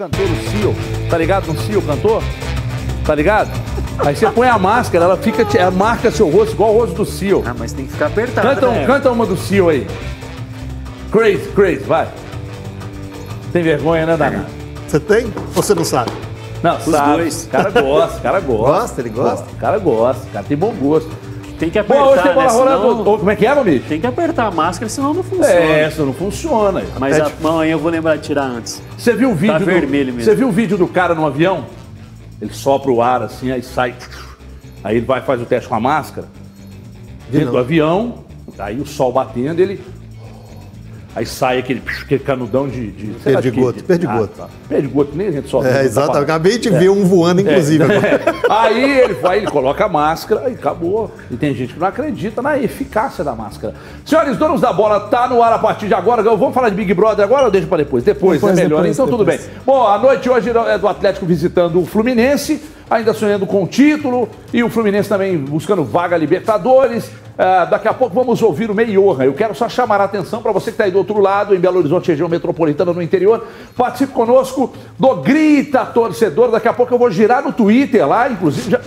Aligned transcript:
cantor, 0.00 0.24
o 0.24 0.50
Seal. 0.50 0.74
Tá 1.10 1.18
ligado 1.18 1.46
no 1.52 1.60
Seal, 1.60 1.82
cantor? 1.82 2.22
Tá 3.04 3.14
ligado? 3.14 3.50
Aí 3.98 4.16
você 4.16 4.26
põe 4.30 4.48
a 4.48 4.58
máscara, 4.58 5.04
ela 5.04 5.16
fica, 5.18 5.46
ela 5.58 5.70
marca 5.70 6.10
seu 6.10 6.30
rosto 6.30 6.54
igual 6.54 6.74
o 6.74 6.78
rosto 6.78 6.94
do 6.96 7.04
Seal. 7.04 7.42
Ah, 7.44 7.54
mas 7.58 7.74
tem 7.74 7.84
que 7.84 7.92
ficar 7.92 8.06
apertado. 8.06 8.48
Canta, 8.48 8.68
um- 8.68 8.72
né? 8.72 8.86
canta 8.86 9.10
uma 9.10 9.26
do 9.26 9.36
Seal 9.36 9.68
aí. 9.68 9.86
Crazy, 11.12 11.48
crazy, 11.54 11.84
vai. 11.84 12.08
Tem 13.52 13.62
vergonha, 13.62 14.06
né, 14.06 14.16
danado? 14.16 14.46
Você 14.88 14.98
tem 14.98 15.26
ou 15.54 15.62
você 15.62 15.74
não 15.74 15.84
sabe? 15.84 16.10
Não, 16.62 16.76
Os 16.78 16.84
sabe. 16.84 17.12
dois. 17.18 17.44
O 17.44 17.48
cara 17.50 17.70
gosta, 17.70 18.18
o 18.18 18.20
cara 18.22 18.40
gosta. 18.40 18.72
Gosta? 18.72 19.00
Ele 19.02 19.10
gosta? 19.10 19.50
O 19.52 19.56
cara 19.56 19.78
gosta, 19.78 20.22
o 20.28 20.30
cara 20.30 20.44
tem 20.48 20.56
bom 20.56 20.72
gosto. 20.72 21.10
Tem 21.60 21.68
que 21.68 21.82
Bom, 21.82 21.94
hoje 21.94 22.20
apertar, 22.20 22.22
tem 22.22 22.34
bola 22.34 22.70
né? 22.70 22.76
rolando. 22.76 23.04
Senão- 23.04 23.18
Como 23.18 23.30
é 23.30 23.36
que 23.36 23.46
é, 23.46 23.54
meu 23.54 23.64
bicho? 23.64 23.84
Tem 23.86 24.00
que 24.00 24.06
apertar 24.06 24.46
a 24.46 24.50
máscara, 24.50 24.88
senão 24.88 25.12
não 25.12 25.22
funciona. 25.22 25.52
É, 25.52 25.88
isso 25.88 26.06
não 26.06 26.14
funciona. 26.14 26.82
Mas 26.98 27.18
É 27.18 27.20
a 27.20 27.30
mão 27.38 27.60
aí 27.60 27.70
eu 27.70 27.78
vou 27.78 27.90
lembrar 27.90 28.16
de 28.16 28.22
tirar 28.22 28.44
antes. 28.44 28.82
Você 28.96 29.12
viu 29.12 29.30
o 29.30 29.34
vídeo 29.34 29.58
do, 29.58 29.66
vermelho 29.66 30.14
mesmo. 30.14 30.22
Você 30.24 30.34
viu 30.34 30.48
o 30.48 30.52
vídeo 30.52 30.78
do 30.78 30.88
cara 30.88 31.14
no 31.14 31.26
avião? 31.26 31.66
Ele 32.40 32.54
sopra 32.54 32.90
o 32.90 33.02
ar 33.02 33.22
assim, 33.22 33.52
aí 33.52 33.62
sai. 33.62 33.94
Aí 34.82 34.96
ele 34.96 35.04
vai 35.04 35.20
faz 35.20 35.42
o 35.42 35.44
teste 35.44 35.68
com 35.68 35.74
a 35.74 35.80
máscara. 35.80 36.26
Dentro 37.30 37.50
do 37.50 37.58
avião, 37.58 38.24
aí 38.58 38.80
o 38.80 38.86
sol 38.86 39.12
batendo, 39.12 39.60
ele. 39.60 39.84
Aí 41.14 41.26
sai 41.26 41.58
aquele, 41.58 41.82
aquele 42.02 42.20
canudão 42.22 42.68
de. 42.68 42.92
de 42.92 43.06
Perdigoto, 43.24 43.78
de- 43.78 43.82
perdigoto. 43.82 44.30
Ah, 44.38 44.42
tá. 44.42 44.48
Perdigoto, 44.68 45.10
nem 45.16 45.26
a 45.26 45.32
gente 45.32 45.48
solta. 45.48 45.68
É, 45.68 45.84
exato. 45.84 46.16
Acabei 46.16 46.56
de 46.56 46.70
ver 46.70 46.88
um 46.88 47.04
voando, 47.04 47.40
inclusive. 47.40 47.82
agora. 47.82 48.20
Aí 48.48 49.00
ele 49.00 49.14
vai, 49.14 49.38
ele 49.38 49.48
coloca 49.48 49.84
a 49.84 49.88
máscara 49.88 50.48
e 50.48 50.54
acabou. 50.54 51.10
E 51.28 51.36
tem 51.36 51.52
gente 51.52 51.74
que 51.74 51.80
não 51.80 51.88
acredita 51.88 52.40
na 52.40 52.56
eficácia 52.58 53.24
da 53.24 53.34
máscara. 53.34 53.74
Senhores, 54.04 54.36
donos 54.36 54.60
da 54.60 54.72
bola, 54.72 55.00
tá 55.00 55.26
no 55.28 55.42
ar 55.42 55.52
a 55.52 55.58
partir 55.58 55.88
de 55.88 55.94
agora. 55.94 56.22
Vamos 56.22 56.54
falar 56.54 56.68
de 56.68 56.76
Big 56.76 56.94
Brother 56.94 57.24
agora 57.24 57.46
ou 57.46 57.50
deixa 57.50 57.66
pra 57.66 57.78
depois? 57.78 58.04
Depois, 58.04 58.40
Depois, 58.40 58.56
é 58.56 58.62
melhor. 58.62 58.76
depois, 58.82 58.96
então 58.96 59.08
tudo 59.08 59.24
depois. 59.24 59.46
bem. 59.46 59.56
Bom, 59.66 59.84
a 59.88 59.98
noite 59.98 60.30
hoje 60.30 60.50
é 60.50 60.78
do 60.78 60.86
Atlético 60.86 61.26
visitando 61.26 61.80
o 61.80 61.86
Fluminense, 61.86 62.62
ainda 62.88 63.12
sonhando 63.12 63.46
com 63.46 63.64
o 63.64 63.66
título. 63.66 64.28
E 64.52 64.62
o 64.62 64.70
Fluminense 64.70 65.08
também 65.08 65.36
buscando 65.36 65.82
vaga 65.82 66.16
Libertadores. 66.16 67.10
Ah, 67.42 67.64
daqui 67.64 67.88
a 67.88 67.94
pouco 67.94 68.14
vamos 68.14 68.42
ouvir 68.42 68.70
o 68.70 68.74
Meiorra. 68.74 69.24
Eu 69.24 69.32
quero 69.32 69.54
só 69.54 69.66
chamar 69.66 69.98
a 69.98 70.04
atenção 70.04 70.42
para 70.42 70.52
você 70.52 70.66
que 70.66 70.74
está 70.74 70.84
aí 70.84 70.90
do 70.90 70.98
outro 70.98 71.18
lado, 71.20 71.54
em 71.54 71.58
Belo 71.58 71.78
Horizonte, 71.78 72.10
região 72.10 72.28
metropolitana, 72.28 72.92
no 72.92 73.00
interior. 73.00 73.46
Participe 73.74 74.12
conosco 74.12 74.70
do 74.98 75.16
Grita 75.16 75.86
Torcedor. 75.86 76.50
Daqui 76.50 76.68
a 76.68 76.74
pouco 76.74 76.92
eu 76.92 76.98
vou 76.98 77.10
girar 77.10 77.42
no 77.42 77.50
Twitter 77.50 78.06
lá, 78.06 78.28
inclusive. 78.28 78.72
Já... 78.72 78.78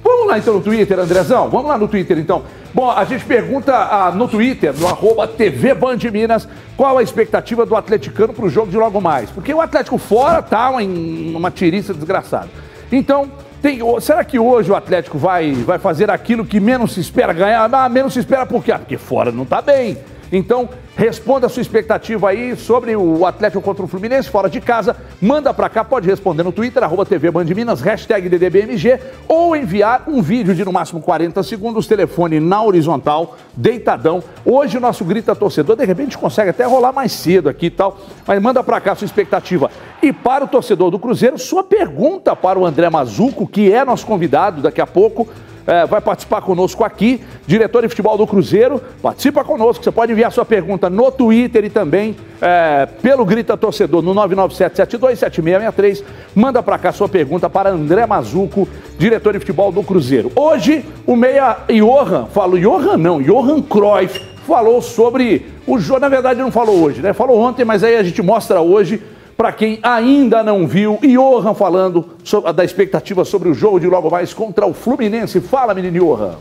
Vamos 0.00 0.28
lá 0.28 0.38
então 0.38 0.54
no 0.54 0.60
Twitter, 0.60 0.96
Andrezão. 0.96 1.48
Vamos 1.48 1.66
lá 1.66 1.76
no 1.76 1.88
Twitter 1.88 2.16
então. 2.18 2.44
Bom, 2.72 2.88
a 2.88 3.04
gente 3.04 3.24
pergunta 3.24 3.74
ah, 3.74 4.12
no 4.12 4.28
Twitter, 4.28 4.72
no 4.78 4.86
arroba 4.86 5.26
TV 5.26 5.74
Band 5.74 5.98
Minas, 6.12 6.46
qual 6.76 6.98
a 6.98 7.02
expectativa 7.02 7.66
do 7.66 7.74
atleticano 7.74 8.32
para 8.32 8.44
o 8.44 8.48
jogo 8.48 8.70
de 8.70 8.76
logo 8.76 9.00
mais. 9.00 9.28
Porque 9.28 9.52
o 9.52 9.60
Atlético 9.60 9.98
fora 9.98 10.40
tá 10.40 10.72
em 10.80 11.34
uma 11.34 11.50
tiriça 11.50 11.92
desgraçada. 11.92 12.48
Então, 12.92 13.28
tem- 13.62 13.80
será 14.00 14.24
que 14.24 14.38
hoje 14.38 14.70
o 14.70 14.76
Atlético 14.76 15.18
vai, 15.18 15.52
vai 15.52 15.78
fazer 15.78 16.10
aquilo 16.10 16.44
que 16.44 16.60
menos 16.60 16.92
se 16.92 17.00
espera 17.00 17.32
ganhar? 17.32 17.68
Ah, 17.72 17.88
menos 17.88 18.12
se 18.12 18.20
espera 18.20 18.46
por 18.46 18.62
quê? 18.64 18.72
Ah, 18.72 18.78
porque 18.78 18.96
fora 18.96 19.30
não 19.32 19.44
tá 19.44 19.60
bem. 19.62 19.96
Então, 20.30 20.68
responda 20.96 21.46
a 21.46 21.48
sua 21.48 21.62
expectativa 21.62 22.28
aí 22.28 22.56
sobre 22.56 22.94
o 22.94 23.24
Atlético 23.24 23.62
contra 23.62 23.84
o 23.84 23.88
Fluminense, 23.88 24.28
fora 24.28 24.48
de 24.48 24.60
casa. 24.60 24.96
Manda 25.20 25.54
pra 25.54 25.68
cá, 25.68 25.84
pode 25.84 26.08
responder 26.08 26.42
no 26.42 26.52
Twitter, 26.52 26.82
arroba 26.82 27.06
TV 27.06 27.30
Band 27.30 27.44
Minas, 27.44 27.80
hashtag 27.80 28.28
DDBMG, 28.28 28.98
ou 29.26 29.56
enviar 29.56 30.04
um 30.06 30.20
vídeo 30.20 30.54
de 30.54 30.64
no 30.64 30.72
máximo 30.72 31.00
40 31.00 31.42
segundos, 31.42 31.86
telefone 31.86 32.40
na 32.40 32.62
horizontal, 32.62 33.36
deitadão. 33.56 34.22
Hoje 34.44 34.76
o 34.76 34.80
nosso 34.80 35.04
grita 35.04 35.34
torcedor, 35.34 35.76
de 35.76 35.84
repente 35.84 36.18
consegue 36.18 36.50
até 36.50 36.64
rolar 36.64 36.92
mais 36.92 37.12
cedo 37.12 37.48
aqui 37.48 37.66
e 37.66 37.70
tal, 37.70 37.98
mas 38.26 38.40
manda 38.42 38.62
pra 38.62 38.80
cá 38.80 38.92
a 38.92 38.94
sua 38.94 39.06
expectativa. 39.06 39.70
E 40.02 40.12
para 40.12 40.44
o 40.44 40.48
torcedor 40.48 40.90
do 40.90 40.98
Cruzeiro, 40.98 41.38
sua 41.38 41.64
pergunta 41.64 42.36
para 42.36 42.58
o 42.58 42.66
André 42.66 42.90
Mazuco, 42.90 43.46
que 43.46 43.72
é 43.72 43.84
nosso 43.84 44.06
convidado 44.06 44.62
daqui 44.62 44.80
a 44.80 44.86
pouco 44.86 45.28
é, 45.68 45.84
vai 45.84 46.00
participar 46.00 46.40
conosco 46.40 46.82
aqui, 46.82 47.20
diretor 47.46 47.82
de 47.82 47.90
futebol 47.90 48.16
do 48.16 48.26
Cruzeiro. 48.26 48.80
Participa 49.02 49.44
conosco, 49.44 49.84
você 49.84 49.92
pode 49.92 50.10
enviar 50.10 50.32
sua 50.32 50.46
pergunta 50.46 50.88
no 50.88 51.12
Twitter 51.12 51.62
e 51.66 51.68
também 51.68 52.16
é, 52.40 52.86
pelo 53.02 53.22
Grita 53.22 53.54
Torcedor 53.54 54.00
no 54.00 54.14
997-727663. 54.14 56.02
Manda 56.34 56.62
pra 56.62 56.78
cá 56.78 56.90
sua 56.90 57.06
pergunta 57.06 57.50
para 57.50 57.68
André 57.68 58.06
Mazuco, 58.06 58.66
diretor 58.96 59.34
de 59.34 59.40
futebol 59.40 59.70
do 59.70 59.82
Cruzeiro. 59.82 60.32
Hoje, 60.34 60.86
o 61.06 61.14
meia 61.14 61.58
Johan, 61.68 62.28
falo 62.32 62.58
Johan 62.58 62.96
não, 62.96 63.20
Johan 63.20 63.60
Cruyff, 63.60 64.22
falou 64.46 64.80
sobre 64.80 65.44
o 65.66 65.78
jogo. 65.78 66.00
Na 66.00 66.08
verdade, 66.08 66.40
não 66.40 66.50
falou 66.50 66.82
hoje, 66.82 67.02
né? 67.02 67.12
Falou 67.12 67.38
ontem, 67.38 67.66
mas 67.66 67.84
aí 67.84 67.94
a 67.94 68.02
gente 68.02 68.22
mostra 68.22 68.62
hoje 68.62 69.02
para 69.38 69.52
quem 69.52 69.78
ainda 69.84 70.42
não 70.42 70.66
viu, 70.66 70.98
Johan 71.00 71.54
falando 71.54 72.04
so- 72.24 72.40
da 72.52 72.64
expectativa 72.64 73.24
sobre 73.24 73.48
o 73.48 73.54
jogo 73.54 73.78
de 73.78 73.86
logo 73.86 74.10
mais 74.10 74.34
contra 74.34 74.66
o 74.66 74.74
Fluminense. 74.74 75.40
Fala, 75.40 75.72
menino 75.72 75.96
Johan. 76.04 76.32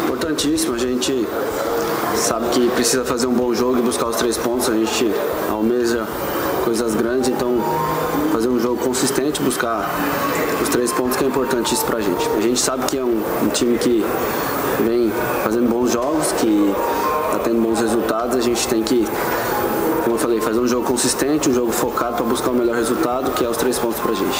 Importantíssimo, 0.00 0.74
a 0.74 0.78
gente 0.78 1.28
sabe 2.16 2.46
que 2.48 2.68
precisa 2.70 3.04
fazer 3.04 3.28
um 3.28 3.32
bom 3.32 3.54
jogo 3.54 3.78
e 3.78 3.82
buscar 3.82 4.06
os 4.06 4.16
três 4.16 4.36
pontos, 4.36 4.68
a 4.68 4.74
gente 4.74 5.12
almeja 5.48 6.04
coisas 6.64 6.92
grandes, 6.96 7.28
então 7.30 7.56
fazer 8.32 8.48
um 8.48 8.58
jogo 8.58 8.78
consistente, 8.82 9.40
buscar 9.40 9.88
os 10.60 10.68
três 10.70 10.92
pontos 10.92 11.16
que 11.16 11.22
é 11.24 11.28
importante 11.28 11.72
isso 11.72 11.84
pra 11.84 12.00
gente. 12.00 12.28
A 12.36 12.40
gente 12.40 12.58
sabe 12.60 12.84
que 12.86 12.98
é 12.98 13.04
um, 13.04 13.22
um 13.44 13.48
time 13.50 13.78
que 13.78 14.04
vem 14.84 15.12
fazendo 15.44 15.68
bons 15.68 15.92
jogos, 15.92 16.32
que 16.32 16.74
está 17.26 17.38
tendo 17.44 17.62
bons 17.62 17.78
resultados, 17.80 18.36
a 18.36 18.40
gente 18.40 18.66
tem 18.66 18.82
que, 18.82 19.06
falei, 20.20 20.40
fazer 20.40 20.60
um 20.60 20.68
jogo 20.68 20.86
consistente, 20.86 21.48
um 21.48 21.54
jogo 21.54 21.72
focado 21.72 22.16
para 22.16 22.26
buscar 22.26 22.50
o 22.50 22.54
melhor 22.54 22.76
resultado, 22.76 23.32
que 23.32 23.44
é 23.44 23.48
os 23.48 23.56
três 23.56 23.78
pontos 23.78 23.98
pra 23.98 24.12
gente. 24.12 24.38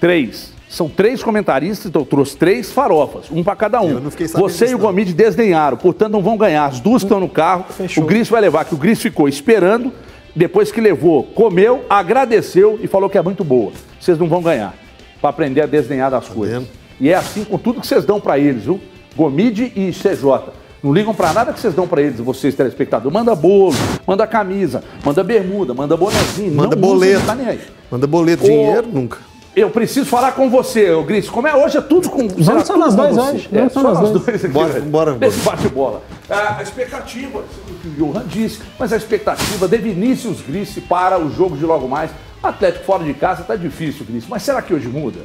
Três. 0.00 0.52
São 0.68 0.88
três 0.88 1.22
comentaristas, 1.22 1.86
então 1.86 2.02
eu 2.02 2.06
trouxe 2.06 2.36
três 2.36 2.70
farofas, 2.70 3.30
um 3.30 3.42
para 3.42 3.56
cada 3.56 3.80
um. 3.80 3.90
Eu 3.90 4.00
não 4.00 4.10
fiquei 4.10 4.28
sabendo 4.28 4.48
Você 4.48 4.70
e 4.70 4.74
o. 4.74 4.78
Gomide 4.78 5.14
desdenharam, 5.14 5.76
portanto 5.76 6.12
não 6.12 6.22
vão 6.22 6.36
ganhar. 6.36 6.66
As 6.66 6.80
duas 6.80 7.02
estão 7.02 7.20
no 7.20 7.28
carro. 7.28 7.64
Fechou. 7.70 8.04
O 8.04 8.06
Gris 8.06 8.28
vai 8.28 8.40
levar, 8.40 8.64
que 8.64 8.74
o 8.74 8.78
Gris 8.78 9.00
ficou 9.00 9.28
esperando, 9.28 9.92
depois 10.34 10.70
que 10.70 10.80
levou, 10.80 11.24
comeu, 11.24 11.84
agradeceu 11.88 12.78
e 12.82 12.86
falou 12.86 13.08
que 13.08 13.16
é 13.16 13.22
muito 13.22 13.42
boa. 13.42 13.72
Vocês 13.98 14.18
não 14.18 14.28
vão 14.28 14.42
ganhar. 14.42 14.74
Para 15.20 15.30
aprender 15.30 15.62
a 15.62 15.66
desdenhar 15.66 16.10
das 16.10 16.28
coisas. 16.28 16.58
vendo? 16.58 16.68
E 17.00 17.10
é 17.10 17.14
assim 17.14 17.44
com 17.44 17.58
tudo 17.58 17.80
que 17.80 17.86
vocês 17.86 18.04
dão 18.04 18.20
para 18.20 18.38
eles, 18.38 18.64
viu? 18.64 18.80
Gomide 19.16 19.72
e 19.74 19.90
CJ. 19.90 20.52
Não 20.82 20.92
ligam 20.92 21.12
para 21.14 21.32
nada 21.32 21.52
que 21.52 21.58
vocês 21.60 21.74
dão 21.74 21.88
para 21.88 22.00
eles, 22.00 22.20
vocês 22.20 22.54
telespectadores. 22.54 23.12
Manda 23.12 23.34
bolo, 23.34 23.74
manda 24.06 24.26
camisa, 24.26 24.82
manda 25.04 25.24
bermuda, 25.24 25.74
manda 25.74 25.96
bonezinho. 25.96 26.54
Manda 26.54 26.76
não 26.76 26.88
usa, 26.88 26.94
boleto. 26.94 27.18
não 27.20 27.26
tá 27.26 27.34
nem 27.34 27.46
aí. 27.48 27.60
Manda 27.90 28.06
boleto, 28.06 28.44
Ô, 28.44 28.46
dinheiro, 28.46 28.86
nunca. 28.92 29.18
Eu 29.56 29.70
preciso 29.70 30.06
falar 30.06 30.32
com 30.32 30.48
você, 30.48 30.86
Gris. 31.04 31.28
Como 31.28 31.48
é 31.48 31.56
hoje 31.56 31.78
é 31.78 31.80
tudo 31.80 32.08
com. 32.08 32.28
será 32.30 32.64
só 32.64 32.74
tudo 32.74 32.84
nós 32.84 32.94
dois 32.94 33.18
hoje, 33.18 33.48
É, 33.50 33.56
vamos 33.58 33.72
só 33.72 33.80
só 33.82 33.88
nós 33.92 33.98
dois. 34.10 34.24
dois 34.24 34.44
aqui. 34.44 34.54
Bora, 34.54 34.80
bora, 34.82 35.14
bora. 35.14 35.32
Bate-bola. 35.44 36.02
Ah, 36.30 36.56
A 36.58 36.62
expectativa, 36.62 37.38
o 37.40 37.74
que 37.82 37.88
o 37.88 38.12
Johan 38.12 38.22
disse, 38.28 38.60
mas 38.78 38.92
a 38.92 38.96
expectativa 38.96 39.66
de 39.66 39.76
Vinícius 39.78 40.40
Gris 40.42 40.78
para 40.88 41.18
o 41.18 41.28
jogo 41.28 41.56
de 41.56 41.64
logo 41.64 41.88
mais. 41.88 42.10
Atlético 42.40 42.84
fora 42.84 43.02
de 43.02 43.14
casa 43.14 43.42
tá 43.42 43.56
difícil, 43.56 44.06
Gris. 44.08 44.24
Mas 44.28 44.44
será 44.44 44.62
que 44.62 44.72
hoje 44.72 44.86
muda? 44.86 45.18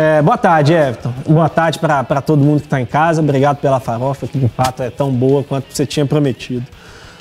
É, 0.00 0.22
boa 0.22 0.38
tarde, 0.38 0.72
Everton. 0.72 1.12
Boa 1.28 1.48
tarde 1.48 1.80
para 1.80 2.22
todo 2.22 2.40
mundo 2.40 2.60
que 2.60 2.66
está 2.66 2.80
em 2.80 2.86
casa. 2.86 3.20
Obrigado 3.20 3.56
pela 3.56 3.80
farofa, 3.80 4.28
que 4.28 4.38
de 4.38 4.46
fato 4.46 4.80
é 4.80 4.90
tão 4.90 5.10
boa 5.10 5.42
quanto 5.42 5.74
você 5.74 5.84
tinha 5.84 6.06
prometido. 6.06 6.64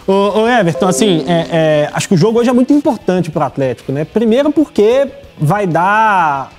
Ô, 0.05 0.41
ô, 0.41 0.47
Everton, 0.47 0.87
assim, 0.87 1.25
é, 1.27 1.47
é, 1.51 1.89
acho 1.91 2.07
que 2.07 2.13
o 2.13 2.17
jogo 2.17 2.37
hoje 2.37 2.51
é 2.51 2.53
muito 2.53 2.71
importante 2.71 3.31
para 3.31 3.45
o 3.45 3.47
Atlético, 3.47 3.91
né? 3.91 4.05
Primeiro 4.05 4.51
porque 4.51 5.07
vai 5.39 5.65
dar 5.65 6.51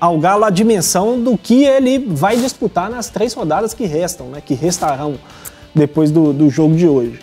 ao 0.00 0.18
Galo 0.18 0.46
a 0.46 0.50
dimensão 0.50 1.20
do 1.20 1.36
que 1.36 1.64
ele 1.64 1.98
vai 1.98 2.38
disputar 2.38 2.88
nas 2.88 3.10
três 3.10 3.34
rodadas 3.34 3.74
que 3.74 3.84
restam, 3.84 4.28
né? 4.28 4.40
Que 4.42 4.54
restarão 4.54 5.16
depois 5.74 6.10
do, 6.10 6.32
do 6.32 6.48
jogo 6.48 6.74
de 6.76 6.88
hoje. 6.88 7.20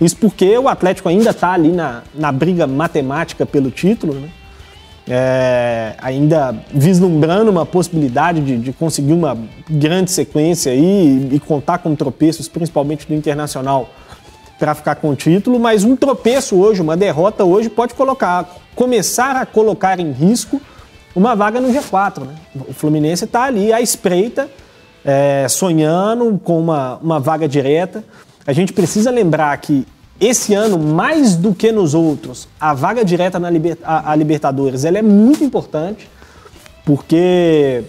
Isso 0.00 0.16
porque 0.18 0.56
o 0.56 0.68
Atlético 0.68 1.08
ainda 1.08 1.30
está 1.30 1.50
ali 1.50 1.72
na, 1.72 2.02
na 2.14 2.30
briga 2.30 2.64
matemática 2.64 3.44
pelo 3.44 3.72
título, 3.72 4.14
né? 4.14 4.28
É, 5.08 5.94
ainda 5.98 6.54
vislumbrando 6.72 7.50
uma 7.50 7.66
possibilidade 7.66 8.40
de, 8.40 8.56
de 8.56 8.72
conseguir 8.72 9.12
uma 9.12 9.36
grande 9.68 10.12
sequência 10.12 10.70
aí 10.70 11.28
e, 11.32 11.40
contar 11.40 11.78
com 11.78 11.94
tropeços, 11.96 12.46
principalmente 12.48 13.06
do 13.08 13.14
Internacional, 13.14 13.90
para 14.60 14.76
ficar 14.76 14.94
com 14.94 15.10
o 15.10 15.16
título, 15.16 15.58
mas 15.58 15.82
um 15.82 15.96
tropeço 15.96 16.54
hoje, 16.56 16.80
uma 16.80 16.96
derrota 16.96 17.44
hoje, 17.44 17.68
pode 17.68 17.94
colocar, 17.94 18.48
começar 18.76 19.34
a 19.34 19.44
colocar 19.44 19.98
em 19.98 20.12
risco 20.12 20.60
uma 21.16 21.34
vaga 21.34 21.60
no 21.60 21.68
G4. 21.72 22.20
Né? 22.20 22.34
O 22.68 22.72
Fluminense 22.72 23.24
está 23.24 23.42
ali 23.42 23.72
à 23.72 23.80
espreita, 23.80 24.48
é, 25.04 25.46
sonhando 25.48 26.40
com 26.44 26.60
uma, 26.60 26.96
uma 26.98 27.18
vaga 27.18 27.48
direta. 27.48 28.04
A 28.46 28.52
gente 28.52 28.72
precisa 28.72 29.10
lembrar 29.10 29.56
que 29.58 29.84
esse 30.22 30.54
ano, 30.54 30.78
mais 30.78 31.34
do 31.34 31.52
que 31.52 31.72
nos 31.72 31.94
outros, 31.94 32.48
a 32.60 32.72
vaga 32.72 33.04
direta 33.04 33.40
na 33.40 33.50
liber, 33.50 33.76
a, 33.82 34.12
a 34.12 34.14
Libertadores 34.14 34.84
ela 34.84 34.96
é 34.96 35.02
muito 35.02 35.42
importante, 35.42 36.08
porque 36.84 37.82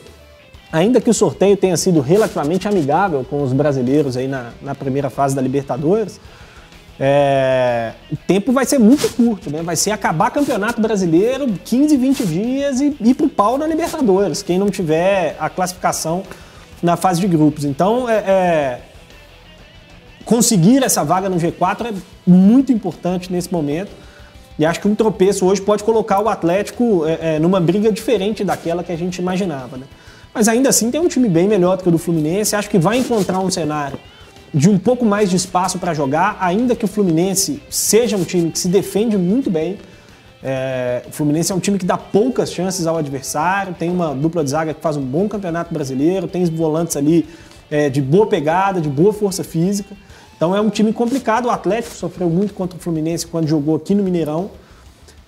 ainda 0.71 0.99
que 0.99 1.11
o 1.11 1.13
sorteio 1.13 1.55
tenha 1.55 1.77
sido 1.77 2.01
relativamente 2.01 2.67
amigável 2.67 3.23
com 3.23 3.43
os 3.43 3.53
brasileiros 3.53 4.17
aí 4.17 4.27
na, 4.27 4.49
na 4.63 4.73
primeira 4.73 5.11
fase 5.11 5.35
da 5.35 5.41
Libertadores, 5.43 6.19
é, 6.99 7.93
o 8.11 8.15
tempo 8.15 8.51
vai 8.51 8.65
ser 8.65 8.79
muito 8.79 9.07
curto, 9.15 9.51
né? 9.51 9.61
Vai 9.61 9.75
ser 9.75 9.91
acabar 9.91 10.31
campeonato 10.31 10.81
brasileiro, 10.81 11.47
15, 11.63 11.97
20 11.97 12.25
dias 12.25 12.81
e 12.81 12.95
ir 12.99 13.13
pro 13.13 13.29
pau 13.29 13.59
na 13.59 13.67
Libertadores, 13.67 14.41
quem 14.41 14.57
não 14.57 14.69
tiver 14.71 15.35
a 15.39 15.49
classificação 15.49 16.23
na 16.81 16.97
fase 16.97 17.21
de 17.21 17.27
grupos. 17.27 17.63
Então, 17.63 18.09
é, 18.09 18.15
é, 18.15 18.79
conseguir 20.25 20.83
essa 20.83 21.03
vaga 21.03 21.29
no 21.29 21.37
G4 21.37 21.87
é 21.87 21.93
muito 22.25 22.71
importante 22.71 23.31
nesse 23.31 23.51
momento. 23.51 23.91
E 24.57 24.65
acho 24.65 24.79
que 24.79 24.87
um 24.87 24.95
tropeço 24.95 25.45
hoje 25.45 25.61
pode 25.61 25.83
colocar 25.83 26.21
o 26.21 26.29
Atlético 26.29 27.05
é, 27.05 27.35
é, 27.35 27.39
numa 27.39 27.59
briga 27.59 27.91
diferente 27.91 28.43
daquela 28.43 28.83
que 28.83 28.91
a 28.91 28.95
gente 28.95 29.17
imaginava. 29.17 29.77
Né? 29.77 29.85
Mas 30.33 30.47
ainda 30.47 30.69
assim 30.69 30.91
tem 30.91 31.01
um 31.01 31.07
time 31.07 31.27
bem 31.27 31.47
melhor 31.47 31.77
do 31.77 31.83
que 31.83 31.89
o 31.89 31.91
do 31.91 31.97
Fluminense. 31.97 32.55
Acho 32.55 32.69
que 32.69 32.77
vai 32.77 32.97
encontrar 32.97 33.39
um 33.39 33.49
cenário 33.49 33.97
de 34.53 34.69
um 34.69 34.77
pouco 34.77 35.03
mais 35.03 35.29
de 35.29 35.35
espaço 35.35 35.79
para 35.79 35.93
jogar, 35.95 36.37
ainda 36.39 36.75
que 36.75 36.85
o 36.85 36.87
Fluminense 36.87 37.61
seja 37.69 38.15
um 38.15 38.23
time 38.23 38.51
que 38.51 38.59
se 38.59 38.67
defende 38.67 39.17
muito 39.17 39.49
bem. 39.49 39.79
É, 40.43 41.01
o 41.07 41.11
Fluminense 41.11 41.51
é 41.51 41.55
um 41.55 41.59
time 41.59 41.79
que 41.79 41.85
dá 41.85 41.97
poucas 41.97 42.51
chances 42.51 42.85
ao 42.85 42.97
adversário, 42.97 43.73
tem 43.73 43.89
uma 43.89 44.13
dupla 44.13 44.43
de 44.43 44.51
zaga 44.51 44.73
que 44.73 44.81
faz 44.81 44.95
um 44.95 45.01
bom 45.01 45.27
campeonato 45.27 45.73
brasileiro, 45.73 46.27
tem 46.27 46.43
os 46.43 46.49
volantes 46.49 46.95
ali 46.95 47.27
é, 47.71 47.89
de 47.89 48.01
boa 48.01 48.27
pegada, 48.27 48.79
de 48.79 48.89
boa 48.89 49.11
força 49.11 49.43
física. 49.43 49.95
Então 50.43 50.53
é 50.53 50.59
um 50.59 50.69
time 50.69 50.91
complicado. 50.91 51.45
O 51.45 51.49
Atlético 51.49 51.95
sofreu 51.95 52.29
muito 52.29 52.53
contra 52.53 52.77
o 52.77 52.81
Fluminense 52.81 53.25
quando 53.25 53.47
jogou 53.47 53.77
aqui 53.77 53.95
no 53.95 54.03
Mineirão. 54.03 54.51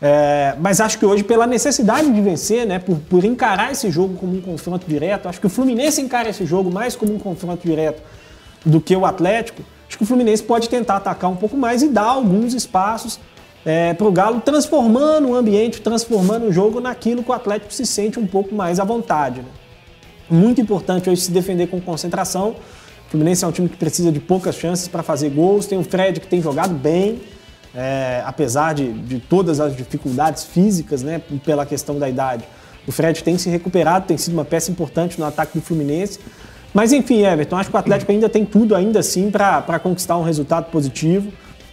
É, 0.01 0.57
mas 0.59 0.81
acho 0.81 1.00
que 1.00 1.06
hoje, 1.06 1.23
pela 1.23 1.47
necessidade 1.47 2.12
de 2.12 2.21
vencer, 2.21 2.67
né, 2.67 2.79
por, 2.79 2.97
por 2.97 3.23
encarar 3.23 3.71
esse 3.71 3.89
jogo 3.89 4.15
como 4.15 4.35
um 4.35 4.41
confronto 4.41 4.85
direto, 4.85 5.29
acho 5.29 5.39
que 5.39 5.47
o 5.47 5.50
Fluminense 5.50 6.01
encara 6.01 6.27
esse 6.27 6.45
jogo 6.45 6.69
mais 6.69 6.97
como 6.97 7.15
um 7.15 7.17
confronto 7.17 7.65
direto 7.65 8.03
do 8.65 8.81
que 8.81 8.94
o 8.94 9.06
Atlético. 9.06 9.63
Acho 9.88 9.97
que 9.97 10.03
o 10.03 10.06
Fluminense 10.06 10.44
pode 10.44 10.67
tentar 10.67 10.97
atacar 10.97 11.31
um 11.31 11.38
pouco 11.38 11.56
mais 11.56 11.81
e 11.81 11.88
dar 11.88 12.07
alguns 12.07 12.53
espaços 12.53 13.17
é, 13.65 13.94
para 13.94 14.07
o 14.07 14.12
Galo, 14.12 14.41
transformando 14.41 15.29
o 15.29 15.35
ambiente, 15.35 15.79
transformando 15.79 16.47
o 16.47 16.51
jogo 16.51 16.81
naquilo 16.81 17.23
que 17.23 17.31
o 17.31 17.33
Atlético 17.33 17.73
se 17.73 17.85
sente 17.85 18.19
um 18.19 18.27
pouco 18.27 18.53
mais 18.53 18.81
à 18.81 18.83
vontade. 18.83 19.39
Né? 19.39 19.47
Muito 20.29 20.59
importante 20.59 21.09
hoje 21.09 21.21
se 21.21 21.31
defender 21.31 21.67
com 21.67 21.79
concentração 21.79 22.57
Fluminense 23.15 23.45
é 23.45 23.47
um 23.47 23.51
time 23.51 23.69
que 23.69 23.77
precisa 23.77 24.12
de 24.12 24.19
poucas 24.19 24.56
chances 24.56 24.89
para 24.89 25.01
fazer 25.01 25.29
gols. 25.29 25.65
Tem 25.65 25.77
o 25.77 25.83
Fred 25.83 26.19
que 26.19 26.27
tem 26.27 26.41
jogado 26.41 26.73
bem, 26.73 27.21
é, 27.73 28.21
apesar 28.25 28.73
de, 28.73 28.91
de 28.91 29.19
todas 29.19 29.62
as 29.62 29.73
dificuldades 29.73 30.44
físicas, 30.44 31.01
né, 31.01 31.21
pela 31.45 31.65
questão 31.65 31.97
da 31.97 32.09
idade. 32.09 32.44
O 32.85 32.91
Fred 32.91 33.23
tem 33.23 33.38
se 33.38 33.50
recuperado, 33.50 34.06
tem 34.06 34.17
sido 34.17 34.33
uma 34.33 34.44
peça 34.44 34.69
importante 34.69 35.17
no 35.17 35.25
ataque 35.25 35.57
do 35.57 35.63
Fluminense. 35.63 36.19
Mas 36.73 36.91
enfim, 36.91 37.23
Everton, 37.25 37.56
acho 37.56 37.69
que 37.69 37.75
o 37.77 37.79
Atlético 37.79 38.12
ainda 38.12 38.27
tem 38.27 38.44
tudo, 38.44 38.75
ainda 38.75 39.00
assim, 39.00 39.31
para 39.31 39.79
conquistar 39.79 40.17
um 40.17 40.23
resultado 40.23 40.69
positivo, 40.69 41.31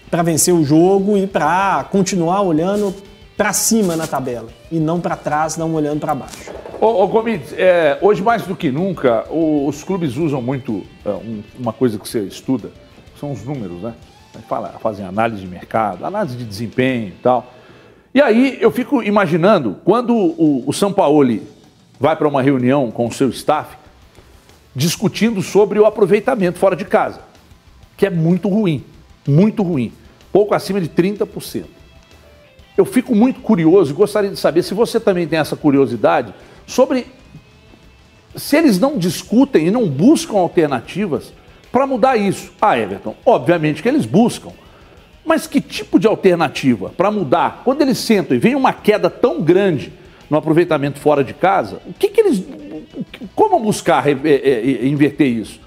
para 0.09 0.23
vencer 0.23 0.55
o 0.55 0.65
jogo 0.65 1.19
e 1.19 1.27
para 1.27 1.89
continuar 1.91 2.43
olhando 2.43 2.94
para 3.37 3.52
cima 3.52 3.96
na 3.96 4.06
tabela 4.06 4.49
e 4.70 4.79
não 4.79 5.00
para 5.00 5.17
trás, 5.17 5.56
não 5.56 5.73
olhando 5.75 6.00
para 6.00 6.14
baixo. 6.14 6.50
Ô, 6.81 7.02
ô 7.02 7.08
Gomes, 7.08 7.52
é, 7.56 7.99
hoje 8.00 8.23
mais 8.23 8.43
do 8.43 8.55
que 8.55 8.70
nunca, 8.70 9.25
os 9.31 9.82
clubes 9.82 10.17
usam 10.17 10.43
muito 10.43 10.84
é, 11.05 11.11
um, 11.11 11.43
uma 11.58 11.73
coisa 11.73 11.99
que 11.99 12.08
você 12.08 12.20
estuda, 12.20 12.70
são 13.19 13.32
os 13.32 13.44
números, 13.44 13.81
né? 13.81 13.94
Fala, 14.49 14.75
fazem 14.81 15.05
análise 15.05 15.43
de 15.43 15.46
mercado, 15.46 16.05
análise 16.05 16.37
de 16.37 16.44
desempenho 16.44 17.08
e 17.08 17.23
tal. 17.23 17.52
E 18.14 18.20
aí 18.20 18.58
eu 18.61 18.70
fico 18.70 19.02
imaginando, 19.02 19.76
quando 19.84 20.14
o, 20.14 20.64
o 20.67 20.73
São 20.73 20.93
Paulo 20.93 21.40
vai 22.00 22.17
para 22.17 22.26
uma 22.26 22.43
reunião 22.43 22.90
com 22.90 23.06
o 23.06 23.12
seu 23.12 23.29
staff, 23.29 23.76
discutindo 24.75 25.43
sobre 25.43 25.79
o 25.79 25.87
aproveitamento 25.87 26.58
fora 26.58 26.75
de 26.75 26.84
casa, 26.84 27.20
que 27.96 28.06
é 28.06 28.11
muito 28.11 28.49
ruim, 28.49 28.84
muito 29.29 29.62
ruim, 29.62 29.93
pouco 30.32 30.55
acima 30.55 30.81
de 30.81 30.88
30% 30.88 31.81
eu 32.77 32.85
fico 32.85 33.15
muito 33.15 33.41
curioso 33.41 33.93
e 33.93 33.95
gostaria 33.95 34.31
de 34.31 34.39
saber 34.39 34.63
se 34.63 34.75
você 34.75 34.99
também 34.99 35.27
tem 35.27 35.39
essa 35.39 35.57
curiosidade 35.57 36.35
sobre 36.67 37.07
se 38.35 38.57
eles 38.57 38.79
não 38.79 38.97
discutem 38.97 39.67
e 39.67 39.71
não 39.71 39.87
buscam 39.89 40.39
alternativas 40.39 41.33
para 41.71 41.87
mudar 41.87 42.17
isso. 42.17 42.53
Ah, 42.61 42.79
Everton, 42.79 43.15
obviamente 43.25 43.83
que 43.83 43.89
eles 43.89 44.07
buscam. 44.07 44.51
Mas 45.25 45.47
que 45.47 45.61
tipo 45.61 45.99
de 45.99 46.07
alternativa 46.07 46.91
para 46.97 47.11
mudar? 47.11 47.63
Quando 47.65 47.83
eles 47.83 47.99
sentam 47.99 48.37
e 48.37 48.41
vem 48.41 48.55
uma 48.55 48.73
queda 48.73 49.09
tão 49.09 49.41
grande 49.41 49.93
no 50.29 50.37
aproveitamento 50.37 50.99
fora 50.99 51.23
de 51.23 51.33
casa, 51.33 51.81
o 51.87 51.93
que, 51.93 52.09
que 52.09 52.21
eles. 52.21 52.43
Como 53.35 53.61
buscar 53.61 54.09
é, 54.09 54.13
é, 54.25 54.85
é, 54.85 54.87
inverter 54.87 55.29
isso? 55.29 55.61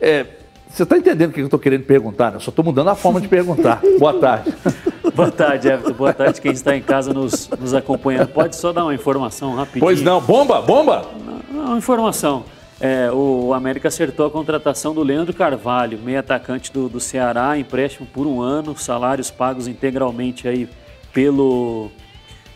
É, 0.00 0.26
você 0.68 0.82
está 0.82 0.96
entendendo 0.96 1.30
o 1.30 1.32
que 1.32 1.40
eu 1.40 1.44
estou 1.44 1.60
querendo 1.60 1.84
perguntar? 1.84 2.30
Né? 2.30 2.36
Eu 2.36 2.40
só 2.40 2.50
estou 2.50 2.64
mudando 2.64 2.88
a 2.88 2.94
forma 2.94 3.20
de 3.20 3.28
perguntar. 3.28 3.80
Boa 3.98 4.14
tarde. 4.14 4.52
Boa 5.14 5.30
tarde, 5.30 5.68
Everton. 5.68 5.92
Boa 5.92 6.12
tarde 6.12 6.40
quem 6.40 6.52
está 6.52 6.76
em 6.76 6.82
casa 6.82 7.12
nos, 7.12 7.48
nos 7.48 7.74
acompanhando. 7.74 8.28
Pode 8.28 8.56
só 8.56 8.72
dar 8.72 8.84
uma 8.84 8.94
informação 8.94 9.54
rapidinho? 9.54 9.80
Pois 9.80 10.02
não. 10.02 10.20
Bomba, 10.20 10.60
bomba! 10.60 11.06
Uma 11.50 11.78
informação. 11.78 12.44
É, 12.80 13.10
o 13.12 13.52
América 13.52 13.88
acertou 13.88 14.26
a 14.26 14.30
contratação 14.30 14.94
do 14.94 15.02
Leandro 15.02 15.34
Carvalho, 15.34 15.98
meio 15.98 16.18
atacante 16.18 16.72
do, 16.72 16.88
do 16.88 16.98
Ceará, 16.98 17.58
empréstimo 17.58 18.06
por 18.06 18.26
um 18.26 18.40
ano, 18.40 18.74
salários 18.76 19.30
pagos 19.30 19.68
integralmente 19.68 20.48
aí 20.48 20.66
pelo, 21.12 21.90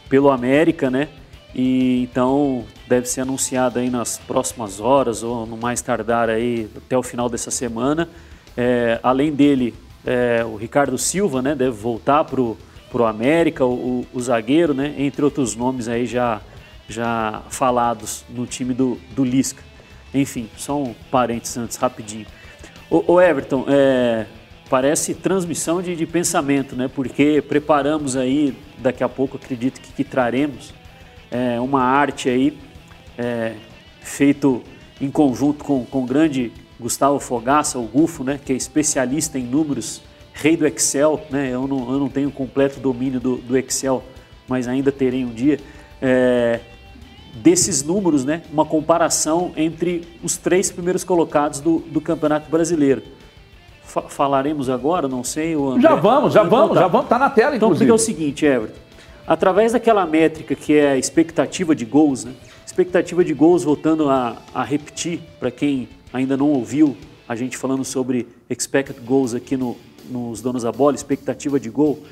pelo 0.09 0.31
América, 0.31 0.91
né? 0.91 1.09
E 1.55 2.03
então 2.03 2.65
deve 2.89 3.07
ser 3.07 3.21
anunciado 3.21 3.79
aí 3.79 3.91
nas 3.91 4.19
próximas 4.19 4.81
horas 4.81 5.23
ou 5.23 5.47
no 5.47 5.57
mais 5.57 5.83
tardar 5.83 6.31
aí 6.31 6.69
até 6.75 6.97
o 6.97 7.03
final 7.03 7.29
dessa 7.29 7.51
semana. 7.51 8.09
É, 8.57 8.99
além 9.03 9.31
dele, 9.31 9.75
é, 10.07 10.45
o 10.45 10.57
Ricardo 10.57 10.99
Silva, 10.99 11.41
né, 11.41 11.55
deve 11.55 11.71
voltar 11.71 12.25
para 12.25 12.41
o 12.41 13.05
América, 13.07 13.65
o, 13.65 14.07
o, 14.13 14.21
zagueiro, 14.21 14.75
né, 14.75 14.95
entre 14.99 15.25
outros 15.25 15.57
nomes 15.57 15.89
aí 15.89 16.07
já, 16.07 16.41
já 16.89 17.43
falados 17.49 18.25
no 18.29 18.47
time 18.47 18.75
do, 18.75 18.99
do 19.15 19.25
Lisca. 19.25 19.63
Enfim, 20.13 20.49
só 20.57 20.81
um 20.81 20.95
parênteses 21.11 21.57
antes, 21.57 21.77
rapidinho. 21.77 22.27
O, 22.91 23.15
o 23.15 23.21
Everton, 23.21 23.65
é, 23.69 24.27
parece 24.69 25.15
transmissão 25.15 25.81
de, 25.81 25.97
de, 25.97 26.07
pensamento, 26.07 26.77
né, 26.77 26.89
porque 26.93 27.43
preparamos 27.43 28.17
aí, 28.17 28.57
daqui 28.79 29.03
a 29.03 29.09
pouco 29.09 29.37
acredito 29.37 29.81
que, 29.81 29.93
que 29.93 30.05
traremos 30.05 30.75
é, 31.31 31.59
uma 31.59 31.83
arte 31.83 32.29
aí, 32.29 32.57
é, 33.17 33.55
feito 34.01 34.63
em 35.01 35.11
conjunto 35.11 35.65
com, 35.65 35.85
com 35.85 36.07
grande 36.07 36.53
Gustavo 36.85 37.19
Fogaça, 37.19 37.79
o 37.79 37.85
Gufo, 37.85 38.23
né, 38.23 38.39
que 38.45 38.53
é 38.53 38.57
especialista 38.57 39.39
em 39.39 39.43
números, 39.43 40.03
rei 40.35 40.55
do 40.55 40.67
Excel, 40.67 41.19
né, 41.31 41.49
eu, 41.51 41.67
não, 41.67 41.91
eu 41.91 41.99
não 41.99 42.11
tenho 42.11 42.31
completo 42.31 42.79
domínio 42.79 43.19
do, 43.19 43.37
do 43.39 43.57
Excel, 43.57 44.05
mas 44.47 44.69
ainda 44.69 44.93
terei 44.93 45.25
um 45.25 45.31
dia, 45.31 45.59
é, 46.03 46.61
desses 47.37 47.83
números, 47.83 48.27
né, 48.27 48.43
uma 48.53 48.67
comparação 48.67 49.51
entre 49.57 50.07
os 50.23 50.37
três 50.37 50.71
primeiros 50.71 51.03
colocados 51.05 51.59
do, 51.59 51.79
do 51.79 52.03
Campeonato 52.03 52.51
Brasileiro. 52.51 53.03
Fa 53.83 54.03
falaremos 54.03 54.69
agora, 54.69 55.09
não 55.09 55.25
sei, 55.25 55.57
o 55.57 55.71
André... 55.71 55.89
Já 55.89 55.95
vamos, 55.95 56.35
já 56.35 56.45
então, 56.45 56.59
vamos, 56.59 56.75
tá. 56.75 56.81
já 56.83 56.87
vamos, 56.87 57.09
tá 57.09 57.19
na 57.19 57.31
tela, 57.31 57.57
então, 57.57 57.69
inclusive. 57.69 57.87
Então, 57.87 57.95
é 57.95 57.97
o 57.97 57.99
seguinte, 57.99 58.45
Everton, 58.45 58.79
através 59.27 59.73
daquela 59.73 60.05
métrica 60.05 60.55
que 60.55 60.75
é 60.75 60.91
a 60.91 60.99
expectativa 60.99 61.75
de 61.75 61.87
gols, 61.87 62.27
né, 62.27 62.35
expectativa 62.67 63.25
de 63.25 63.33
gols, 63.33 63.65
voltando 63.65 64.11
a, 64.11 64.37
a 64.55 64.63
repetir, 64.63 65.21
para 65.41 65.51
quem 65.51 65.89
ainda 66.15 66.37
não 66.37 66.49
ouviu 66.51 66.97
a 67.29 67.35
gente 67.35 67.57
falando 67.57 67.85
sobre 67.85 68.29
expected 68.49 69.01
goals 69.01 69.35
aqui 69.35 69.57
no, 69.57 69.77
nos 70.09 70.41
donos 70.41 70.63
da 70.63 70.71
bola, 70.71 70.95
expectativa 70.95 71.59
de 71.59 71.69
gol, 71.69 72.03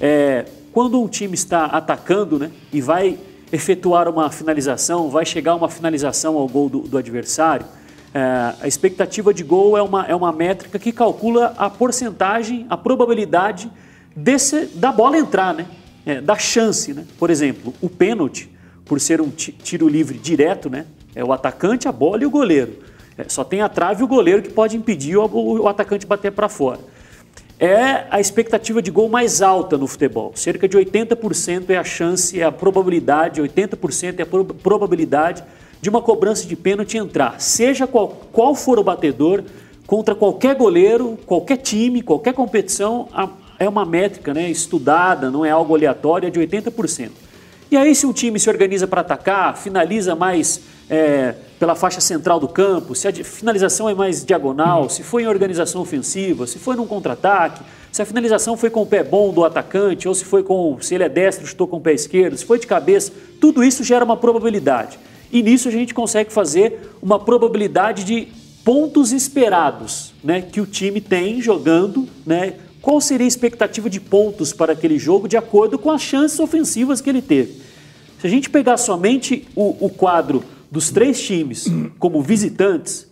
é, 0.00 0.44
quando 0.72 1.00
um 1.00 1.06
time 1.06 1.34
está 1.34 1.66
atacando 1.66 2.38
né, 2.38 2.50
e 2.72 2.80
vai 2.80 3.16
efetuar 3.52 4.08
uma 4.08 4.30
finalização, 4.30 5.08
vai 5.08 5.24
chegar 5.24 5.54
uma 5.54 5.68
finalização 5.68 6.36
ao 6.36 6.48
gol 6.48 6.68
do, 6.68 6.80
do 6.80 6.98
adversário, 6.98 7.64
é, 8.12 8.54
a 8.60 8.66
expectativa 8.66 9.32
de 9.32 9.44
gol 9.44 9.76
é 9.76 9.82
uma, 9.82 10.06
é 10.06 10.14
uma 10.14 10.32
métrica 10.32 10.78
que 10.78 10.90
calcula 10.90 11.54
a 11.56 11.70
porcentagem, 11.70 12.66
a 12.68 12.76
probabilidade 12.76 13.70
desse, 14.16 14.66
da 14.66 14.90
bola 14.90 15.16
entrar, 15.16 15.54
né? 15.54 15.66
É, 16.04 16.20
da 16.20 16.36
chance. 16.36 16.92
Né? 16.92 17.06
Por 17.16 17.30
exemplo, 17.30 17.72
o 17.80 17.88
pênalti, 17.88 18.50
por 18.84 19.00
ser 19.00 19.20
um 19.20 19.30
tiro 19.30 19.88
livre 19.88 20.18
direto, 20.18 20.68
né? 20.68 20.84
é 21.14 21.24
o 21.24 21.32
atacante, 21.32 21.86
a 21.86 21.92
bola 21.92 22.22
e 22.22 22.26
o 22.26 22.30
goleiro. 22.30 22.72
É, 23.16 23.28
só 23.28 23.44
tem 23.44 23.60
a 23.60 23.68
trave 23.68 24.00
e 24.00 24.04
o 24.04 24.08
goleiro 24.08 24.42
que 24.42 24.50
pode 24.50 24.76
impedir 24.76 25.16
o, 25.16 25.26
o, 25.26 25.68
atacante 25.68 26.06
bater 26.06 26.32
para 26.32 26.48
fora. 26.48 26.80
É 27.58 28.06
a 28.10 28.20
expectativa 28.20 28.82
de 28.82 28.90
gol 28.90 29.08
mais 29.08 29.40
alta 29.40 29.76
no 29.76 29.86
futebol. 29.86 30.32
Cerca 30.34 30.66
de 30.66 30.76
80% 30.76 31.70
é 31.70 31.76
a 31.76 31.84
chance, 31.84 32.40
é 32.40 32.44
a 32.44 32.50
probabilidade, 32.50 33.40
80% 33.40 34.18
é 34.18 34.22
a 34.22 34.26
pro, 34.26 34.44
probabilidade 34.44 35.44
de 35.80 35.88
uma 35.88 36.00
cobrança 36.00 36.46
de 36.46 36.56
pênalti 36.56 36.96
entrar. 36.96 37.40
Seja 37.40 37.86
qual, 37.86 38.08
qual 38.32 38.54
for 38.54 38.78
o 38.78 38.82
batedor, 38.82 39.44
contra 39.86 40.14
qualquer 40.14 40.54
goleiro, 40.56 41.18
qualquer 41.26 41.58
time, 41.58 42.02
qualquer 42.02 42.32
competição, 42.32 43.08
a, 43.12 43.28
é 43.58 43.68
uma 43.68 43.84
métrica 43.84 44.32
né, 44.32 44.50
estudada, 44.50 45.30
não 45.30 45.44
é 45.44 45.50
algo 45.50 45.74
aleatório, 45.74 46.26
é 46.26 46.30
de 46.30 46.40
80%. 46.40 47.10
E 47.70 47.76
aí, 47.76 47.94
se 47.94 48.06
um 48.06 48.12
time 48.12 48.38
se 48.38 48.50
organiza 48.50 48.86
para 48.86 49.00
atacar, 49.00 49.56
finaliza 49.56 50.14
mais 50.14 50.60
é, 50.92 51.34
pela 51.58 51.74
faixa 51.74 52.02
central 52.02 52.38
do 52.38 52.46
campo, 52.46 52.94
se 52.94 53.08
a 53.08 53.12
finalização 53.24 53.88
é 53.88 53.94
mais 53.94 54.22
diagonal, 54.22 54.90
se 54.90 55.02
foi 55.02 55.22
em 55.22 55.26
organização 55.26 55.80
ofensiva, 55.80 56.46
se 56.46 56.58
foi 56.58 56.76
num 56.76 56.86
contra-ataque, 56.86 57.62
se 57.90 58.02
a 58.02 58.04
finalização 58.04 58.58
foi 58.58 58.68
com 58.68 58.82
o 58.82 58.86
pé 58.86 59.02
bom 59.02 59.32
do 59.32 59.42
atacante, 59.42 60.06
ou 60.06 60.14
se 60.14 60.22
foi 60.22 60.42
com. 60.42 60.76
se 60.82 60.94
ele 60.94 61.04
é 61.04 61.08
destro, 61.08 61.46
chutou 61.46 61.66
com 61.66 61.78
o 61.78 61.80
pé 61.80 61.94
esquerdo, 61.94 62.36
se 62.36 62.44
foi 62.44 62.58
de 62.58 62.66
cabeça, 62.66 63.10
tudo 63.40 63.64
isso 63.64 63.82
gera 63.82 64.04
uma 64.04 64.18
probabilidade. 64.18 64.98
E 65.32 65.42
nisso 65.42 65.66
a 65.66 65.70
gente 65.72 65.94
consegue 65.94 66.30
fazer 66.30 66.90
uma 67.00 67.18
probabilidade 67.18 68.04
de 68.04 68.28
pontos 68.62 69.12
esperados 69.12 70.12
né, 70.22 70.42
que 70.42 70.60
o 70.60 70.66
time 70.66 71.00
tem 71.00 71.40
jogando, 71.40 72.06
né, 72.26 72.54
qual 72.82 73.00
seria 73.00 73.26
a 73.26 73.28
expectativa 73.28 73.88
de 73.88 73.98
pontos 73.98 74.52
para 74.52 74.74
aquele 74.74 74.98
jogo 74.98 75.26
de 75.26 75.38
acordo 75.38 75.78
com 75.78 75.90
as 75.90 76.02
chances 76.02 76.38
ofensivas 76.38 77.00
que 77.00 77.08
ele 77.08 77.22
teve. 77.22 77.62
Se 78.20 78.26
a 78.26 78.30
gente 78.30 78.50
pegar 78.50 78.76
somente 78.76 79.48
o, 79.56 79.86
o 79.86 79.88
quadro 79.88 80.44
dos 80.72 80.90
três 80.90 81.20
times 81.20 81.68
como 81.98 82.22
visitantes, 82.22 83.06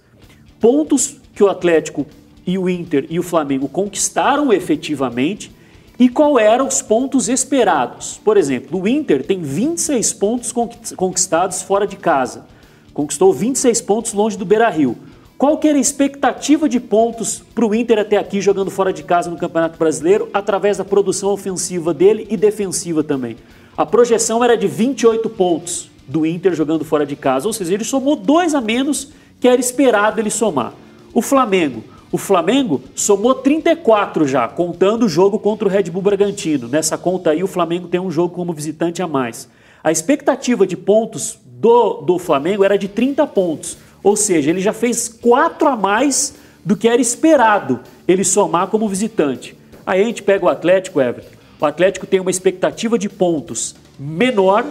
pontos 0.58 1.16
que 1.34 1.44
o 1.44 1.48
Atlético 1.48 2.06
e 2.46 2.56
o 2.56 2.70
Inter 2.70 3.06
e 3.10 3.18
o 3.18 3.22
Flamengo 3.22 3.68
conquistaram 3.68 4.50
efetivamente 4.50 5.52
e 5.98 6.08
qual 6.08 6.38
eram 6.38 6.66
os 6.66 6.80
pontos 6.80 7.28
esperados. 7.28 8.18
Por 8.24 8.38
exemplo, 8.38 8.80
o 8.80 8.88
Inter 8.88 9.22
tem 9.26 9.42
26 9.42 10.14
pontos 10.14 10.54
conquistados 10.96 11.60
fora 11.60 11.86
de 11.86 11.96
casa. 11.96 12.46
Conquistou 12.94 13.30
26 13.30 13.82
pontos 13.82 14.14
longe 14.14 14.38
do 14.38 14.46
Beira-Rio. 14.46 14.96
Qual 15.36 15.58
que 15.58 15.68
era 15.68 15.76
a 15.76 15.80
expectativa 15.80 16.66
de 16.66 16.80
pontos 16.80 17.42
para 17.54 17.66
o 17.66 17.74
Inter 17.74 17.98
até 17.98 18.16
aqui 18.16 18.40
jogando 18.40 18.70
fora 18.70 18.90
de 18.90 19.02
casa 19.02 19.30
no 19.30 19.36
Campeonato 19.36 19.78
Brasileiro, 19.78 20.30
através 20.32 20.78
da 20.78 20.84
produção 20.84 21.28
ofensiva 21.28 21.92
dele 21.92 22.26
e 22.30 22.38
defensiva 22.38 23.04
também? 23.04 23.36
A 23.76 23.84
projeção 23.84 24.42
era 24.42 24.56
de 24.56 24.66
28 24.66 25.28
pontos 25.28 25.90
do 26.10 26.26
Inter 26.26 26.54
jogando 26.54 26.84
fora 26.84 27.06
de 27.06 27.14
casa, 27.14 27.46
ou 27.46 27.52
seja, 27.52 27.72
ele 27.72 27.84
somou 27.84 28.16
dois 28.16 28.54
a 28.54 28.60
menos 28.60 29.12
que 29.38 29.46
era 29.46 29.60
esperado 29.60 30.20
ele 30.20 30.30
somar. 30.30 30.74
O 31.14 31.22
Flamengo, 31.22 31.84
o 32.12 32.18
Flamengo 32.18 32.82
somou 32.94 33.34
34 33.34 34.26
já, 34.26 34.48
contando 34.48 35.06
o 35.06 35.08
jogo 35.08 35.38
contra 35.38 35.68
o 35.68 35.70
Red 35.70 35.84
Bull 35.84 36.02
Bragantino. 36.02 36.68
Nessa 36.68 36.98
conta 36.98 37.30
aí, 37.30 37.42
o 37.42 37.46
Flamengo 37.46 37.86
tem 37.86 38.00
um 38.00 38.10
jogo 38.10 38.34
como 38.34 38.52
visitante 38.52 39.00
a 39.00 39.06
mais. 39.06 39.48
A 39.82 39.92
expectativa 39.92 40.66
de 40.66 40.76
pontos 40.76 41.38
do, 41.46 42.00
do 42.00 42.18
Flamengo 42.18 42.64
era 42.64 42.76
de 42.76 42.88
30 42.88 43.26
pontos. 43.28 43.78
Ou 44.02 44.16
seja, 44.16 44.50
ele 44.50 44.60
já 44.60 44.72
fez 44.72 45.08
quatro 45.08 45.68
a 45.68 45.76
mais 45.76 46.34
do 46.64 46.76
que 46.76 46.88
era 46.88 47.00
esperado 47.00 47.80
ele 48.06 48.24
somar 48.24 48.66
como 48.66 48.88
visitante. 48.88 49.56
Aí 49.86 50.02
a 50.02 50.04
gente 50.04 50.22
pega 50.22 50.44
o 50.44 50.48
Atlético, 50.48 51.00
Everton. 51.00 51.38
O 51.60 51.64
Atlético 51.66 52.06
tem 52.06 52.20
uma 52.20 52.30
expectativa 52.30 52.98
de 52.98 53.08
pontos 53.08 53.76
menor 53.98 54.64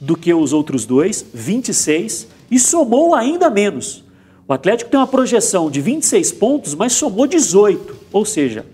do 0.00 0.16
que 0.16 0.32
os 0.32 0.52
outros 0.52 0.86
dois, 0.86 1.24
26, 1.32 2.26
e 2.50 2.58
somou 2.58 3.14
ainda 3.14 3.50
menos. 3.50 4.02
O 4.48 4.52
Atlético 4.52 4.90
tem 4.90 4.98
uma 4.98 5.06
projeção 5.06 5.70
de 5.70 5.80
26 5.80 6.32
pontos, 6.32 6.74
mas 6.74 6.94
somou 6.94 7.26
18. 7.26 7.96
Ou 8.10 8.24
seja, 8.24 8.66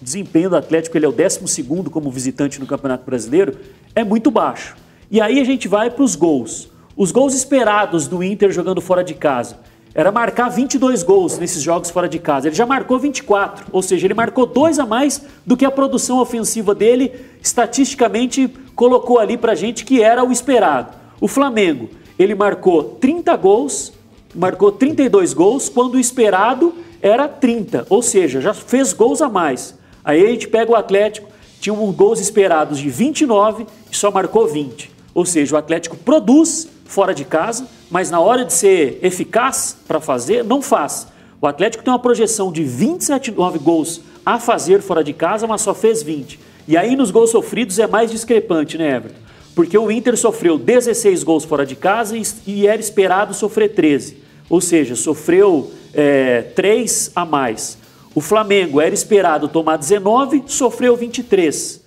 o 0.00 0.04
desempenho 0.04 0.48
do 0.48 0.56
Atlético, 0.56 0.96
ele 0.96 1.04
é 1.04 1.08
o 1.08 1.12
12 1.12 1.64
como 1.90 2.10
visitante 2.10 2.60
no 2.60 2.66
Campeonato 2.66 3.04
Brasileiro, 3.04 3.58
é 3.94 4.04
muito 4.04 4.30
baixo. 4.30 4.76
E 5.10 5.20
aí 5.20 5.40
a 5.40 5.44
gente 5.44 5.68
vai 5.68 5.90
para 5.90 6.02
os 6.02 6.14
gols. 6.14 6.70
Os 6.96 7.12
gols 7.12 7.34
esperados 7.34 8.08
do 8.08 8.22
Inter 8.22 8.50
jogando 8.50 8.80
fora 8.80 9.04
de 9.04 9.12
casa 9.12 9.58
era 9.96 10.12
marcar 10.12 10.50
22 10.50 11.02
gols 11.02 11.38
nesses 11.38 11.62
jogos 11.62 11.90
fora 11.90 12.06
de 12.06 12.18
casa. 12.18 12.48
Ele 12.48 12.54
já 12.54 12.66
marcou 12.66 12.98
24, 12.98 13.66
ou 13.72 13.80
seja, 13.80 14.06
ele 14.06 14.12
marcou 14.12 14.44
dois 14.44 14.78
a 14.78 14.84
mais 14.84 15.22
do 15.44 15.56
que 15.56 15.64
a 15.64 15.70
produção 15.70 16.18
ofensiva 16.18 16.74
dele 16.74 17.12
estatisticamente 17.42 18.46
colocou 18.76 19.18
ali 19.18 19.38
pra 19.38 19.54
gente 19.54 19.84
que 19.84 20.02
era 20.02 20.22
o 20.22 20.30
esperado. 20.30 20.94
O 21.18 21.26
Flamengo, 21.26 21.88
ele 22.18 22.34
marcou 22.34 22.84
30 22.84 23.34
gols, 23.36 23.92
marcou 24.34 24.70
32 24.70 25.32
gols, 25.32 25.68
quando 25.70 25.94
o 25.94 25.98
esperado 25.98 26.74
era 27.00 27.26
30, 27.26 27.86
ou 27.88 28.02
seja, 28.02 28.40
já 28.40 28.52
fez 28.52 28.92
gols 28.92 29.22
a 29.22 29.28
mais. 29.28 29.74
Aí 30.04 30.24
a 30.24 30.28
gente 30.28 30.46
pega 30.46 30.70
o 30.70 30.76
Atlético, 30.76 31.28
tinha 31.58 31.72
um 31.72 31.90
gols 31.90 32.20
esperados 32.20 32.78
de 32.78 32.90
29 32.90 33.66
e 33.90 33.96
só 33.96 34.10
marcou 34.10 34.46
20. 34.46 34.90
Ou 35.14 35.24
seja, 35.24 35.54
o 35.54 35.58
Atlético 35.58 35.96
produz 35.96 36.68
fora 36.84 37.14
de 37.14 37.24
casa, 37.24 37.66
mas 37.90 38.10
na 38.10 38.20
hora 38.20 38.44
de 38.44 38.52
ser 38.52 38.98
eficaz 39.02 39.76
para 39.88 40.00
fazer, 40.00 40.44
não 40.44 40.60
faz. 40.60 41.08
O 41.40 41.46
Atlético 41.46 41.82
tem 41.82 41.92
uma 41.92 41.98
projeção 41.98 42.52
de 42.52 42.62
27 42.62 43.30
9 43.30 43.58
gols 43.58 44.02
a 44.24 44.38
fazer 44.38 44.82
fora 44.82 45.02
de 45.02 45.12
casa, 45.12 45.46
mas 45.46 45.62
só 45.62 45.74
fez 45.74 46.02
20. 46.02 46.45
E 46.68 46.76
aí 46.76 46.96
nos 46.96 47.10
gols 47.10 47.30
sofridos 47.30 47.78
é 47.78 47.86
mais 47.86 48.10
discrepante, 48.10 48.76
né, 48.76 48.96
Everton? 48.96 49.20
Porque 49.54 49.78
o 49.78 49.90
Inter 49.90 50.16
sofreu 50.16 50.58
16 50.58 51.22
gols 51.22 51.44
fora 51.44 51.64
de 51.64 51.74
casa 51.74 52.14
e, 52.46 52.66
era 52.66 52.80
esperado 52.80 53.32
sofrer 53.32 53.70
13. 53.74 54.18
Ou 54.50 54.60
seja, 54.60 54.94
sofreu 54.94 55.70
é, 55.94 56.42
3 56.54 57.12
a 57.16 57.24
mais. 57.24 57.78
O 58.14 58.20
Flamengo 58.20 58.80
era 58.80 58.94
esperado 58.94 59.48
tomar 59.48 59.78
19, 59.78 60.44
sofreu 60.46 60.94
23. 60.94 61.82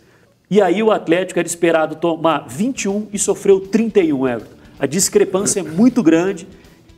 E 0.50 0.62
aí 0.62 0.81
o 0.81 0.91
Atlético 0.91 1.39
era 1.39 1.48
esperado 1.48 1.95
tomar 1.95 2.48
21 2.48 3.07
e 3.13 3.19
sofreu 3.19 3.59
31, 3.59 4.27
Everton. 4.27 4.55
A 4.79 4.88
discrepância 4.88 5.59
é 5.59 5.63
muito 5.63 6.01
grande 6.01 6.48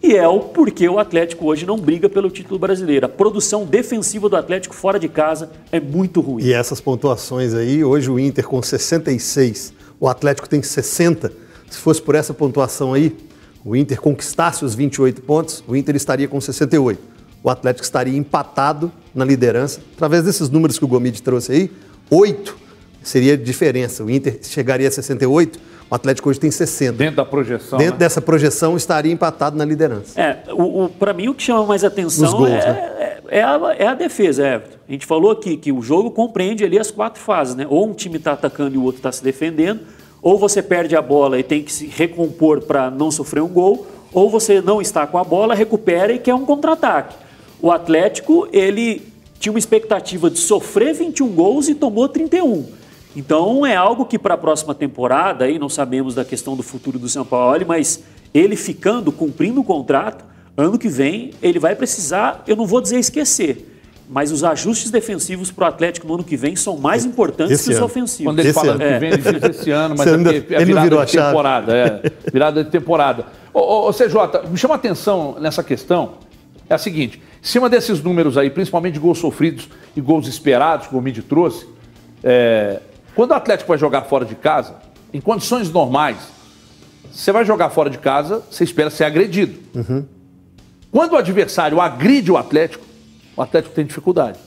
e 0.04 0.16
é 0.16 0.28
o 0.28 0.40
porquê 0.40 0.90
o 0.90 0.98
Atlético 0.98 1.46
hoje 1.46 1.66
não 1.66 1.78
briga 1.78 2.10
pelo 2.10 2.30
título 2.30 2.58
brasileiro. 2.58 3.06
A 3.06 3.10
produção 3.10 3.66
defensiva 3.66 4.28
do 4.28 4.36
Atlético 4.36 4.74
fora 4.74 5.00
de 5.00 5.08
casa 5.08 5.52
é 5.72 5.80
muito 5.80 6.22
ruim. 6.22 6.44
E 6.44 6.54
essas 6.54 6.82
pontuações 6.82 7.54
aí, 7.54 7.84
hoje 7.84 8.10
o 8.10 8.20
Inter 8.20 8.48
com 8.48 8.62
66, 8.62 9.74
o 10.00 10.08
Atlético 10.08 10.50
tem 10.50 10.62
60. 10.62 11.32
Se 11.70 11.78
fosse 11.78 12.02
por 12.02 12.16
essa 12.16 12.34
pontuação 12.34 12.94
aí, 12.94 13.16
o 13.64 13.76
Inter 13.76 14.02
conquistasse 14.02 14.66
os 14.66 14.74
28 14.74 15.22
pontos, 15.22 15.64
o 15.68 15.76
Inter 15.76 15.96
estaria 15.96 16.28
com 16.28 16.42
68. 16.42 17.00
O 17.44 17.50
Atlético 17.50 17.84
estaria 17.84 18.18
empatado 18.18 18.92
na 19.14 19.24
liderança. 19.24 19.82
Através 19.96 20.24
desses 20.24 20.50
números 20.50 20.80
que 20.80 20.86
o 20.86 20.88
Gomide 20.88 21.22
trouxe 21.22 21.52
aí, 21.52 21.72
8 22.10 22.58
seria 23.04 23.34
a 23.34 23.38
diferença. 23.38 24.04
O 24.04 24.10
Inter 24.10 24.40
chegaria 24.42 24.88
a 24.88 24.92
68, 24.92 25.60
o 25.92 25.96
Atlético 25.96 26.30
hoje 26.30 26.40
tem 26.40 26.50
60. 26.50 26.94
Dentro 26.94 27.18
da 27.18 27.26
projeção. 27.26 27.78
Dentro 27.78 27.96
né? 27.96 28.00
dessa 28.00 28.22
projeção 28.22 28.78
estaria 28.78 29.12
empatado 29.12 29.58
na 29.58 29.66
liderança. 29.66 30.20
É, 30.20 30.42
o, 30.54 30.86
o 30.86 30.90
para 30.90 31.12
mim 31.12 31.28
o 31.28 31.34
que 31.34 31.44
chama 31.44 31.66
mais 31.66 31.84
atenção 31.84 32.32
gols, 32.32 32.50
é, 32.50 32.54
né? 32.54 33.20
é, 33.28 33.40
é, 33.40 33.44
a, 33.44 33.76
é 33.78 33.88
a 33.88 33.94
defesa, 33.94 34.48
Everton. 34.48 34.78
A 34.88 34.92
gente 34.94 35.06
falou 35.06 35.32
aqui 35.32 35.58
que 35.58 35.70
o 35.70 35.82
jogo 35.82 36.10
compreende 36.10 36.64
ali 36.64 36.80
as 36.80 36.90
quatro 36.90 37.22
fases, 37.22 37.56
né? 37.56 37.68
Ou 37.70 37.90
um 37.90 37.94
time 37.94 38.16
está 38.16 38.32
atacando 38.32 38.76
e 38.76 38.78
o 38.78 38.84
outro 38.84 39.00
está 39.00 39.12
se 39.12 39.22
defendendo, 39.22 39.82
ou 40.22 40.40
você 40.40 40.64
perde 40.64 40.96
a 40.96 41.02
bola 41.02 41.38
e 41.38 41.44
tem 41.44 41.62
que 41.62 41.74
se 41.74 41.88
recompor 41.88 42.62
para 42.62 42.90
não 42.90 43.12
sofrer 43.12 43.44
um 43.44 43.50
gol, 43.50 43.86
ou 44.14 44.30
você 44.30 44.62
não 44.62 44.82
está 44.82 45.06
com 45.06 45.18
a 45.18 45.26
bola, 45.26 45.54
recupera 45.54 46.14
e 46.14 46.20
quer 46.20 46.34
um 46.34 46.46
contra-ataque. 46.46 47.18
O 47.62 47.70
Atlético, 47.70 48.48
ele 48.54 49.02
tinha 49.42 49.52
uma 49.52 49.60
expectativa 49.60 50.30
de 50.30 50.40
sofrer 50.40 50.94
21 50.94 51.28
gols 51.28 51.68
e 51.68 51.76
tomou 51.76 52.08
31. 52.08 52.80
Então 53.16 53.66
é 53.66 53.76
algo 53.76 54.06
que 54.06 54.18
para 54.18 54.36
a 54.36 54.38
próxima 54.38 54.74
temporada, 54.74 55.46
aí 55.46 55.60
não 55.60 55.68
sabemos 55.70 56.16
da 56.16 56.24
questão 56.24 56.56
do 56.56 56.64
futuro 56.64 56.98
do 56.98 57.10
São 57.10 57.26
Paulo, 57.26 57.66
mas 57.68 58.04
ele 58.34 58.56
ficando, 58.56 59.12
cumprindo 59.12 59.60
o 59.60 59.64
contrato, 59.64 60.24
ano 60.56 60.78
que 60.78 60.88
vem 60.88 61.32
ele 61.42 61.60
vai 61.60 61.76
precisar, 61.76 62.44
eu 62.48 62.56
não 62.56 62.66
vou 62.66 62.80
dizer 62.80 62.98
esquecer, 63.00 63.68
mas 64.10 64.32
os 64.32 64.44
ajustes 64.44 64.92
defensivos 64.92 65.52
para 65.52 65.66
o 65.66 65.68
Atlético 65.68 66.08
no 66.08 66.14
ano 66.16 66.24
que 66.24 66.38
vem 66.38 66.56
são 66.56 66.78
mais 66.78 67.04
importantes 67.06 67.52
Esse 67.54 67.66
que 67.66 67.72
os 67.72 67.78
ano. 67.78 67.86
ofensivos. 67.86 68.32
Quando 68.32 68.40
ele 68.40 68.50
Esse 68.50 68.60
fala 68.60 68.72
ano. 68.74 68.80
que 68.80 69.00
vem, 69.00 69.10
ele 69.12 69.18
diz 69.40 69.44
esse 69.60 69.72
ano, 69.72 69.96
mas 69.98 70.08
é, 70.08 70.16
ainda- 70.16 70.36
é 70.36 70.66
virada 70.66 70.82
virou 70.82 71.06
de 71.06 71.12
temporada. 71.12 71.74
É, 71.76 72.12
virada 72.32 72.64
de 72.64 72.70
temporada. 72.70 73.26
Ô, 73.54 73.60
ô, 73.60 73.88
ô, 73.90 73.94
CJ, 73.94 74.50
me 74.50 74.58
chama 74.58 74.76
a 74.76 74.78
atenção 74.78 75.36
nessa 75.40 75.62
questão. 75.64 76.14
É 76.70 76.74
a 76.74 76.78
seguinte: 76.78 77.18
em 77.42 77.46
cima 77.46 77.70
desses 77.70 78.02
números 78.02 78.38
aí, 78.38 78.50
principalmente 78.50 78.94
de 78.94 79.00
gols 79.00 79.18
sofridos 79.18 79.68
e 79.96 80.00
gols 80.02 80.28
esperados, 80.28 80.88
que 80.88 80.96
o 80.96 81.02
Mid 81.02 81.18
trouxe, 81.24 81.66
é, 82.24 82.80
quando 83.16 83.32
o 83.32 83.34
Atlético 83.34 83.70
vai 83.70 83.78
jogar 83.78 84.04
fora 84.04 84.26
de 84.26 84.36
casa, 84.36 84.76
em 85.14 85.20
condições 85.20 85.72
normais, 85.72 86.18
você 87.12 87.32
vai 87.32 87.44
jogar 87.44 87.70
fora 87.70 87.90
de 87.90 87.98
casa, 87.98 88.42
você 88.50 88.64
espera 88.64 88.90
ser 88.90 89.04
agredido. 89.04 89.60
Quando 90.92 91.14
o 91.14 91.18
adversário 91.18 91.82
agride 91.82 92.32
o 92.32 92.38
Atlético, 92.38 92.86
o 93.36 93.42
Atlético 93.42 93.76
tem 93.76 93.86
dificuldade. 93.86 94.40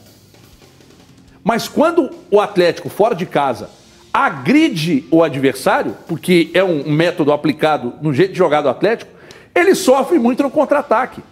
Mas 1.42 1.68
quando 1.68 2.10
o 2.30 2.40
Atlético, 2.40 2.88
fora 2.88 3.14
de 3.14 3.26
casa, 3.26 3.68
agride 4.12 5.04
o 5.10 5.22
adversário, 5.22 5.94
porque 6.06 6.50
é 6.54 6.64
um 6.64 6.90
método 6.90 7.32
aplicado 7.32 7.94
no 8.00 8.14
jeito 8.14 8.32
de 8.32 8.38
jogar 8.38 8.62
do 8.62 8.68
Atlético, 8.68 9.10
ele 9.54 9.74
sofre 9.74 10.18
muito 10.18 10.42
no 10.42 10.50
contra-ataque. 10.50 11.22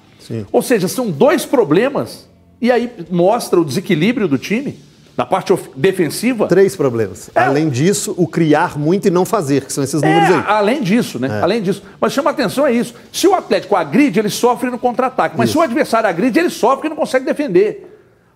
Ou 0.53 0.61
seja, 0.61 0.87
são 0.87 1.11
dois 1.11 1.47
problemas, 1.47 2.29
e 2.61 2.71
aí 2.71 2.93
mostra 3.11 3.59
o 3.59 3.65
desequilíbrio 3.65 4.29
do 4.29 4.39
time 4.39 4.79
na 5.17 5.27
parte 5.27 5.53
defensiva. 5.77 6.47
Três 6.47 6.75
problemas. 6.75 7.31
É. 7.35 7.41
Além 7.41 7.69
disso, 7.69 8.15
o 8.17 8.27
criar 8.27 8.79
muito 8.79 9.09
e 9.09 9.11
não 9.11 9.25
fazer, 9.25 9.65
que 9.67 9.73
são 9.73 9.85
esses 9.85 10.01
números 10.01 10.31
É, 10.31 10.35
aí. 10.35 10.45
além 10.47 10.83
disso, 10.83 11.19
né? 11.19 11.41
Além 11.43 11.61
disso. 11.63 11.83
Mas 12.01 12.13
chama 12.13 12.31
atenção 12.31 12.67
é 12.67 12.73
isso. 12.73 12.95
Se 13.13 13.27
o 13.29 13.35
Atlético 13.35 13.77
agride, 13.77 14.19
ele 14.19 14.31
sofre 14.31 14.71
no 14.71 14.79
contra-ataque. 14.79 15.37
Mas 15.37 15.51
se 15.51 15.59
o 15.59 15.61
adversário 15.61 16.09
agride, 16.09 16.39
ele 16.39 16.51
sofre 16.51 16.87
e 16.87 16.91
não 16.91 16.97
consegue 16.97 17.25
defender. 17.27 17.89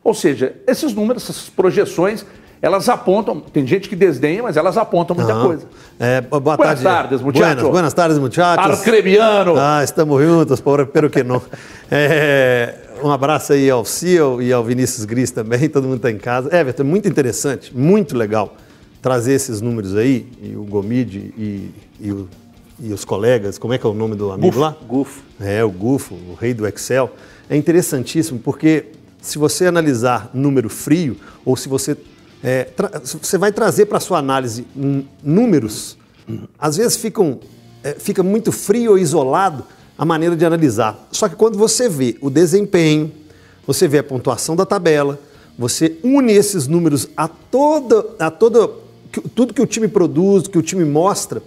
Ou 0.04 0.12
seja, 0.14 0.54
esses 0.66 0.92
números, 0.94 1.22
essas 1.24 1.48
projeções, 1.48 2.24
elas 2.62 2.88
apontam, 2.88 3.40
tem 3.40 3.66
gente 3.66 3.88
que 3.88 3.96
desdenha, 3.96 4.42
mas 4.42 4.56
elas 4.56 4.76
apontam 4.78 5.16
muita 5.16 5.34
Não. 5.34 5.46
coisa. 5.46 5.66
É, 5.98 6.20
boa 6.20 6.40
Buenas 6.40 6.58
tarde. 6.66 6.82
tardes, 6.82 7.20
muchachos. 7.22 7.54
Buenas, 7.54 7.70
buenas 7.72 7.94
tardes, 7.94 8.18
muchachos. 8.18 8.78
Arcrebiano! 8.80 9.54
Ah, 9.58 9.82
estamos 9.82 10.22
juntos, 10.22 10.60
por, 10.60 10.86
pero 10.86 11.08
que 11.10 11.22
não. 11.24 11.40
É, 11.90 12.74
um 13.02 13.10
abraço 13.10 13.52
aí 13.52 13.68
ao 13.70 13.84
Cio 13.84 14.40
e 14.42 14.52
ao 14.52 14.64
Vinícius 14.64 15.04
Gris 15.04 15.30
também, 15.30 15.68
todo 15.70 15.84
mundo 15.84 15.96
está 15.96 16.10
em 16.10 16.18
casa. 16.18 16.54
Everton, 16.54 16.84
muito 16.84 17.08
interessante, 17.08 17.76
muito 17.76 18.16
legal 18.16 18.56
trazer 19.02 19.32
esses 19.34 19.60
números 19.60 19.94
aí, 19.94 20.26
e 20.42 20.56
o 20.56 20.64
Gomide 20.64 21.32
e, 21.38 21.70
e, 22.00 22.10
o- 22.12 22.28
e 22.80 22.92
os 22.92 23.04
colegas, 23.04 23.56
como 23.58 23.72
é 23.72 23.78
que 23.78 23.86
é 23.86 23.88
o 23.88 23.94
nome 23.94 24.16
do 24.16 24.30
amigo 24.32 24.58
lá? 24.58 24.76
Gufo. 24.86 25.22
É, 25.40 25.62
o 25.64 25.70
Gufo, 25.70 26.14
o 26.14 26.34
rei 26.34 26.52
do 26.52 26.66
Excel. 26.66 27.10
É 27.48 27.56
interessantíssimo 27.56 28.38
porque 28.40 28.86
se 29.22 29.38
você 29.38 29.66
analisar 29.66 30.30
número 30.34 30.68
frio, 30.68 31.16
ou 31.44 31.56
se 31.56 31.68
você. 31.68 31.96
é, 32.42 32.68
você 33.22 33.38
vai 33.38 33.52
trazer 33.52 33.86
para 33.86 33.98
a 33.98 34.00
sua 34.00 34.18
análise 34.18 34.66
números, 35.22 35.96
às 36.58 36.76
vezes 36.76 36.96
ficam, 36.96 37.38
é, 37.84 37.94
fica 37.94 38.22
muito 38.22 38.50
frio 38.52 38.92
ou 38.92 38.98
isolado 38.98 39.64
a 39.98 40.04
maneira 40.04 40.36
de 40.36 40.44
analisar. 40.44 41.08
Só 41.10 41.28
que 41.28 41.36
quando 41.36 41.58
você 41.58 41.88
vê 41.88 42.16
o 42.20 42.30
desempenho, 42.30 43.10
você 43.66 43.88
vê 43.88 43.98
a 43.98 44.04
pontuação 44.04 44.54
da 44.54 44.66
tabela, 44.66 45.18
você 45.58 45.96
une 46.02 46.32
esses 46.32 46.66
números 46.66 47.08
a 47.16 47.26
toda, 47.26 48.04
a 48.18 48.30
toda 48.30 48.70
tudo 49.34 49.54
que 49.54 49.62
o 49.62 49.66
time 49.66 49.88
produz, 49.88 50.46
que 50.46 50.58
o 50.58 50.62
time 50.62 50.84
mostra, 50.84 51.42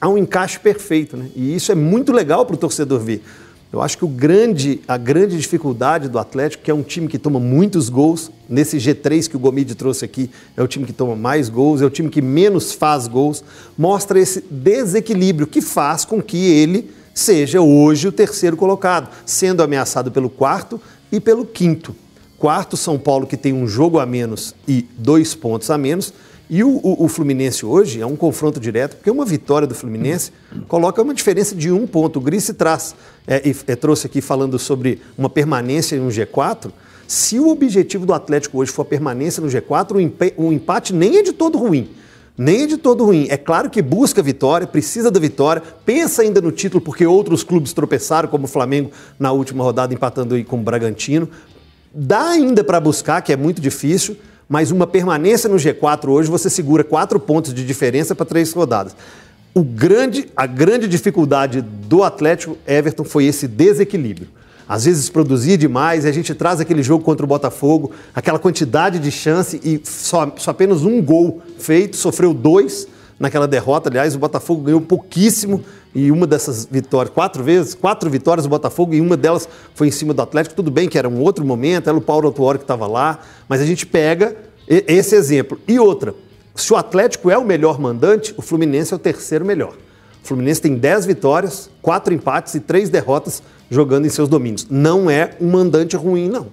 há 0.00 0.08
um 0.08 0.16
encaixe 0.16 0.58
perfeito, 0.58 1.16
né? 1.16 1.28
E 1.34 1.54
isso 1.54 1.72
é 1.72 1.74
muito 1.74 2.12
legal 2.12 2.46
para 2.46 2.54
o 2.54 2.58
torcedor 2.58 3.00
ver. 3.00 3.22
Eu 3.72 3.80
acho 3.80 3.96
que 3.96 4.04
o 4.04 4.08
grande, 4.08 4.82
a 4.86 4.98
grande 4.98 5.36
dificuldade 5.38 6.06
do 6.06 6.18
Atlético, 6.18 6.62
que 6.62 6.70
é 6.70 6.74
um 6.74 6.82
time 6.82 7.08
que 7.08 7.18
toma 7.18 7.40
muitos 7.40 7.88
gols, 7.88 8.30
nesse 8.46 8.76
G3 8.76 9.28
que 9.28 9.36
o 9.36 9.40
Gomide 9.40 9.74
trouxe 9.74 10.04
aqui, 10.04 10.30
é 10.54 10.62
o 10.62 10.68
time 10.68 10.84
que 10.84 10.92
toma 10.92 11.16
mais 11.16 11.48
gols, 11.48 11.80
é 11.80 11.86
o 11.86 11.90
time 11.90 12.10
que 12.10 12.20
menos 12.20 12.72
faz 12.72 13.08
gols, 13.08 13.42
mostra 13.76 14.20
esse 14.20 14.44
desequilíbrio 14.50 15.46
que 15.46 15.62
faz 15.62 16.04
com 16.04 16.22
que 16.22 16.36
ele 16.36 16.90
seja 17.14 17.60
hoje 17.60 18.08
o 18.08 18.12
terceiro 18.12 18.56
colocado, 18.56 19.08
sendo 19.26 19.62
ameaçado 19.62 20.10
pelo 20.10 20.30
quarto 20.30 20.80
e 21.10 21.20
pelo 21.20 21.44
quinto. 21.44 21.94
Quarto, 22.38 22.76
São 22.76 22.98
Paulo, 22.98 23.26
que 23.26 23.36
tem 23.36 23.52
um 23.52 23.66
jogo 23.66 23.98
a 24.00 24.06
menos 24.06 24.54
e 24.66 24.86
dois 24.98 25.34
pontos 25.34 25.70
a 25.70 25.78
menos. 25.78 26.12
E 26.50 26.62
o, 26.64 26.68
o- 26.82 27.04
o 27.04 27.08
Fluminense 27.08 27.64
hoje 27.64 28.00
é 28.00 28.06
um 28.06 28.16
confronto 28.16 28.58
direto, 28.58 28.96
porque 28.96 29.10
uma 29.10 29.24
vitória 29.24 29.66
do 29.66 29.74
Fluminense 29.74 30.32
coloca 30.68 31.00
uma 31.00 31.14
diferença 31.14 31.54
de 31.54 31.70
um 31.70 31.86
ponto. 31.86 32.18
O 32.18 32.22
Grice 32.22 32.52
traz, 32.52 32.94
é, 33.26 33.48
e, 33.48 33.56
é, 33.68 33.76
trouxe 33.76 34.06
aqui 34.06 34.20
falando 34.20 34.58
sobre 34.58 35.00
uma 35.16 35.30
permanência 35.30 35.96
em 35.96 36.00
um 36.00 36.08
G4. 36.08 36.70
Se 37.06 37.38
o 37.38 37.48
objetivo 37.48 38.04
do 38.04 38.12
Atlético 38.12 38.58
hoje 38.58 38.72
for 38.72 38.82
a 38.82 38.86
permanência 38.86 39.40
no 39.42 39.48
G4, 39.48 40.12
o, 40.36 40.46
o 40.48 40.52
empate 40.52 40.92
nem 40.92 41.16
é 41.18 41.22
de 41.22 41.32
todo 41.32 41.56
ruim. 41.56 41.88
Nem 42.36 42.62
é 42.62 42.66
de 42.66 42.76
todo 42.76 43.04
ruim. 43.04 43.26
É 43.28 43.36
claro 43.36 43.68
que 43.68 43.82
busca 43.82 44.22
vitória, 44.22 44.66
precisa 44.66 45.10
da 45.10 45.20
vitória, 45.20 45.62
pensa 45.84 46.22
ainda 46.22 46.40
no 46.40 46.50
título, 46.50 46.80
porque 46.80 47.06
outros 47.06 47.44
clubes 47.44 47.72
tropeçaram, 47.72 48.28
como 48.28 48.44
o 48.44 48.48
Flamengo 48.48 48.90
na 49.18 49.32
última 49.32 49.62
rodada, 49.62 49.92
empatando 49.92 50.34
aí 50.34 50.42
com 50.42 50.56
o 50.56 50.62
Bragantino. 50.62 51.28
Dá 51.94 52.30
ainda 52.30 52.64
para 52.64 52.80
buscar, 52.80 53.20
que 53.20 53.32
é 53.32 53.36
muito 53.36 53.60
difícil, 53.60 54.16
mas 54.48 54.70
uma 54.70 54.86
permanência 54.86 55.48
no 55.48 55.56
G4 55.56 56.08
hoje 56.08 56.30
você 56.30 56.48
segura 56.48 56.82
quatro 56.82 57.20
pontos 57.20 57.52
de 57.52 57.66
diferença 57.66 58.14
para 58.14 58.24
três 58.24 58.52
rodadas. 58.52 58.96
O 59.54 59.62
grande, 59.62 60.30
a 60.34 60.46
grande 60.46 60.88
dificuldade 60.88 61.60
do 61.60 62.02
Atlético 62.02 62.56
Everton 62.66 63.04
foi 63.04 63.26
esse 63.26 63.46
desequilíbrio. 63.46 64.28
Às 64.68 64.84
vezes 64.84 65.08
produzia 65.08 65.58
demais 65.58 66.04
e 66.04 66.08
a 66.08 66.12
gente 66.12 66.34
traz 66.34 66.60
aquele 66.60 66.82
jogo 66.82 67.04
contra 67.04 67.24
o 67.24 67.28
Botafogo, 67.28 67.92
aquela 68.14 68.38
quantidade 68.38 68.98
de 68.98 69.10
chance 69.10 69.60
e 69.62 69.80
só, 69.84 70.32
só 70.36 70.50
apenas 70.50 70.84
um 70.84 71.02
gol 71.02 71.42
feito, 71.58 71.96
sofreu 71.96 72.32
dois 72.32 72.86
naquela 73.18 73.46
derrota. 73.46 73.88
Aliás, 73.88 74.14
o 74.14 74.18
Botafogo 74.18 74.62
ganhou 74.62 74.80
pouquíssimo 74.80 75.62
e 75.94 76.10
uma 76.10 76.26
dessas 76.26 76.66
vitórias, 76.70 77.14
quatro 77.14 77.42
vezes, 77.44 77.74
quatro 77.74 78.08
vitórias 78.08 78.44
do 78.44 78.48
Botafogo 78.50 78.94
e 78.94 79.00
uma 79.00 79.16
delas 79.16 79.48
foi 79.74 79.88
em 79.88 79.90
cima 79.90 80.14
do 80.14 80.22
Atlético. 80.22 80.56
Tudo 80.56 80.70
bem 80.70 80.88
que 80.88 80.98
era 80.98 81.08
um 81.08 81.20
outro 81.20 81.44
momento, 81.44 81.88
era 81.88 81.96
o 81.96 82.00
Paulo 82.00 82.26
Autuori 82.26 82.58
que 82.58 82.64
estava 82.64 82.86
lá, 82.86 83.20
mas 83.48 83.60
a 83.60 83.66
gente 83.66 83.86
pega 83.86 84.36
esse 84.66 85.14
exemplo. 85.14 85.60
E 85.68 85.78
outra, 85.78 86.14
se 86.54 86.72
o 86.72 86.76
Atlético 86.76 87.30
é 87.30 87.36
o 87.36 87.44
melhor 87.44 87.78
mandante, 87.78 88.34
o 88.36 88.42
Fluminense 88.42 88.92
é 88.92 88.96
o 88.96 88.98
terceiro 88.98 89.44
melhor. 89.44 89.74
O 90.22 90.26
Fluminense 90.26 90.60
tem 90.60 90.76
10 90.76 91.06
vitórias, 91.06 91.68
4 91.82 92.14
empates 92.14 92.54
e 92.54 92.60
3 92.60 92.88
derrotas 92.88 93.42
jogando 93.72 94.06
em 94.06 94.10
seus 94.10 94.28
domínios. 94.28 94.66
Não 94.68 95.10
é 95.10 95.34
um 95.40 95.50
mandante 95.50 95.96
ruim, 95.96 96.28
não. 96.28 96.48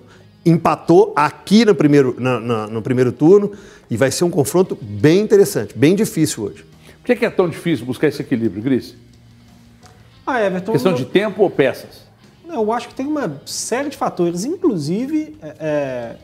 Empatou 0.46 1.12
aqui 1.16 1.66
no 1.66 1.76
primeiro, 1.76 2.16
na- 2.18 2.40
na- 2.40 2.68
no 2.68 2.82
primeiro 2.82 3.12
turno 3.12 3.52
e 3.90 3.98
vai 3.98 4.10
ser 4.10 4.24
um 4.24 4.30
confronto 4.30 4.78
bem 4.82 5.20
interessante, 5.20 5.78
bem 5.78 5.96
difícil 5.96 6.46
hoje. 6.46 6.66
Por 7.02 7.06
que 7.08 7.16
que 7.18 7.26
é 7.26 7.30
tão 7.30 7.50
difícil 7.50 7.86
buscar 7.86 8.08
esse 8.08 8.22
equilíbrio, 8.22 8.64
Gris? 8.64 8.96
Ah, 10.26 10.42
Everton. 10.42 10.72
Questão 10.72 10.94
eu- 10.94 10.98
de 10.98 11.06
tempo 11.06 11.44
ou 11.44 11.50
peças? 11.50 12.08
Eu 12.48 12.72
acho 12.72 12.88
que 12.88 12.96
tem 12.96 13.06
uma 13.06 13.42
série 13.46 13.90
de 13.90 13.98
fatores, 13.98 14.46
inclusive, 14.46 15.36
é, 15.42 15.56
é, 15.60 16.16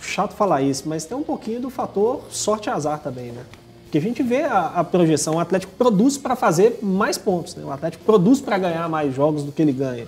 chato 0.00 0.34
falar 0.34 0.62
isso, 0.62 0.84
mas 0.88 1.04
tem 1.04 1.16
um 1.16 1.22
pouquinho 1.22 1.60
do 1.60 1.70
fator 1.70 2.22
sorte 2.30 2.68
e 2.68 2.70
azar 2.72 3.00
também, 3.00 3.32
né? 3.32 3.42
Porque 3.92 3.98
a 3.98 4.08
gente 4.08 4.22
vê 4.22 4.44
a, 4.44 4.72
a 4.76 4.84
projeção, 4.84 5.34
o 5.34 5.38
Atlético 5.38 5.74
produz 5.76 6.16
para 6.16 6.34
fazer 6.34 6.78
mais 6.80 7.18
pontos, 7.18 7.54
né? 7.54 7.62
O 7.62 7.70
Atlético 7.70 8.02
produz 8.04 8.40
para 8.40 8.56
ganhar 8.56 8.88
mais 8.88 9.14
jogos 9.14 9.42
do 9.42 9.52
que 9.52 9.60
ele 9.60 9.70
ganha. 9.70 10.06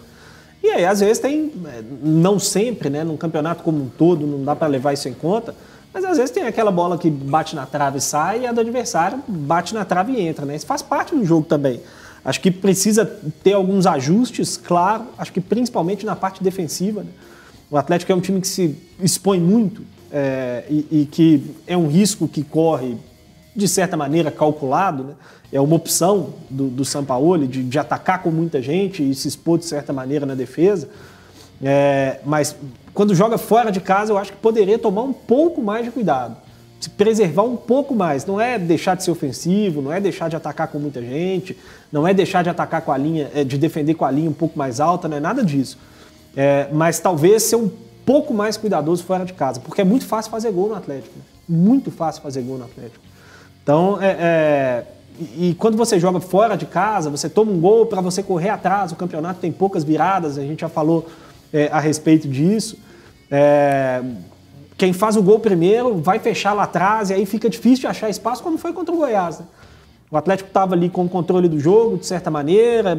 E 0.62 0.70
aí, 0.70 0.86
às 0.86 1.00
vezes, 1.00 1.18
tem, 1.18 1.52
é, 1.66 1.82
não 2.02 2.38
sempre, 2.38 2.88
né? 2.88 3.04
Num 3.04 3.18
campeonato 3.18 3.62
como 3.62 3.84
um 3.84 3.88
todo, 3.90 4.26
não 4.26 4.42
dá 4.42 4.56
para 4.56 4.68
levar 4.68 4.94
isso 4.94 5.06
em 5.06 5.12
conta, 5.12 5.54
mas 5.92 6.02
às 6.02 6.16
vezes 6.16 6.30
tem 6.30 6.44
aquela 6.44 6.70
bola 6.70 6.96
que 6.96 7.10
bate 7.10 7.54
na 7.54 7.66
trave 7.66 7.98
e 7.98 8.00
sai 8.00 8.40
e 8.40 8.46
a 8.46 8.52
do 8.52 8.62
adversário 8.62 9.22
bate 9.28 9.74
na 9.74 9.84
trave 9.84 10.14
e 10.14 10.20
entra, 10.22 10.46
né? 10.46 10.56
Isso 10.56 10.64
faz 10.64 10.80
parte 10.80 11.14
do 11.14 11.22
jogo 11.22 11.44
também. 11.44 11.82
Acho 12.24 12.40
que 12.40 12.50
precisa 12.50 13.04
ter 13.42 13.52
alguns 13.52 13.84
ajustes, 13.84 14.56
claro, 14.56 15.04
acho 15.18 15.30
que 15.30 15.42
principalmente 15.42 16.06
na 16.06 16.16
parte 16.16 16.42
defensiva. 16.42 17.02
Né? 17.02 17.10
O 17.70 17.76
Atlético 17.76 18.12
é 18.12 18.14
um 18.14 18.20
time 18.22 18.40
que 18.40 18.48
se 18.48 18.78
expõe 18.98 19.38
muito 19.38 19.82
é, 20.10 20.64
e, 20.70 21.02
e 21.02 21.04
que 21.12 21.54
é 21.66 21.76
um 21.76 21.86
risco 21.86 22.26
que 22.26 22.42
corre, 22.42 22.96
de 23.54 23.68
certa 23.68 23.96
maneira, 23.96 24.30
calculado. 24.30 25.04
Né? 25.04 25.14
É 25.52 25.60
uma 25.60 25.76
opção 25.76 26.34
do, 26.50 26.68
do 26.68 26.84
Sampaoli 26.84 27.46
de, 27.46 27.62
de 27.62 27.78
atacar 27.78 28.22
com 28.22 28.30
muita 28.30 28.60
gente 28.60 29.08
e 29.08 29.14
se 29.14 29.28
expor, 29.28 29.58
de 29.58 29.64
certa 29.64 29.92
maneira, 29.92 30.26
na 30.26 30.34
defesa. 30.34 30.88
É, 31.62 32.20
mas 32.24 32.56
quando 32.92 33.14
joga 33.14 33.38
fora 33.38 33.70
de 33.70 33.80
casa, 33.80 34.12
eu 34.12 34.18
acho 34.18 34.32
que 34.32 34.38
poderia 34.38 34.78
tomar 34.78 35.02
um 35.02 35.12
pouco 35.12 35.62
mais 35.62 35.84
de 35.84 35.90
cuidado. 35.90 36.36
Se 36.80 36.90
preservar 36.90 37.44
um 37.44 37.56
pouco 37.56 37.94
mais. 37.94 38.26
Não 38.26 38.40
é 38.40 38.58
deixar 38.58 38.94
de 38.94 39.04
ser 39.04 39.10
ofensivo, 39.10 39.80
não 39.80 39.92
é 39.92 40.00
deixar 40.00 40.28
de 40.28 40.36
atacar 40.36 40.68
com 40.68 40.78
muita 40.78 41.00
gente, 41.00 41.56
não 41.90 42.06
é 42.06 42.12
deixar 42.12 42.42
de 42.42 42.50
atacar 42.50 42.82
com 42.82 42.92
a 42.92 42.98
linha, 42.98 43.30
é, 43.34 43.44
de 43.44 43.56
defender 43.56 43.94
com 43.94 44.04
a 44.04 44.10
linha 44.10 44.28
um 44.28 44.34
pouco 44.34 44.58
mais 44.58 44.80
alta, 44.80 45.08
não 45.08 45.16
é 45.16 45.20
nada 45.20 45.42
disso. 45.42 45.78
É, 46.36 46.68
mas 46.72 46.98
talvez 46.98 47.44
ser 47.44 47.56
um 47.56 47.70
pouco 48.04 48.34
mais 48.34 48.56
cuidadoso 48.56 49.02
fora 49.04 49.24
de 49.24 49.32
casa, 49.32 49.60
porque 49.60 49.80
é 49.80 49.84
muito 49.84 50.04
fácil 50.04 50.30
fazer 50.30 50.50
gol 50.52 50.68
no 50.68 50.74
Atlético. 50.74 51.16
né? 51.16 51.24
Muito 51.48 51.90
fácil 51.90 52.22
fazer 52.22 52.42
gol 52.42 52.58
no 52.58 52.64
Atlético. 52.64 53.13
Então, 53.64 53.98
é, 54.00 54.06
é, 54.06 54.84
e, 55.18 55.50
e 55.50 55.54
quando 55.54 55.76
você 55.76 55.98
joga 55.98 56.20
fora 56.20 56.54
de 56.54 56.66
casa, 56.66 57.10
você 57.10 57.30
toma 57.30 57.50
um 57.50 57.58
gol 57.58 57.86
para 57.86 58.02
você 58.02 58.22
correr 58.22 58.50
atrás, 58.50 58.92
o 58.92 58.96
campeonato 58.96 59.40
tem 59.40 59.50
poucas 59.50 59.82
viradas, 59.82 60.36
a 60.36 60.42
gente 60.42 60.60
já 60.60 60.68
falou 60.68 61.06
é, 61.52 61.68
a 61.72 61.80
respeito 61.80 62.28
disso. 62.28 62.78
É, 63.30 64.02
quem 64.76 64.92
faz 64.92 65.16
o 65.16 65.22
gol 65.22 65.40
primeiro 65.40 65.96
vai 65.96 66.18
fechar 66.18 66.52
lá 66.52 66.64
atrás 66.64 67.08
e 67.08 67.14
aí 67.14 67.24
fica 67.24 67.48
difícil 67.48 67.80
de 67.80 67.86
achar 67.86 68.10
espaço, 68.10 68.42
como 68.42 68.58
foi 68.58 68.74
contra 68.74 68.94
o 68.94 68.98
Goiás. 68.98 69.38
né? 69.38 69.46
O 70.10 70.16
Atlético 70.16 70.48
estava 70.48 70.74
ali 70.74 70.90
com 70.90 71.06
o 71.06 71.08
controle 71.08 71.48
do 71.48 71.58
jogo, 71.58 71.96
de 71.96 72.06
certa 72.06 72.30
maneira, 72.30 72.98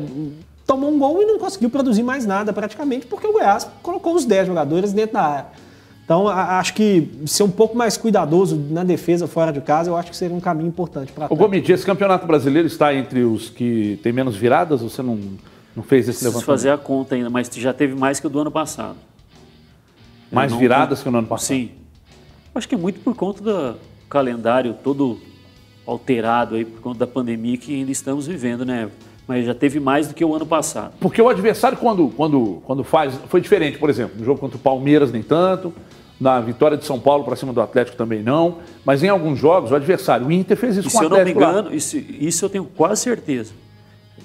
tomou 0.65 0.91
um 0.91 0.97
gol 0.97 1.21
e 1.21 1.25
não 1.25 1.37
conseguiu 1.37 1.69
produzir 1.69 2.01
mais 2.01 2.25
nada 2.25 2.51
praticamente, 2.51 3.05
porque 3.05 3.27
o 3.27 3.33
Goiás 3.33 3.67
colocou 3.83 4.15
os 4.15 4.25
10 4.25 4.47
jogadores 4.47 4.91
dentro 4.93 5.13
da 5.13 5.21
área. 5.21 5.64
Então, 6.05 6.27
acho 6.27 6.75
que 6.75 7.09
ser 7.25 7.41
um 7.41 7.49
pouco 7.49 7.75
mais 7.75 7.97
cuidadoso 7.97 8.55
na 8.69 8.83
defesa 8.83 9.27
fora 9.27 9.51
de 9.51 9.59
casa, 9.59 9.89
eu 9.89 9.97
acho 9.97 10.11
que 10.11 10.15
seria 10.15 10.37
um 10.37 10.39
caminho 10.39 10.67
importante 10.67 11.11
para 11.11 11.25
O 11.33 11.35
Gomidi, 11.35 11.71
esse 11.71 11.83
campeonato 11.83 12.27
brasileiro 12.27 12.67
está 12.67 12.93
entre 12.93 13.23
os 13.23 13.49
que 13.49 13.99
tem 14.03 14.13
menos 14.13 14.35
viradas? 14.35 14.81
Você 14.83 15.01
não, 15.01 15.15
não 15.75 15.81
fez 15.81 16.01
esse 16.07 16.19
Preciso 16.19 16.25
levantamento? 16.27 16.45
fazer 16.45 16.69
a 16.69 16.77
conta 16.77 17.15
ainda, 17.15 17.31
mas 17.31 17.49
já 17.55 17.73
teve 17.73 17.95
mais 17.95 18.19
que 18.19 18.27
o 18.27 18.29
do 18.29 18.39
ano 18.39 18.51
passado. 18.51 18.97
Mais 20.31 20.51
não- 20.51 20.59
viradas 20.59 21.01
que 21.01 21.09
no 21.09 21.17
ano 21.17 21.27
passado? 21.27 21.47
Sim. 21.47 21.71
Acho 22.53 22.69
que 22.69 22.75
é 22.75 22.77
muito 22.77 22.99
por 22.99 23.15
conta 23.15 23.41
do 23.41 23.75
calendário 24.07 24.75
todo 24.83 25.19
alterado 25.87 26.53
aí 26.55 26.65
por 26.65 26.81
conta 26.81 26.99
da 26.99 27.07
pandemia 27.07 27.57
que 27.57 27.73
ainda 27.73 27.91
estamos 27.91 28.27
vivendo, 28.27 28.63
né? 28.63 28.89
Mas 29.27 29.43
já 29.43 29.55
teve 29.55 29.79
mais 29.79 30.07
do 30.07 30.13
que 30.13 30.23
o 30.23 30.35
ano 30.35 30.45
passado. 30.45 30.93
Porque 30.99 31.19
o 31.19 31.27
adversário, 31.27 31.77
quando, 31.79 32.09
quando, 32.09 32.61
quando 32.63 32.83
faz. 32.83 33.15
Foi 33.27 33.41
diferente, 33.41 33.79
por 33.79 33.89
exemplo, 33.89 34.19
no 34.19 34.23
jogo 34.23 34.39
contra 34.39 34.55
o 34.55 34.59
Palmeiras, 34.59 35.11
nem 35.11 35.23
tanto. 35.23 35.73
Na 36.19 36.39
vitória 36.39 36.77
de 36.77 36.85
São 36.85 36.99
Paulo 36.99 37.23
para 37.25 37.35
cima 37.35 37.51
do 37.51 37.59
Atlético 37.61 37.97
também 37.97 38.23
não. 38.23 38.59
Mas 38.85 39.03
em 39.03 39.09
alguns 39.09 39.37
jogos, 39.37 39.71
o 39.71 39.75
adversário, 39.75 40.27
o 40.27 40.31
Inter 40.31 40.55
fez 40.55 40.77
isso 40.77 40.87
E 40.87 40.91
com 40.91 40.97
se 40.97 41.03
o 41.03 41.05
eu 41.05 41.09
não 41.09 41.17
me 41.17 41.21
Atlético. 41.31 41.43
engano, 41.51 41.75
isso, 41.75 41.97
isso 41.97 42.45
eu 42.45 42.49
tenho 42.49 42.63
quase 42.65 43.01
certeza. 43.01 43.51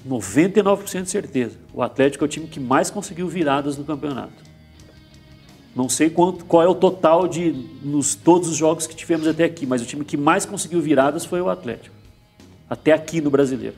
99% 0.07 1.03
de 1.03 1.09
certeza. 1.09 1.57
O 1.73 1.81
Atlético 1.81 2.23
é 2.23 2.25
o 2.25 2.27
time 2.29 2.47
que 2.47 2.59
mais 2.59 2.89
conseguiu 2.89 3.27
viradas 3.27 3.77
no 3.77 3.83
campeonato. 3.83 4.51
Não 5.75 5.87
sei 5.87 6.09
quanto, 6.09 6.43
qual 6.45 6.63
é 6.63 6.67
o 6.67 6.75
total 6.75 7.27
de 7.27 7.53
nos 7.83 8.15
todos 8.15 8.49
os 8.49 8.57
jogos 8.57 8.87
que 8.87 8.95
tivemos 8.95 9.27
até 9.27 9.43
aqui, 9.43 9.65
mas 9.65 9.81
o 9.81 9.85
time 9.85 10.03
que 10.03 10.17
mais 10.17 10.45
conseguiu 10.45 10.81
viradas 10.81 11.23
foi 11.25 11.39
o 11.41 11.49
Atlético. 11.49 11.95
Até 12.69 12.91
aqui 12.93 13.21
no 13.21 13.29
Brasileiro. 13.29 13.75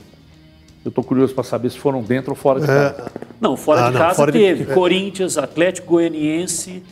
Eu 0.86 0.89
estou 0.89 1.04
curioso 1.04 1.34
para 1.34 1.43
saber 1.43 1.69
se 1.71 1.78
foram 1.80 2.02
dentro 2.02 2.32
ou 2.32 2.36
fora 2.36 2.60
de 2.60 2.67
casa. 2.67 3.12
Não, 3.39 3.56
fora 3.56 3.86
Ah, 3.86 3.88
de 3.88 3.93
não, 3.93 3.99
casa 4.02 4.15
fora 4.15 4.32
de- 4.32 4.38
teve. 4.39 4.71
é. 4.71 4.73
Corinthians, 4.73 5.38
Atlético 5.38 5.88
Goianiense. 5.91 6.84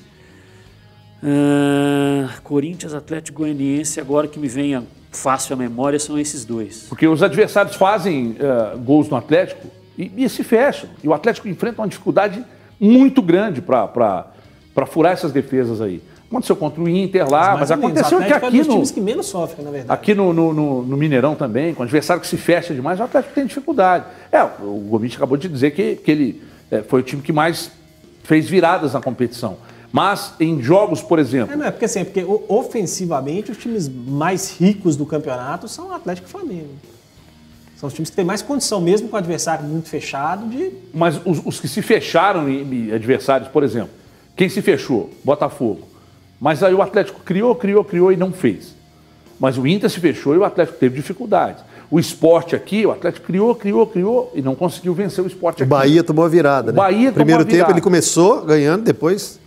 Ah, 1.24 2.30
Corinthians, 2.44 2.94
Atlético 2.94 3.40
Goianiense, 3.40 4.00
agora 4.00 4.28
que 4.28 4.40
me 4.40 4.48
vem 4.48 4.76
a- 4.76 4.84
fácil 5.12 5.54
a 5.54 5.58
memória, 5.58 6.00
são 6.00 6.18
esses 6.18 6.46
dois. 6.46 6.86
Porque 6.88 7.08
os 7.08 7.22
adversários 7.22 7.76
fazem 7.76 8.36
eh, 8.40 8.78
gols 8.78 9.10
no 9.10 9.18
Atlético 9.18 9.68
e, 9.98 10.10
e 10.18 10.30
se 10.30 10.42
fecham. 10.44 10.90
E 11.04 11.08
o 11.08 11.14
Atlético 11.14 11.48
enfrenta 11.50 11.82
uma 11.82 11.88
dificuldade 11.88 12.44
muito 12.80 13.22
grande 13.22 13.62
para 13.62 14.26
furar 14.88 15.12
essas 15.12 15.32
defesas 15.34 15.82
aí. 15.82 16.02
Aconteceu 16.30 16.56
contra 16.56 16.82
o 16.82 16.88
Inter 16.88 17.30
lá, 17.30 17.58
mas, 17.58 17.70
menos. 17.72 17.84
aconteceu 17.86 18.18
o 18.20 18.22
que 18.22 18.28
Atlético 18.32 18.46
é 18.46 18.48
aqui 18.48 18.58
dos 18.60 18.68
no, 18.68 18.74
times 18.76 18.92
que 18.92 19.02
menos 19.02 19.26
sofrem, 19.26 19.66
na 19.66 19.72
verdade. 19.72 19.92
aqui 20.00 20.16
no, 20.16 20.32
no- 20.34 20.54
no- 20.54 20.82
no 20.84 20.96
Mineirão 20.96 21.36
também, 21.36 21.74
com 21.74 21.82
o 21.82 21.84
adversário 21.84 22.22
que 22.22 22.28
se 22.28 22.38
fecha 22.38 22.74
demais, 22.74 22.98
o 23.02 23.04
Atlético 23.04 23.36
tem 23.36 23.46
dificuldade. 23.46 24.06
É, 24.32 24.42
o 24.42 24.86
Gomes 24.90 25.14
acabou 25.14 25.36
de 25.36 25.50
dizer 25.50 25.72
que, 25.72 25.98
que 25.98 26.10
ele 26.10 26.42
eh, 26.72 26.84
foi 26.88 27.02
o 27.02 27.04
time 27.04 27.22
que 27.22 27.34
mais 27.34 27.70
fez 28.24 28.48
viradas 28.48 28.94
na 28.94 29.02
competição. 29.02 29.58
Mas 29.92 30.34
em 30.40 30.62
jogos, 30.62 31.02
por 31.02 31.20
exemplo, 31.20 31.54
É, 31.54 31.58
não, 31.58 31.66
é 31.66 31.72
porque 31.72 31.86
assim, 31.86 32.00
é 32.00 32.04
porque 32.06 32.24
o- 32.24 32.44
ofensivamente 32.48 33.52
os 33.52 33.58
times 33.58 33.90
mais 33.90 34.58
ricos 34.58 34.96
do 34.96 35.06
campeonato 35.06 35.68
são 35.68 35.90
o 35.90 35.94
Atlético 35.94 36.28
e 36.28 36.30
o 36.30 36.32
Flamengo. 36.32 36.70
São 37.78 37.88
os 37.88 37.94
times 37.94 38.10
que 38.10 38.16
têm 38.16 38.24
mais 38.24 38.42
condição, 38.42 38.80
mesmo 38.80 39.10
com 39.10 39.16
o 39.16 39.20
adversário 39.20 39.66
muito 39.66 39.90
fechado, 39.90 40.48
de. 40.48 40.72
Mas 40.94 41.20
os, 41.26 41.42
os 41.44 41.60
que 41.60 41.68
se 41.68 41.82
fecharam 41.82 42.48
em, 42.48 42.92
adversários, 42.94 43.50
por 43.50 43.64
exemplo, 43.64 43.90
quem 44.36 44.48
se 44.48 44.62
fechou? 44.62 45.10
Botafogo. 45.24 45.82
Mas 46.40 46.64
aí 46.64 46.74
o 46.74 46.82
Atlético 46.82 47.20
criou, 47.22 47.54
criou, 47.56 47.84
criou 47.84 48.12
e 48.12 48.18
não 48.18 48.32
fez. 48.32 48.74
Mas 49.40 49.58
o 49.58 49.66
Inter 49.68 49.90
se 49.90 50.00
fechou 50.00 50.36
e 50.36 50.38
o 50.38 50.44
Atlético 50.46 50.78
teve 50.78 50.96
dificuldades. 50.96 51.64
O 51.90 52.00
esporte 52.00 52.56
aqui, 52.56 52.86
o 52.86 52.92
Atlético 52.92 53.26
criou, 53.26 53.54
criou, 53.56 53.86
criou 53.86 54.32
e 54.34 54.42
não 54.42 54.56
conseguiu 54.56 54.94
vencer 54.94 55.22
o 55.24 55.28
esporte 55.28 55.62
O 55.62 55.64
aqui. 55.64 55.70
Bahia 55.70 56.04
tomou 56.04 56.24
a 56.24 56.30
virada. 56.30 56.70
O 56.72 56.74
né? 56.74 56.78
Bahia 56.78 56.98
tomou 57.12 57.14
Primeiro 57.16 57.42
a 57.42 57.46
tempo 57.46 57.56
virada. 57.56 57.74
ele 57.74 57.82
começou 57.82 58.46
ganhando, 58.46 58.84
depois. 58.84 59.41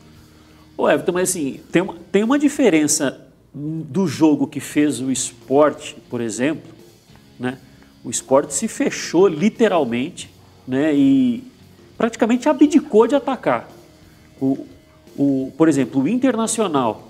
Ô 0.76 0.88
Everton, 0.88 1.12
mas 1.12 1.30
assim, 1.30 1.60
tem 1.70 1.82
uma, 1.82 1.94
tem 2.10 2.24
uma 2.24 2.38
diferença 2.38 3.20
do 3.54 4.06
jogo 4.06 4.46
que 4.46 4.58
fez 4.58 5.00
o 5.00 5.12
esporte, 5.12 5.96
por 6.10 6.20
exemplo, 6.20 6.72
né? 7.38 7.58
O 8.02 8.10
esporte 8.10 8.52
se 8.52 8.66
fechou 8.66 9.28
literalmente, 9.28 10.30
né? 10.66 10.92
E 10.94 11.44
praticamente 11.96 12.48
abdicou 12.48 13.06
de 13.06 13.14
atacar. 13.14 13.68
O, 14.40 14.66
o, 15.16 15.52
por 15.56 15.68
exemplo, 15.68 16.02
o 16.02 16.08
Internacional. 16.08 17.08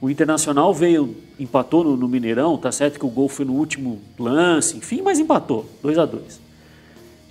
O 0.00 0.10
Internacional 0.10 0.74
veio, 0.74 1.16
empatou 1.38 1.84
no, 1.84 1.96
no 1.96 2.08
Mineirão, 2.08 2.58
tá 2.58 2.70
certo 2.70 2.98
que 2.98 3.06
o 3.06 3.08
gol 3.08 3.28
foi 3.28 3.44
no 3.44 3.54
último 3.54 4.00
lance, 4.18 4.76
enfim, 4.76 5.00
mas 5.02 5.18
empatou, 5.18 5.66
2 5.82 5.98
a 5.98 6.04
2 6.04 6.40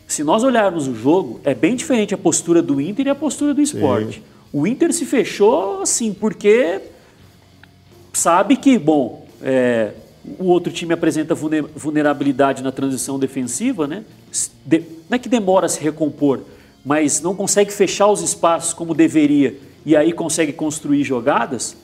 Se 0.06 0.24
nós 0.24 0.44
olharmos 0.44 0.88
o 0.88 0.96
jogo, 0.96 1.40
é 1.44 1.54
bem 1.54 1.76
diferente 1.76 2.14
a 2.14 2.18
postura 2.18 2.62
do 2.62 2.82
Inter 2.82 3.08
e 3.08 3.10
a 3.10 3.16
postura 3.16 3.54
do 3.54 3.62
esporte. 3.62 4.22
O 4.52 4.66
Inter 4.66 4.94
se 4.94 5.06
fechou, 5.06 5.82
assim, 5.82 6.14
porque 6.14 6.80
sabe 8.14 8.56
que, 8.58 8.78
bom, 8.78 9.26
é, 9.42 9.92
o 10.40 10.46
outro 10.46 10.72
time 10.72 10.94
apresenta 10.94 11.36
vulne- 11.36 11.62
vulnerabilidade 11.76 12.64
na 12.64 12.72
transição 12.72 13.20
defensiva, 13.20 13.88
né? 13.88 14.04
De- 14.66 14.84
não 15.10 15.16
é 15.16 15.20
que 15.20 15.30
demora 15.30 15.66
a 15.66 15.70
se 15.70 15.80
recompor, 15.82 16.42
mas 16.84 17.22
não 17.22 17.36
consegue 17.36 17.72
fechar 17.72 18.08
os 18.08 18.22
espaços 18.22 18.74
como 18.74 18.94
deveria 18.94 19.58
e 19.86 19.96
aí 19.96 20.12
consegue 20.12 20.52
construir 20.54 21.04
jogadas, 21.04 21.76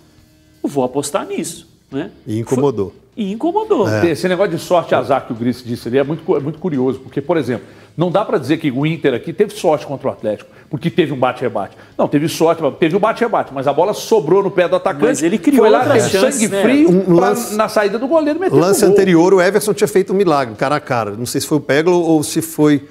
eu 0.64 0.70
vou 0.70 0.84
apostar 0.84 1.26
nisso, 1.28 1.70
né? 1.92 2.12
E 2.26 2.40
incomodou. 2.40 2.90
Foi- 2.90 3.04
E 3.16 3.32
incomodou. 3.32 3.88
Esse 4.04 4.28
negócio 4.28 4.58
de 4.58 4.64
sorte 4.64 4.92
e 4.92 4.96
azar 4.96 5.28
que 5.28 5.34
o 5.34 5.36
Gris 5.36 5.64
disse 5.64 5.88
ali 5.88 6.00
é 6.00 6.04
muito, 6.04 6.36
é 6.36 6.40
muito 6.40 6.58
curioso, 6.58 7.00
porque, 7.00 7.22
por 7.22 7.38
exemplo, 7.38 7.68
não 7.96 8.10
dá 8.10 8.26
para 8.26 8.38
dizer 8.38 8.58
que 8.58 8.72
o 8.72 8.86
Inter 8.86 9.14
aqui 9.14 9.32
teve 9.32 9.54
sorte 9.54 9.86
contra 9.86 10.08
o 10.08 10.12
Atlético, 10.12 10.50
porque 10.70 10.90
teve 10.90 11.14
um 11.14 11.18
bate-rebate. 11.18 11.78
Não, 11.98 12.08
teve 12.08 12.28
sorte, 12.28 12.62
teve 12.80 12.96
um 12.96 13.00
bate-rebate, 13.00 13.54
mas 13.54 13.68
a 13.68 13.74
bola 13.74 13.94
sobrou 13.94 14.42
no 14.42 14.50
pé 14.50 14.68
do 14.68 14.76
atacante. 14.76 15.06
Mas 15.06 15.22
ele 15.24 15.38
criou 15.38 15.62
foi 15.62 15.70
lá, 15.70 15.84
sangue 16.00 16.48
né? 16.48 16.62
frio 16.64 16.90
Um 16.90 17.16
pra, 17.16 17.30
lance- 17.30 17.56
na 17.56 17.70
saída 17.70 18.00
do 18.00 18.08
goleiro 18.08 18.40
meter 18.40 18.56
Lance 18.56 18.84
anterior, 18.84 19.34
o 19.34 19.42
Everson 19.42 19.74
tinha 19.74 19.88
feito 19.88 20.12
um 20.12 20.16
milagre, 20.16 20.56
cara 20.56 20.78
a 20.78 20.80
cara. 20.80 21.12
Não 21.12 21.26
sei 21.28 21.40
se 21.42 21.48
foi 21.48 21.60
o 21.60 21.62
Peglo 21.62 21.94
ou 22.02 22.24
se 22.24 22.42
foi 22.42 22.84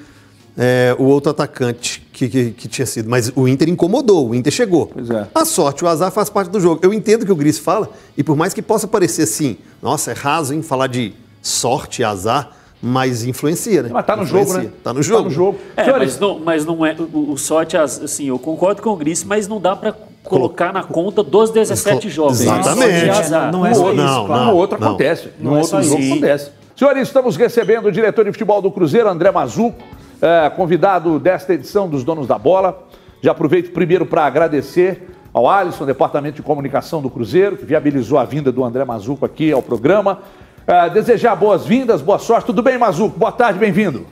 é, 0.57 0.95
o 0.99 1.05
outro 1.05 1.31
atacante 1.31 2.07
que, 2.13 2.29
que, 2.29 2.51
que 2.53 2.69
tinha 2.69 2.87
sido. 2.87 3.11
Mas 3.11 3.33
o 3.35 3.49
Inter 3.49 3.69
incomodou, 3.69 4.29
o 4.31 4.35
Inter 4.37 4.53
chegou. 4.53 4.87
Pois 4.87 5.11
é. 5.11 5.27
A 5.35 5.45
sorte, 5.45 5.85
o 5.85 5.89
azar 5.89 6.13
faz 6.13 6.31
parte 6.31 6.49
do 6.51 6.61
jogo. 6.61 6.79
Eu 6.83 6.93
entendo 6.95 7.23
o 7.23 7.27
que 7.27 7.33
o 7.33 7.37
Gris 7.37 7.59
fala, 7.59 7.91
e 8.17 8.23
por 8.23 8.37
mais 8.37 8.55
que 8.55 8.63
possa 8.63 8.87
parecer 8.87 9.23
assim, 9.23 9.57
nossa, 9.83 10.13
é 10.13 10.15
raso, 10.15 10.55
hein, 10.55 10.63
falar 10.63 10.87
de 10.87 11.13
sorte 11.41 12.03
e 12.03 12.05
azar, 12.05 12.53
mas 12.83 13.25
influencia, 13.25 13.83
né? 13.85 13.91
Mas 13.93 14.05
tá 14.05 14.17
no 14.17 14.27
jogo, 14.27 14.43
Influencia. 14.43 14.69
né? 14.71 14.75
Tá 14.83 14.93
no 14.93 15.03
jogo. 15.03 15.23
Tá 15.23 15.29
no 15.29 15.35
jogo. 15.35 15.59
É, 15.77 15.85
Senhores, 15.85 16.19
mas 16.19 16.21
não, 16.21 16.39
mas 16.41 16.65
não 16.67 16.85
é. 16.85 16.97
O, 17.13 17.33
o 17.33 17.39
sorte, 17.39 17.77
as- 17.77 18.03
assim, 18.03 18.27
eu 18.27 18.39
concordo 18.41 18.83
com 18.83 18.91
o 18.91 18.97
Gris, 18.97 19.23
mas 19.23 19.47
não 19.47 19.61
dá 19.61 19.77
para 19.77 19.95
colocar 20.25 20.73
na 20.73 20.83
conta 20.83 21.23
dos 21.23 21.51
17 21.51 22.11
jogos. 22.11 22.41
Exatamente. 22.41 23.09
Azar. 23.09 23.53
Não 23.53 23.65
é 23.65 23.73
só 23.73 23.93
isso, 23.93 24.03
não, 24.03 24.27
claro. 24.27 24.43
um 24.45 24.49
ou 24.51 24.57
outro 24.57 24.81
não. 24.81 24.89
acontece. 24.89 25.29
Não 25.39 25.53
é 25.53 25.55
outro 25.61 25.71
só 25.71 25.83
jogo 25.83 26.03
acontece. 26.05 26.51
Senhores, 26.77 27.03
estamos 27.03 27.37
recebendo 27.37 27.87
o 27.87 27.93
diretor 27.93 28.25
de 28.25 28.33
futebol 28.33 28.61
do 28.61 28.71
Cruzeiro, 28.71 29.09
André 29.09 29.31
Mazuco, 29.31 29.81
é, 30.21 30.51
convidado 30.51 31.19
desta 31.21 31.55
edição 31.55 31.89
dos 31.89 32.03
Donos 32.03 32.27
da 32.27 32.37
Bola. 32.39 32.83
Já 33.21 33.31
aproveito 33.31 33.73
primeiro 33.73 34.05
para 34.07 34.25
agradecer 34.27 35.09
ao 35.33 35.49
Alisson, 35.49 35.87
departamento 35.87 36.37
de 36.37 36.43
comunicação 36.43 37.01
do 37.01 37.09
Cruzeiro, 37.09 37.57
que 37.57 37.65
viabilizou 37.65 38.19
a 38.19 38.25
vinda 38.25 38.51
do 38.51 38.65
André 38.65 38.85
Mazuco 38.85 39.25
aqui 39.25 39.53
ao 39.53 39.63
programa. 39.63 40.19
É, 40.67 40.89
desejar 40.91 41.35
boas-vindas, 41.37 42.01
boa 42.01 42.19
sorte. 42.19 42.47
Tudo 42.47 42.63
bem, 42.63 42.79
Mazuco? 42.79 43.19
Boa 43.19 43.33
tarde, 43.33 43.59
bem-vindo. 43.59 44.07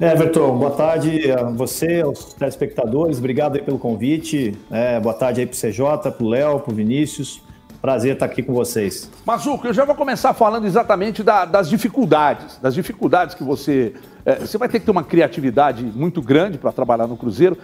Everton, 0.00 0.56
boa 0.58 0.70
tarde 0.72 1.30
a 1.32 1.44
você, 1.44 2.00
aos 2.02 2.34
telespectadores. 2.34 3.18
Obrigado 3.18 3.56
aí 3.56 3.62
pelo 3.62 3.78
convite. 3.78 4.54
É, 4.70 5.00
boa 5.00 5.14
tarde 5.14 5.40
aí 5.40 5.46
pro 5.46 5.56
CJ, 5.56 6.10
pro 6.16 6.26
Léo, 6.28 6.60
pro 6.60 6.74
Vinícius. 6.74 7.40
Prazer 7.80 8.14
estar 8.14 8.26
aqui 8.26 8.42
com 8.42 8.52
vocês. 8.52 9.10
Mazuco, 9.24 9.66
eu 9.66 9.72
já 9.74 9.84
vou 9.84 9.94
começar 9.94 10.32
falando 10.34 10.66
exatamente 10.66 11.22
da- 11.22 11.44
das 11.44 11.68
dificuldades, 11.68 12.58
das 12.60 12.74
dificuldades 12.74 13.34
que 13.34 13.44
você. 13.44 13.92
eh, 14.24 14.40
você 14.40 14.58
vai 14.58 14.68
ter 14.68 14.80
que 14.80 14.86
ter 14.86 14.90
uma 14.90 15.04
criatividade 15.04 15.84
muito 15.84 16.20
grande 16.20 16.58
para 16.58 16.72
trabalhar 16.72 17.06
no 17.06 17.16
Cruzeiro. 17.16 17.56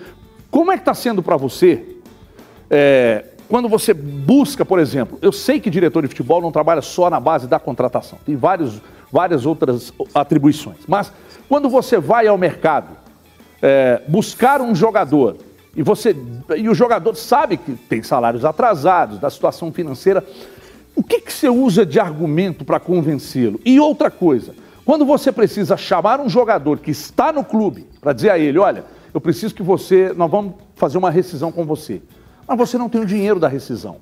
Como 0.51 0.71
é 0.71 0.77
que 0.77 0.83
está 0.83 0.95
sendo 0.95 1.23
para 1.23 1.37
você 1.37 1.83
eh, 2.71 3.25
quando 3.53 3.69
você 3.69 3.93
busca, 3.93 4.65
por 4.65 4.79
exemplo, 4.79 5.19
eu 5.21 5.31
sei 5.31 5.61
que 5.61 5.69
diretor 5.69 6.01
de 6.01 6.09
futebol 6.09 6.41
não 6.41 6.51
trabalha 6.51 6.81
só 6.81 7.11
na 7.11 7.21
base 7.21 7.47
da 7.47 7.59
contratação, 7.59 8.19
tem 8.25 8.35
vários, 8.35 8.81
várias 9.13 9.45
outras 9.45 9.93
atribuições, 10.15 10.79
mas 10.89 11.13
quando 11.51 11.69
você 11.69 11.99
vai 11.99 12.27
ao 12.27 12.39
mercado 12.39 12.97
é, 13.61 14.01
buscar 14.09 14.63
um 14.63 14.75
jogador 14.75 15.37
e 15.77 15.83
você 15.83 16.17
e 16.57 16.67
o 16.67 16.75
jogador 16.75 17.15
sabe 17.15 17.59
que 17.59 17.75
tem 17.75 18.03
salários 18.03 18.43
atrasados, 18.43 19.19
da 19.19 19.29
situação 19.29 19.71
financeira, 19.71 20.25
o 20.97 21.03
que, 21.03 21.21
que 21.21 21.31
você 21.31 21.51
usa 21.51 21.85
de 21.85 22.01
argumento 22.01 22.65
para 22.65 22.81
convencê-lo? 22.81 23.61
E 23.67 23.79
outra 23.79 24.11
coisa, 24.11 24.55
quando 24.83 25.05
você 25.05 25.31
precisa 25.31 25.77
chamar 25.77 26.21
um 26.21 26.29
jogador 26.31 26.79
que 26.79 26.91
está 26.91 27.31
no 27.31 27.45
clube 27.45 27.87
para 28.01 28.15
dizer 28.15 28.31
a 28.31 28.39
ele, 28.39 28.59
olha, 28.59 28.87
eu 29.13 29.21
preciso 29.21 29.55
que 29.55 29.63
você, 29.63 30.11
nós 30.17 30.31
vamos 30.31 30.55
fazer 30.75 30.97
uma 30.97 31.11
rescisão 31.11 31.53
com 31.53 31.67
você, 31.67 32.01
mas 32.47 32.59
você 32.59 32.77
não 32.79 32.89
tem 32.89 33.01
o 33.01 33.07
dinheiro 33.07 33.39
da 33.41 33.49
rescisão. 33.49 33.97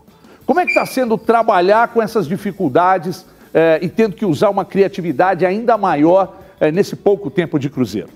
Como 0.47 0.59
é 0.59 0.65
que 0.65 0.71
está 0.71 0.85
sendo 0.87 1.17
trabalhar 1.17 1.89
com 1.89 2.03
essas 2.03 2.27
dificuldades 2.27 3.25
eh, 3.55 3.79
e 3.83 3.89
tendo 3.89 4.17
que 4.17 4.25
usar 4.25 4.51
uma 4.51 4.65
criatividade 4.65 5.47
ainda 5.47 5.79
maior 5.79 6.37
eh, 6.59 6.73
nesse 6.73 6.97
pouco 6.97 7.31
tempo 7.31 7.59
de 7.59 7.71
Cruzeiro? 7.71 8.09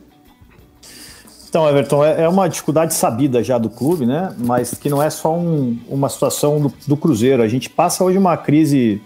Então, 1.48 1.68
Everton, 1.68 2.04
é 2.04 2.22
é 2.22 2.28
uma 2.28 2.48
dificuldade 2.48 2.94
sabida 2.94 3.40
já 3.44 3.56
do 3.58 3.70
clube, 3.70 4.04
né? 4.04 4.34
Mas 4.38 4.74
que 4.74 4.90
não 4.90 5.00
é 5.00 5.08
só 5.08 5.36
um- 5.36 5.78
uma 5.88 6.08
situação 6.08 6.60
do, 6.60 6.72
do 6.88 6.96
Cruzeiro. 6.96 7.42
A 7.42 7.46
gente 7.48 7.70
passa 7.70 8.02
hoje 8.02 8.18
uma 8.18 8.36
crise 8.36 9.00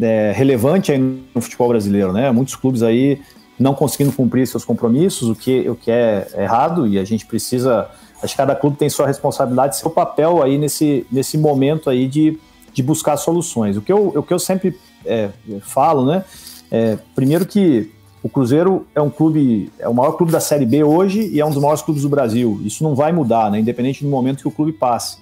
é, 0.00 0.32
relevante 0.34 0.96
no 0.96 1.42
futebol 1.42 1.68
brasileiro, 1.68 2.10
né? 2.12 2.30
Muitos 2.30 2.54
clubes 2.54 2.82
aí 2.82 3.20
não 3.58 3.74
conseguindo 3.74 4.12
cumprir 4.16 4.46
seus 4.46 4.64
compromissos, 4.64 5.28
o 5.28 5.34
que, 5.34 5.68
o 5.68 5.74
que 5.74 5.90
é 5.90 6.26
errado, 6.38 6.86
e 6.86 6.98
a 6.98 7.04
gente 7.04 7.26
precisa. 7.26 7.86
Acho 8.22 8.34
que 8.34 8.36
cada 8.36 8.54
clube 8.54 8.76
tem 8.76 8.88
sua 8.88 9.06
responsabilidade, 9.06 9.76
seu 9.76 9.90
papel 9.90 10.42
aí 10.42 10.58
nesse, 10.58 11.06
nesse 11.10 11.38
momento 11.38 11.88
aí 11.88 12.06
de, 12.06 12.38
de 12.72 12.82
buscar 12.82 13.16
soluções. 13.16 13.76
O 13.76 13.80
que 13.80 13.92
eu, 13.92 14.08
o 14.08 14.22
que 14.22 14.32
eu 14.32 14.38
sempre 14.38 14.78
é, 15.04 15.30
falo, 15.62 16.04
né? 16.04 16.24
É, 16.70 16.98
primeiro 17.14 17.46
que 17.46 17.90
o 18.22 18.28
Cruzeiro 18.28 18.86
é 18.94 19.00
um 19.00 19.08
clube, 19.08 19.72
é 19.78 19.88
o 19.88 19.94
maior 19.94 20.12
clube 20.12 20.30
da 20.30 20.40
Série 20.40 20.66
B 20.66 20.84
hoje 20.84 21.30
e 21.32 21.40
é 21.40 21.46
um 21.46 21.50
dos 21.50 21.60
maiores 21.60 21.82
clubes 21.82 22.02
do 22.02 22.08
Brasil. 22.08 22.60
Isso 22.62 22.84
não 22.84 22.94
vai 22.94 23.12
mudar, 23.12 23.50
né? 23.50 23.58
Independente 23.58 24.04
do 24.04 24.10
momento 24.10 24.42
que 24.42 24.48
o 24.48 24.50
clube 24.50 24.72
passe. 24.72 25.18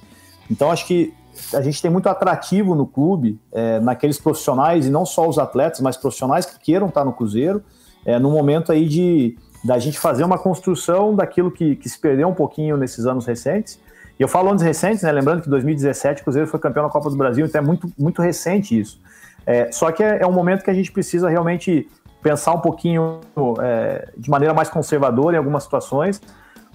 Então 0.50 0.70
acho 0.70 0.87
que 0.87 1.14
a 1.54 1.62
gente 1.62 1.80
tem 1.80 1.90
muito 1.90 2.08
atrativo 2.08 2.74
no 2.74 2.87
clube, 2.87 3.38
é, 3.52 3.78
naqueles 3.78 4.18
profissionais, 4.18 4.87
e 4.87 4.90
não 4.90 5.06
só 5.06 5.28
os 5.28 5.38
atletas, 5.38 5.80
mas 5.80 5.96
profissionais 5.96 6.44
que 6.44 6.58
queiram 6.58 6.88
estar 6.88 7.04
no 7.04 7.12
Cruzeiro, 7.12 7.62
é, 8.04 8.18
no 8.18 8.30
momento 8.30 8.72
aí 8.72 8.88
de 8.88 9.38
da 9.64 9.78
gente 9.78 9.98
fazer 9.98 10.24
uma 10.24 10.38
construção 10.38 11.14
daquilo 11.14 11.50
que, 11.50 11.76
que 11.76 11.88
se 11.88 11.98
perdeu 11.98 12.28
um 12.28 12.34
pouquinho 12.34 12.76
nesses 12.76 13.06
anos 13.06 13.26
recentes 13.26 13.80
E 14.18 14.22
eu 14.22 14.28
falo 14.28 14.50
anos 14.50 14.62
recentes, 14.62 15.02
né? 15.02 15.12
Lembrando 15.12 15.42
que 15.42 15.48
2017 15.48 16.20
o 16.20 16.24
Cruzeiro 16.24 16.48
foi 16.48 16.60
campeão 16.60 16.84
da 16.84 16.90
Copa 16.90 17.10
do 17.10 17.16
Brasil, 17.16 17.46
então 17.46 17.60
é 17.60 17.64
muito, 17.64 17.90
muito 17.98 18.22
recente 18.22 18.78
isso. 18.78 19.00
É, 19.46 19.70
só 19.72 19.90
que 19.90 20.02
é, 20.02 20.22
é, 20.22 20.26
um 20.26 20.32
momento 20.32 20.62
que 20.62 20.70
a 20.70 20.74
gente 20.74 20.92
precisa 20.92 21.28
realmente 21.28 21.88
pensar 22.22 22.52
um 22.52 22.60
pouquinho 22.60 23.20
é, 23.62 24.08
de 24.16 24.28
maneira 24.28 24.52
mais 24.52 24.68
conservadora 24.68 25.36
em 25.36 25.38
algumas 25.38 25.62
situações, 25.62 26.20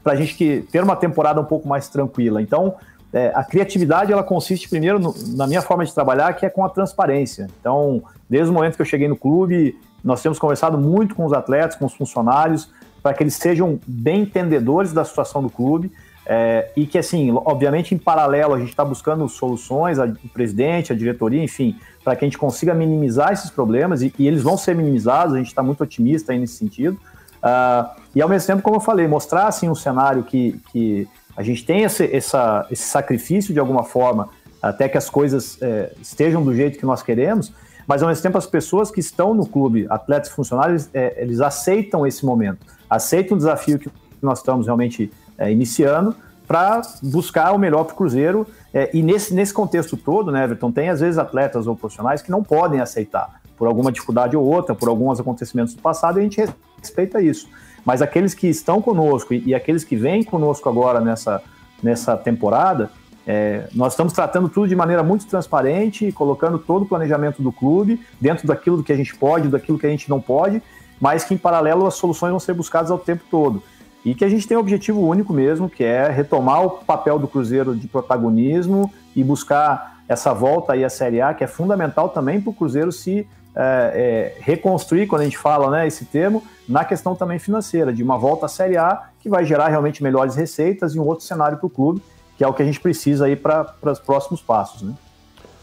para 0.03 0.13
a 0.13 0.15
gente 0.15 0.35
que, 0.35 0.61
ter 0.71 0.83
uma 0.83 0.95
temporada 0.95 1.39
um 1.39 1.45
pouco 1.45 1.67
mais 1.67 1.87
tranquila. 1.87 2.41
Então, 2.41 2.75
é, 3.13 3.31
a 3.35 3.43
criatividade 3.43 4.11
ela 4.11 4.23
consiste 4.23 4.67
primeiro 4.67 4.97
no, 4.99 5.13
na 5.35 5.45
minha 5.45 5.61
forma 5.61 5.85
de 5.85 5.93
trabalhar, 5.93 6.33
que 6.33 6.45
é 6.45 6.49
com 6.49 6.65
a 6.65 6.69
transparência. 6.69 7.47
Então, 7.59 8.01
desde 8.29 8.49
o 8.49 8.53
momento 8.53 8.75
que 8.75 8.81
eu 8.81 8.85
cheguei 8.85 9.07
no 9.07 9.15
clube, 9.15 9.77
nós 10.03 10.21
temos 10.21 10.37
conversado 10.37 10.77
muito 10.77 11.15
com 11.15 11.25
os 11.25 11.33
atletas, 11.33 11.75
com 11.75 11.85
os 11.85 11.93
funcionários, 11.93 12.69
para 13.01 13.13
que 13.13 13.23
eles 13.23 13.35
sejam 13.35 13.79
bem 13.85 14.21
entendedores 14.21 14.93
da 14.93 15.03
situação 15.03 15.41
do 15.41 15.49
clube 15.49 15.91
é, 16.25 16.71
e 16.75 16.85
que, 16.85 16.97
assim, 16.97 17.31
obviamente, 17.45 17.93
em 17.93 17.97
paralelo, 17.97 18.53
a 18.53 18.59
gente 18.59 18.69
está 18.69 18.85
buscando 18.85 19.27
soluções, 19.27 19.99
a, 19.99 20.05
o 20.05 20.29
presidente, 20.29 20.93
a 20.93 20.95
diretoria, 20.95 21.43
enfim, 21.43 21.77
para 22.03 22.15
que 22.15 22.23
a 22.23 22.27
gente 22.27 22.37
consiga 22.37 22.73
minimizar 22.73 23.33
esses 23.33 23.49
problemas 23.49 24.01
e, 24.01 24.13
e 24.17 24.27
eles 24.27 24.41
vão 24.41 24.57
ser 24.57 24.75
minimizados, 24.75 25.35
a 25.35 25.37
gente 25.37 25.47
está 25.47 25.61
muito 25.61 25.83
otimista 25.83 26.33
nesse 26.33 26.55
sentido. 26.55 26.97
Uh, 27.43 28.01
e, 28.15 28.21
ao 28.21 28.29
mesmo 28.29 28.47
tempo, 28.47 28.61
como 28.61 28.77
eu 28.77 28.81
falei, 28.81 29.05
mostrar, 29.05 29.47
assim, 29.47 29.69
um 29.69 29.75
cenário 29.75 30.23
que, 30.23 30.59
que 30.71 31.07
a 31.35 31.43
gente 31.43 31.65
tem 31.65 31.83
esse, 31.83 32.05
essa, 32.15 32.65
esse 32.71 32.83
sacrifício 32.83 33.53
de 33.53 33.59
alguma 33.59 33.83
forma, 33.83 34.29
até 34.61 34.87
que 34.87 34.97
as 34.97 35.09
coisas 35.09 35.61
é, 35.61 35.91
estejam 36.01 36.41
do 36.41 36.55
jeito 36.55 36.79
que 36.79 36.85
nós 36.85 37.03
queremos, 37.03 37.51
mas 37.87 38.01
ao 38.01 38.09
mesmo 38.09 38.23
tempo 38.23 38.37
as 38.37 38.45
pessoas 38.45 38.89
que 38.89 38.99
estão 38.99 39.33
no 39.33 39.45
clube, 39.45 39.85
atletas 39.89 40.29
funcionários, 40.29 40.89
é, 40.93 41.21
eles 41.21 41.41
aceitam 41.41 42.05
esse 42.05 42.25
momento, 42.25 42.65
aceitam 42.89 43.35
o 43.35 43.37
desafio 43.37 43.79
que 43.79 43.89
nós 44.21 44.39
estamos 44.39 44.65
realmente 44.65 45.11
é, 45.37 45.51
iniciando 45.51 46.15
para 46.47 46.81
buscar 47.01 47.51
o 47.53 47.57
melhor 47.57 47.83
para 47.85 47.93
o 47.93 47.97
Cruzeiro. 47.97 48.45
É, 48.73 48.89
e 48.93 49.01
nesse, 49.01 49.33
nesse 49.33 49.53
contexto 49.53 49.97
todo, 49.97 50.31
né, 50.31 50.43
Everton, 50.43 50.71
tem 50.71 50.89
às 50.89 50.99
vezes 50.99 51.17
atletas 51.17 51.67
ou 51.67 51.75
profissionais 51.75 52.21
que 52.21 52.31
não 52.31 52.43
podem 52.43 52.79
aceitar, 52.79 53.41
por 53.57 53.67
alguma 53.67 53.91
dificuldade 53.91 54.35
ou 54.35 54.43
outra, 54.43 54.75
por 54.75 54.89
alguns 54.89 55.19
acontecimentos 55.19 55.73
do 55.73 55.81
passado, 55.81 56.17
e 56.17 56.21
a 56.21 56.23
gente 56.23 56.43
respeita 56.79 57.21
isso. 57.21 57.47
Mas 57.85 58.01
aqueles 58.01 58.33
que 58.33 58.47
estão 58.47 58.81
conosco 58.81 59.33
e, 59.33 59.43
e 59.47 59.55
aqueles 59.55 59.83
que 59.83 59.95
vêm 59.95 60.23
conosco 60.23 60.67
agora 60.69 60.99
nessa, 60.99 61.41
nessa 61.81 62.15
temporada, 62.15 62.89
é, 63.25 63.67
nós 63.73 63.93
estamos 63.93 64.12
tratando 64.12 64.49
tudo 64.49 64.67
de 64.67 64.75
maneira 64.75 65.01
muito 65.01 65.25
transparente, 65.25 66.12
colocando 66.12 66.59
todo 66.59 66.83
o 66.83 66.86
planejamento 66.86 67.41
do 67.41 67.51
clube 67.51 68.01
dentro 68.19 68.45
daquilo 68.45 68.83
que 68.83 68.91
a 68.91 68.95
gente 68.95 69.15
pode, 69.15 69.47
daquilo 69.47 69.79
que 69.79 69.86
a 69.86 69.89
gente 69.89 70.09
não 70.09 70.19
pode, 70.19 70.62
mas 70.99 71.23
que 71.23 71.33
em 71.33 71.38
paralelo 71.38 71.86
as 71.86 71.95
soluções 71.95 72.31
vão 72.31 72.39
ser 72.39 72.53
buscadas 72.53 72.91
ao 72.91 72.97
tempo 72.97 73.23
todo. 73.29 73.63
E 74.05 74.13
que 74.13 74.25
a 74.25 74.29
gente 74.29 74.45
tem 74.45 74.57
um 74.57 74.59
objetivo 74.59 74.99
único 74.99 75.31
mesmo, 75.31 75.69
que 75.69 75.83
é 75.83 76.09
retomar 76.09 76.65
o 76.65 76.69
papel 76.71 77.17
do 77.17 77.27
Cruzeiro 77.27 77.73
de 77.73 77.88
protagonismo 77.88 78.91
e 79.15 79.23
buscar 79.23 80.01
essa 80.09 80.33
volta 80.33 80.73
aí 80.73 80.83
à 80.83 80.89
Série 80.89 81.21
A, 81.21 81.33
que 81.33 81.43
é 81.43 81.47
fundamental 81.47 82.09
também 82.09 82.41
para 82.41 82.49
o 82.49 82.53
Cruzeiro 82.53 82.91
se 82.91 83.25
é, 83.55 84.36
é, 84.36 84.41
reconstruir, 84.41 85.07
quando 85.07 85.21
a 85.21 85.25
gente 85.25 85.38
fala 85.38 85.71
né, 85.71 85.88
esse 85.88 86.03
termo, 86.05 86.43
na 86.67 86.83
questão 86.83 87.15
também 87.15 87.39
financeira, 87.39 87.93
de 87.93 88.03
uma 88.03 88.17
volta 88.17 88.47
à 88.47 88.49
Série 88.49 88.75
A, 88.75 89.03
que 89.19 89.29
vai 89.29 89.45
gerar 89.45 89.69
realmente 89.69 90.03
melhores 90.03 90.36
receitas 90.36 90.95
e 90.95 90.99
um 90.99 91.07
outro 91.07 91.23
cenário 91.23 91.57
para 91.57 91.67
o 91.67 91.69
clube, 91.69 92.01
que 92.37 92.43
é 92.43 92.47
o 92.47 92.53
que 92.53 92.61
a 92.61 92.65
gente 92.65 92.79
precisa 92.79 93.25
aí 93.25 93.35
para 93.35 93.75
os 93.83 93.99
próximos 93.99 94.41
passos. 94.41 94.81
Né? 94.81 94.93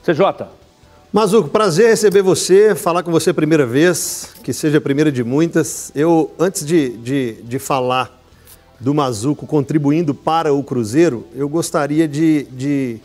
CJ. 0.04 0.46
Mazuco, 1.12 1.48
prazer 1.48 1.88
receber 1.88 2.22
você, 2.22 2.74
falar 2.74 3.02
com 3.02 3.10
você 3.10 3.30
a 3.30 3.34
primeira 3.34 3.66
vez, 3.66 4.34
que 4.44 4.52
seja 4.52 4.78
a 4.78 4.80
primeira 4.80 5.10
de 5.10 5.24
muitas. 5.24 5.90
Eu, 5.94 6.32
antes 6.38 6.64
de, 6.64 6.90
de, 6.98 7.42
de 7.42 7.58
falar 7.58 8.20
do 8.78 8.94
Mazuco 8.94 9.46
contribuindo 9.46 10.14
para 10.14 10.52
o 10.52 10.62
Cruzeiro, 10.62 11.26
eu 11.34 11.48
gostaria 11.48 12.06
de, 12.06 12.44
de 12.52 13.00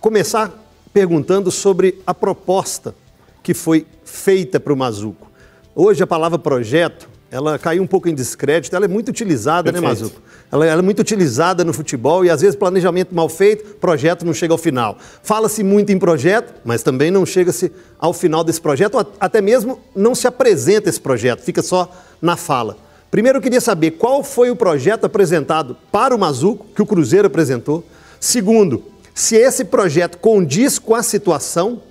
começar 0.00 0.52
perguntando 0.92 1.50
sobre 1.50 2.00
a 2.06 2.14
proposta 2.14 2.94
que 3.42 3.52
foi 3.54 3.86
feita 4.04 4.60
para 4.60 4.72
o 4.72 4.76
Mazuco. 4.76 5.30
Hoje 5.74 6.02
a 6.02 6.06
palavra 6.06 6.38
projeto, 6.38 7.08
ela 7.30 7.58
caiu 7.58 7.82
um 7.82 7.86
pouco 7.86 8.08
em 8.08 8.14
descrédito, 8.14 8.74
ela 8.74 8.86
é 8.86 8.88
muito 8.88 9.10
utilizada, 9.10 9.70
né, 9.70 9.80
Perfeito. 9.80 10.02
né, 10.02 10.08
Mazuco? 10.08 10.22
Ela, 10.50 10.66
ela, 10.66 10.80
é 10.80 10.82
muito 10.82 11.00
utilizada 11.00 11.62
no 11.62 11.74
futebol 11.74 12.24
e 12.24 12.30
às 12.30 12.40
vezes 12.40 12.56
planejamento 12.56 13.14
mal 13.14 13.28
feito, 13.28 13.76
projeto 13.76 14.24
não 14.24 14.32
chega 14.32 14.54
ao 14.54 14.58
final. 14.58 14.96
Fala-se 15.22 15.62
muito 15.62 15.92
em 15.92 15.98
projeto, 15.98 16.54
mas 16.64 16.82
também 16.82 17.10
não 17.10 17.26
chega-se 17.26 17.70
ao 17.98 18.14
final 18.14 18.42
desse 18.42 18.60
projeto, 18.60 18.94
ou 18.94 19.06
até 19.20 19.42
mesmo 19.42 19.78
não 19.94 20.14
se 20.14 20.26
apresenta 20.26 20.88
esse 20.88 21.00
projeto, 21.00 21.42
fica 21.42 21.60
só 21.60 21.90
na 22.20 22.36
fala. 22.36 22.78
Primeiro 23.10 23.38
eu 23.38 23.42
queria 23.42 23.60
saber 23.60 23.92
qual 23.92 24.22
foi 24.22 24.50
o 24.50 24.56
projeto 24.56 25.04
apresentado 25.04 25.76
para 25.92 26.14
o 26.14 26.18
Mazuco, 26.18 26.66
que 26.74 26.80
o 26.80 26.86
Cruzeiro 26.86 27.26
apresentou. 27.26 27.84
Segundo, 28.18 28.84
se 29.14 29.36
esse 29.36 29.64
projeto 29.64 30.16
condiz 30.18 30.78
com 30.78 30.94
a 30.94 31.02
situação 31.02 31.82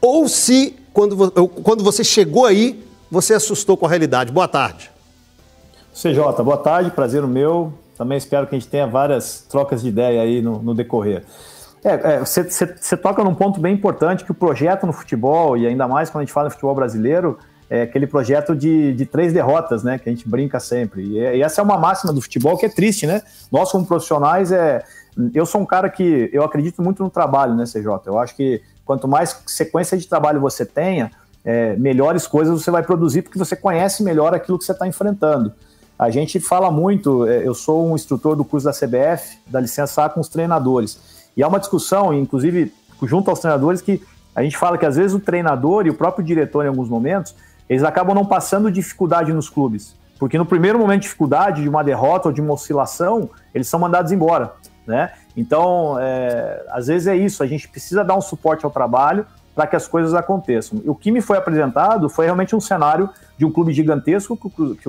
ou 0.00 0.28
se, 0.28 0.74
quando, 0.92 1.30
quando 1.30 1.84
você 1.84 2.02
chegou 2.02 2.46
aí, 2.46 2.85
você 3.10 3.34
assustou 3.34 3.76
com 3.76 3.86
a 3.86 3.88
realidade. 3.88 4.32
Boa 4.32 4.48
tarde. 4.48 4.90
CJ, 5.94 6.42
boa 6.42 6.58
tarde, 6.58 6.90
prazer 6.90 7.24
o 7.24 7.28
meu. 7.28 7.72
Também 7.96 8.18
espero 8.18 8.46
que 8.46 8.54
a 8.54 8.58
gente 8.58 8.68
tenha 8.68 8.86
várias 8.86 9.40
trocas 9.48 9.82
de 9.82 9.88
ideia 9.88 10.20
aí 10.20 10.42
no, 10.42 10.62
no 10.62 10.74
decorrer. 10.74 11.24
É, 11.82 12.18
você 12.18 12.40
é, 12.40 12.96
toca 12.96 13.22
num 13.22 13.34
ponto 13.34 13.60
bem 13.60 13.72
importante 13.72 14.24
que 14.24 14.30
o 14.30 14.34
projeto 14.34 14.86
no 14.86 14.92
futebol, 14.92 15.56
e 15.56 15.66
ainda 15.66 15.86
mais 15.86 16.10
quando 16.10 16.22
a 16.22 16.24
gente 16.24 16.32
fala 16.32 16.48
em 16.48 16.50
futebol 16.50 16.74
brasileiro, 16.74 17.38
é 17.70 17.82
aquele 17.82 18.06
projeto 18.06 18.54
de, 18.54 18.92
de 18.92 19.06
três 19.06 19.32
derrotas, 19.32 19.82
né? 19.82 19.98
Que 19.98 20.08
a 20.08 20.12
gente 20.12 20.28
brinca 20.28 20.60
sempre. 20.60 21.02
E, 21.02 21.18
e, 21.18 21.42
essa 21.42 21.60
é 21.60 21.64
uma 21.64 21.78
máxima 21.78 22.12
do 22.12 22.20
futebol 22.20 22.56
que 22.56 22.66
é 22.66 22.68
triste, 22.68 23.06
né? 23.06 23.22
Nós, 23.50 23.70
como 23.70 23.86
profissionais, 23.86 24.52
é. 24.52 24.84
Eu 25.32 25.46
sou 25.46 25.60
um 25.60 25.66
cara 25.66 25.88
que 25.88 26.28
eu 26.32 26.42
acredito 26.42 26.82
muito 26.82 27.02
no 27.02 27.08
trabalho, 27.08 27.54
né, 27.54 27.64
CJ? 27.64 27.86
Eu 28.04 28.18
acho 28.18 28.36
que 28.36 28.60
quanto 28.84 29.08
mais 29.08 29.42
sequência 29.46 29.96
de 29.96 30.06
trabalho 30.06 30.40
você 30.40 30.66
tenha, 30.66 31.10
é, 31.46 31.76
melhores 31.76 32.26
coisas 32.26 32.60
você 32.60 32.72
vai 32.72 32.82
produzir, 32.82 33.22
porque 33.22 33.38
você 33.38 33.54
conhece 33.54 34.02
melhor 34.02 34.34
aquilo 34.34 34.58
que 34.58 34.64
você 34.64 34.72
está 34.72 34.84
enfrentando. 34.84 35.52
A 35.96 36.10
gente 36.10 36.40
fala 36.40 36.72
muito, 36.72 37.24
é, 37.24 37.46
eu 37.46 37.54
sou 37.54 37.88
um 37.88 37.94
instrutor 37.94 38.34
do 38.34 38.44
curso 38.44 38.66
da 38.66 38.72
CBF, 38.72 39.38
da 39.46 39.60
licença 39.60 40.04
A 40.04 40.08
com 40.10 40.20
os 40.20 40.28
treinadores. 40.28 41.30
E 41.36 41.42
há 41.44 41.48
uma 41.48 41.60
discussão, 41.60 42.12
inclusive 42.12 42.74
junto 43.04 43.30
aos 43.30 43.38
treinadores, 43.38 43.80
que 43.80 44.02
a 44.34 44.42
gente 44.42 44.56
fala 44.56 44.76
que 44.76 44.84
às 44.84 44.96
vezes 44.96 45.14
o 45.14 45.20
treinador 45.20 45.86
e 45.86 45.90
o 45.90 45.94
próprio 45.94 46.24
diretor, 46.24 46.64
em 46.64 46.68
alguns 46.68 46.88
momentos, 46.88 47.34
eles 47.68 47.84
acabam 47.84 48.14
não 48.14 48.26
passando 48.26 48.70
dificuldade 48.70 49.32
nos 49.32 49.48
clubes. 49.48 49.94
Porque 50.18 50.36
no 50.36 50.46
primeiro 50.46 50.78
momento 50.78 51.02
de 51.02 51.06
dificuldade, 51.06 51.62
de 51.62 51.68
uma 51.68 51.84
derrota 51.84 52.28
ou 52.28 52.34
de 52.34 52.40
uma 52.40 52.54
oscilação, 52.54 53.30
eles 53.54 53.68
são 53.68 53.78
mandados 53.78 54.10
embora. 54.10 54.52
Né? 54.86 55.12
Então, 55.36 55.96
é, 56.00 56.64
às 56.70 56.88
vezes 56.88 57.06
é 57.06 57.16
isso, 57.16 57.42
a 57.42 57.46
gente 57.46 57.68
precisa 57.68 58.02
dar 58.02 58.16
um 58.16 58.20
suporte 58.20 58.64
ao 58.64 58.70
trabalho 58.70 59.24
para 59.56 59.66
que 59.66 59.74
as 59.74 59.88
coisas 59.88 60.12
aconteçam. 60.12 60.80
O 60.84 60.94
que 60.94 61.10
me 61.10 61.22
foi 61.22 61.38
apresentado 61.38 62.10
foi 62.10 62.26
realmente 62.26 62.54
um 62.54 62.60
cenário 62.60 63.08
de 63.38 63.46
um 63.46 63.50
clube 63.50 63.72
gigantesco, 63.72 64.38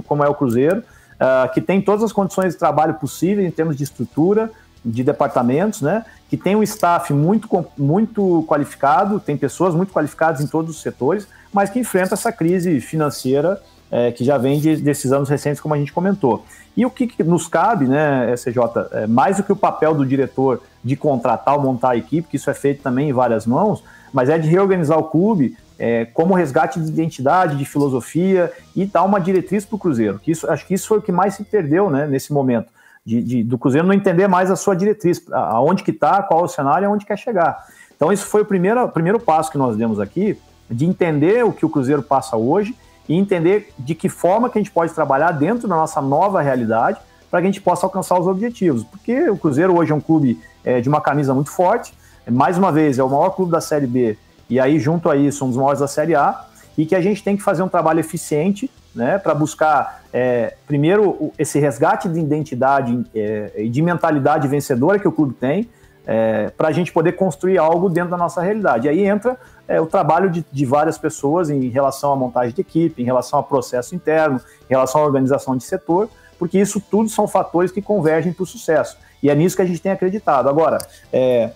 como 0.06 0.23
é 0.25 0.27
o 0.27 0.36
Cruzeiro, 0.36 0.80
uh, 0.80 1.51
que 1.53 1.62
tem 1.62 1.82
todas 1.82 2.03
as 2.03 2.12
condições 2.12 2.53
de 2.53 2.60
trabalho 2.60 2.95
possíveis 2.95 3.47
em 3.47 3.51
termos 3.51 3.77
de 3.77 3.86
estrutura, 3.86 4.51
de 4.84 5.03
departamentos, 5.03 5.82
né? 5.82 6.06
Que 6.30 6.36
tem 6.36 6.53
um 6.56 6.62
staff 6.63 7.13
muito, 7.13 7.47
muito 7.77 8.43
qualificado, 8.45 9.21
tem 9.21 9.38
pessoas 9.38 9.73
muito 9.73 9.93
qualificadas 9.93 10.41
em 10.41 10.47
todos 10.47 10.75
os 10.75 10.82
setores, 10.82 11.25
mas 11.51 11.69
que 11.69 11.80
enfrenta 11.80 12.13
essa 12.13 12.32
crise 12.32 12.82
financeira 12.82 13.62
é, 13.89 14.12
que 14.12 14.23
já 14.23 14.38
vem 14.38 14.60
de, 14.60 14.75
desses 14.77 15.13
anos 15.13 15.30
recentes, 15.30 15.62
como 15.62 15.73
a 15.73 15.77
gente 15.77 15.93
comentou. 15.93 16.43
E 16.75 16.86
o 16.86 16.91
que, 16.91 17.23
nos 17.23 17.47
cabe, 17.47 17.86
né, 17.86 18.34
SJ, 18.34 18.60
é, 18.91 19.08
mais 19.08 19.38
do 19.38 19.43
que 19.43 19.51
o 19.51 19.56
papel 19.56 19.95
do 19.95 20.06
diretor 20.06 20.62
de 20.84 20.95
contratar 20.95 21.56
ou 21.56 21.62
montar 21.62 21.91
a 21.91 21.97
equipe, 21.97 22.27
que 22.27 22.36
isso 22.36 22.49
é 22.49 22.53
feito 22.53 22.84
também 22.84 23.10
em 23.10 23.13
várias 23.13 23.45
mãos, 23.45 23.82
mas 24.13 24.30
é 24.30 24.38
de 24.38 24.48
reorganizar 24.48 24.98
o 24.98 25.04
clube 25.04 25.58
é, 25.80 26.06
como 26.06 26.34
resgate 26.34 26.80
de 26.80 26.88
identidade, 26.88 27.56
de 27.56 27.65
filosofia 27.65 28.52
e 28.76 28.86
dar 28.86 29.04
uma 29.04 29.20
diretriz 29.20 29.65
para 29.65 29.76
o 29.76 29.80
Cruzeiro. 29.80 30.20
Que 30.20 30.32
isso, 30.32 30.50
acho 30.50 30.65
que 30.65 30.74
isso 30.74 30.88
foi 30.88 30.98
o 30.98 31.02
que 31.02 31.12
mais 31.12 31.36
se 31.36 31.43
perdeu 31.43 31.89
né, 31.89 32.08
nesse 32.08 32.34
momento, 32.34 32.67
de, 33.06 33.22
de, 33.22 33.43
do 33.43 33.58
Cruzeiro 33.58 33.88
não 33.88 33.93
entender 33.93 34.28
mais 34.28 34.50
a 34.50 34.56
sua 34.56 34.76
diretriz, 34.76 35.24
aonde 35.32 35.84
que 35.84 35.91
está, 35.91 36.22
qual 36.24 36.41
é 36.41 36.43
o 36.43 36.48
cenário 36.48 36.86
e 36.86 36.88
aonde 36.88 37.06
quer 37.06 37.17
chegar. 37.17 37.65
Então, 37.96 38.12
isso 38.12 38.26
foi 38.26 38.41
o 38.41 38.46
primeiro, 38.46 38.88
primeiro 38.89 39.20
passo 39.20 39.52
que 39.52 39.58
nós 39.58 39.76
demos 39.76 40.00
aqui, 40.00 40.38
de 40.70 40.86
entender 40.86 41.46
o 41.46 41.52
que 41.52 41.65
o 41.65 41.70
Cruzeiro 41.70 42.04
passa 42.04 42.36
hoje 42.36 42.76
e 43.08 43.15
entender 43.15 43.74
de 43.80 43.96
que 43.96 44.10
forma 44.10 44.50
que 44.50 44.58
a 44.58 44.62
gente 44.62 44.72
pode 44.72 44.93
trabalhar 44.93 45.32
dentro 45.32 45.67
da 45.67 45.76
nossa 45.76 46.02
nova 46.02 46.41
realidade 46.41 47.00
para 47.32 47.41
que 47.41 47.48
a 47.48 47.52
gente 47.52 47.62
possa 47.62 47.86
alcançar 47.86 48.20
os 48.20 48.28
objetivos. 48.28 48.84
Porque 48.84 49.30
o 49.30 49.38
Cruzeiro 49.38 49.78
hoje 49.78 49.91
é 49.91 49.96
um 49.96 50.02
clube 50.02 50.39
é, 50.63 50.82
de 50.82 50.89
uma 50.89 51.02
camisa 51.02 51.34
muito 51.34 51.50
forte, 51.50 51.93
mais 52.32 52.58
uma 52.58 52.72
vez, 52.72 53.00
é 53.00 53.04
o 53.04 53.10
maior 53.10 53.32
clube 53.32 53.52
da 53.52 53.62
Série 53.62 53.88
B, 53.88 54.18
e 54.50 54.60
aí, 54.60 54.80
junto 54.80 55.10
a 55.10 55.16
isso, 55.16 55.44
um 55.44 55.50
dos 55.50 55.58
maiores 55.58 55.80
da 55.80 55.88
Série 55.88 56.16
A, 56.16 56.46
e 56.78 56.86
que 56.86 56.96
a 56.96 57.02
gente 57.02 57.24
tem 57.24 57.36
que 57.36 57.44
fazer 57.44 57.63
um 57.63 57.68
trabalho 57.68 58.00
eficiente 58.00 58.70
né, 58.96 59.18
para 59.18 59.34
buscar, 59.34 60.04
é, 60.13 60.56
primeiro, 60.66 61.32
esse 61.38 61.60
resgate 61.60 62.08
de 62.08 62.20
identidade 62.20 63.06
é, 63.13 63.52
e 63.58 63.70
de 63.70 63.82
mentalidade 63.82 64.48
vencedora 64.48 64.98
que 64.98 65.08
o 65.08 65.12
clube 65.12 65.34
tem, 65.34 65.70
é, 66.06 66.50
para 66.58 66.70
a 66.70 66.72
gente 66.72 66.92
poder 66.94 67.13
construir 67.13 67.58
algo 67.58 67.90
dentro 67.90 68.12
da 68.12 68.18
nossa 68.18 68.42
realidade. 68.42 68.88
E 68.88 68.90
aí 68.90 69.06
entra 69.06 69.38
é, 69.68 69.82
o 69.82 69.86
trabalho 69.86 70.30
de, 70.30 70.46
de, 70.50 70.66
várias 70.66 70.98
pessoas 70.98 71.50
em 71.50 71.68
relação 71.68 72.13
à 72.13 72.16
montagem 72.16 72.56
de 72.56 72.62
equipe, 72.62 73.02
em 73.02 73.06
relação 73.06 73.40
ao 73.40 73.44
processo 73.44 73.94
interno, 73.94 74.40
em 74.70 74.74
relação 74.74 75.02
à 75.02 75.04
organização 75.04 75.58
de 75.58 75.66
setor, 75.66 76.10
porque 76.40 76.58
isso 76.58 76.80
tudo 76.80 77.10
são 77.10 77.28
fatores 77.28 77.72
que 77.72 77.82
convergem 77.82 78.32
para 78.32 78.44
o 78.44 78.46
sucesso. 78.46 78.98
e 79.22 79.30
é 79.30 79.36
nisso 79.36 79.56
que 79.56 79.62
a 79.62 79.66
gente 79.66 79.82
tem 79.82 79.92
acreditado. 79.92 80.48
Agora, 80.48 80.78
é, 81.12 81.52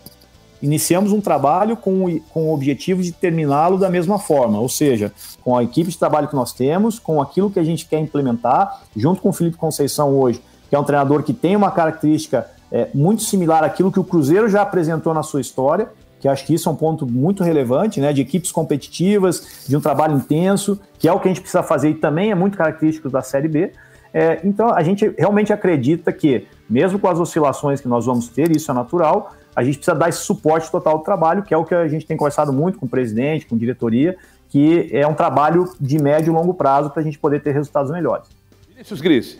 iniciamos 0.62 1.12
um 1.12 1.20
trabalho 1.20 1.76
com, 1.76 2.20
com 2.30 2.50
o 2.50 2.54
objetivo 2.54 3.02
de 3.02 3.12
terminá-lo 3.12 3.78
da 3.78 3.90
mesma 3.90 4.20
forma, 4.20 4.60
ou 4.60 4.70
seja, 4.70 5.12
com 5.44 5.58
a 5.58 5.64
equipe 5.64 5.90
de 5.90 5.98
trabalho 5.98 6.28
que 6.28 6.36
nós 6.36 6.54
temos, 6.54 7.00
com 7.00 7.22
aquilo 7.22 7.50
que 7.50 7.60
a 7.60 7.64
gente 7.64 7.86
quer 7.86 8.00
implementar, 8.00 8.82
junto 8.96 9.22
com 9.22 9.30
o 9.30 9.34
Felipe 9.34 9.58
Conceição 9.58 10.16
hoje, 10.18 10.42
que 10.70 10.76
é 10.76 10.80
um 10.80 10.84
treinador 10.84 11.24
que 11.24 11.34
tem 11.34 11.56
uma 11.56 11.72
característica 11.72 12.48
é, 12.72 12.88
muito 12.94 13.24
similar 13.24 13.64
àquilo 13.64 13.92
que 13.92 14.00
o 14.00 14.04
Cruzeiro 14.04 14.48
já 14.50 14.62
apresentou 14.62 15.14
na 15.14 15.24
sua 15.24 15.42
história, 15.42 15.90
que 16.20 16.28
acho 16.28 16.46
que 16.46 16.54
isso 16.54 16.70
é 16.70 16.72
um 16.72 16.76
ponto 16.76 17.06
muito 17.06 17.44
relevante, 17.44 18.00
né, 18.00 18.14
de 18.14 18.22
equipes 18.22 18.52
competitivas, 18.52 19.66
de 19.68 19.76
um 19.76 19.82
trabalho 19.82 20.16
intenso, 20.16 20.80
que 21.00 21.08
é 21.08 21.12
o 21.12 21.20
que 21.20 21.28
a 21.28 21.32
gente 21.32 21.42
precisa 21.42 21.64
fazer 21.64 21.90
e 21.90 21.96
também 21.96 22.32
é 22.32 22.36
muito 22.36 22.58
característico 22.58 23.10
da 23.10 23.24
Série 23.24 23.48
B. 23.48 23.72
É, 24.14 24.40
então, 24.44 24.70
a 24.70 24.84
gente 24.84 25.14
realmente 25.18 25.52
acredita 25.52 26.12
que, 26.12 26.46
mesmo 26.70 27.00
com 27.00 27.08
as 27.08 27.20
oscilações 27.20 27.82
que 27.82 27.88
nós 27.88 28.06
vamos 28.06 28.28
ter, 28.28 28.56
isso 28.56 28.70
é 28.70 28.74
natural, 28.74 29.34
a 29.56 29.64
gente 29.64 29.78
precisa 29.78 29.96
dar 29.96 30.10
esse 30.10 30.20
suporte 30.20 30.72
total 30.72 30.98
do 30.98 31.04
trabalho, 31.04 31.44
que 31.44 31.54
é 31.54 31.58
o 31.58 31.66
que 31.66 31.76
a 31.76 31.88
gente 31.88 32.06
tem 32.06 32.16
conversado 32.16 32.54
muito 32.54 32.78
com 32.80 32.86
o 32.86 32.90
presidente, 32.90 33.46
com 33.46 33.56
a 33.56 33.58
diretoria, 33.58 34.16
que 34.50 34.90
é 34.92 35.08
um 35.08 35.14
trabalho 35.14 35.72
de 35.80 36.02
médio 36.02 36.32
e 36.32 36.34
longo 36.34 36.54
prazo 36.54 36.90
para 36.90 37.02
a 37.02 37.04
gente 37.04 37.18
poder 37.18 37.42
ter 37.42 37.52
resultados 37.52 37.92
melhores. 37.92 38.28
Vinícius 38.70 39.02
Gris. 39.02 39.38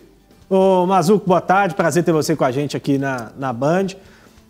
Ô, 0.48 0.86
Mazuco, 0.86 1.26
boa 1.26 1.40
tarde, 1.40 1.74
prazer 1.74 2.04
ter 2.04 2.12
você 2.12 2.36
com 2.36 2.44
a 2.44 2.50
gente 2.50 2.76
aqui 2.76 2.98
na, 2.98 3.30
na 3.38 3.52
Band. 3.52 3.88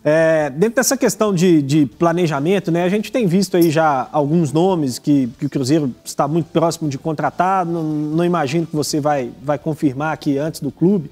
É, 0.05 0.49
dentro 0.49 0.75
dessa 0.75 0.97
questão 0.97 1.33
de, 1.33 1.61
de, 1.61 1.85
planejamento, 1.85 2.69
né, 2.69 2.83
a 2.83 2.89
gente 2.89 3.09
tem 3.09 3.25
visto 3.25 3.55
aí 3.55 3.71
já 3.71 4.09
alguns 4.11 4.51
nomes 4.51 4.99
que, 4.99 5.27
que 5.39 5.45
o 5.45 5.49
Cruzeiro 5.49 5.95
está 6.03 6.27
muito 6.27 6.47
próximo 6.47 6.89
de 6.89 6.97
contratar. 6.97 7.65
Não, 7.65 7.81
não, 7.81 8.25
imagino 8.25 8.67
que 8.67 8.75
você 8.75 8.99
vai, 8.99 9.31
vai 9.41 9.57
confirmar 9.57 10.11
aqui 10.11 10.37
antes 10.37 10.59
do 10.59 10.71
clube. 10.71 11.09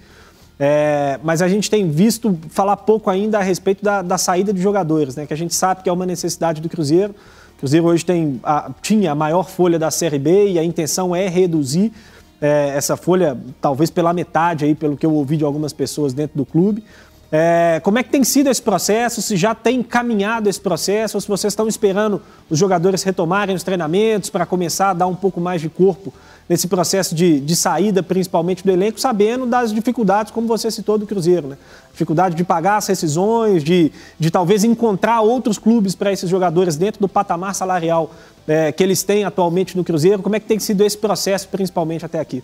É, 0.60 1.20
mas 1.24 1.42
a 1.42 1.48
gente 1.48 1.70
tem 1.70 1.90
visto 1.90 2.38
falar 2.50 2.78
pouco 2.78 3.10
ainda 3.10 3.40
a 3.40 3.42
respeito 3.42 3.84
da, 3.84 4.02
da, 4.02 4.18
saída 4.18 4.54
de 4.54 4.62
jogadores, 4.62 5.16
né? 5.16 5.26
Que 5.26 5.34
a 5.34 5.38
gente 5.38 5.56
sabe 5.56 5.82
que 5.82 5.90
é 5.90 5.94
uma 5.94 6.06
necessidade 6.06 6.62
do 6.62 6.70
Cruzeiro. 6.70 7.16
O 7.56 7.60
Cruzeiro 7.60 7.88
hoje 7.88 8.06
tem 8.06 8.40
a, 8.44 8.70
tinha 8.82 9.12
a 9.12 9.16
maior 9.16 9.50
folha 9.50 9.80
da 9.80 9.90
Série 9.90 10.20
B 10.20 10.52
e 10.52 10.60
a 10.60 10.64
intenção 10.64 11.16
é 11.16 11.28
reduzir 11.28 11.92
é, 12.40 12.74
essa 12.76 12.98
folha, 12.98 13.38
talvez 13.62 13.90
pela 13.90 14.14
metade 14.14 14.66
aí, 14.66 14.74
pelo 14.74 14.98
que 14.98 15.06
eu 15.06 15.14
ouvi 15.14 15.38
de 15.38 15.44
algumas 15.44 15.74
pessoas 15.74 16.14
dentro 16.14 16.38
do 16.38 16.46
clube. 16.46 16.84
É, 17.32 17.80
como 17.82 17.98
é 17.98 18.04
que 18.04 18.10
tem 18.10 18.26
sido 18.26 18.50
esse 18.50 18.62
processo? 18.62 19.22
Se 19.22 19.38
já 19.38 19.56
tem 19.56 19.82
caminhado 19.82 20.50
esse 20.50 20.60
processo, 20.60 21.15
ou 21.15 21.22
se 21.22 21.28
vocês 21.28 21.54
estão 21.54 21.65
esperando 21.65 22.22
os 22.50 22.60
jogadores 22.60 23.04
retomarem 23.04 23.56
os 23.56 23.63
treinamentos 23.63 24.30
para 24.30 24.46
começar 24.46 24.89
a 24.89 24.94
dar 24.94 25.08
um 25.08 25.15
pouco 25.15 25.39
mais 25.39 25.62
de 25.62 25.70
corpo 25.70 26.13
nesse 26.50 26.67
processo 26.67 27.15
de, 27.15 27.39
de 27.39 27.56
saída, 27.56 28.04
principalmente 28.04 28.65
do 28.65 28.72
elenco, 28.72 29.00
sabendo 29.00 29.46
das 29.46 29.72
dificuldades, 29.72 30.34
como 30.34 30.46
você 30.46 30.70
citou, 30.70 30.98
do 30.98 31.08
Cruzeiro, 31.08 31.48
né? 31.48 31.58
Dificuldade 31.94 32.36
de 32.36 32.44
pagar 32.44 32.76
as 32.76 32.88
rescisões, 32.88 33.63
de, 33.63 33.94
de 34.20 34.30
talvez 34.30 34.65
encontrar 34.65 35.22
outros 35.22 35.58
clubes 35.58 35.96
para 35.96 36.12
esses 36.12 36.30
jogadores 36.30 36.76
dentro 36.76 37.00
do 37.00 37.08
patamar 37.08 37.56
salarial 37.56 38.12
é, 38.46 38.74
que 38.74 38.84
eles 38.84 39.04
têm 39.04 39.24
atualmente 39.24 39.78
no 39.78 39.84
Cruzeiro. 39.86 40.22
Como 40.22 40.36
é 40.36 40.39
que 40.41 40.48
tem 40.48 40.60
sido 40.60 40.84
esse 40.84 40.98
processo, 40.98 41.48
principalmente 41.48 42.06
até 42.06 42.20
aqui? 42.20 42.44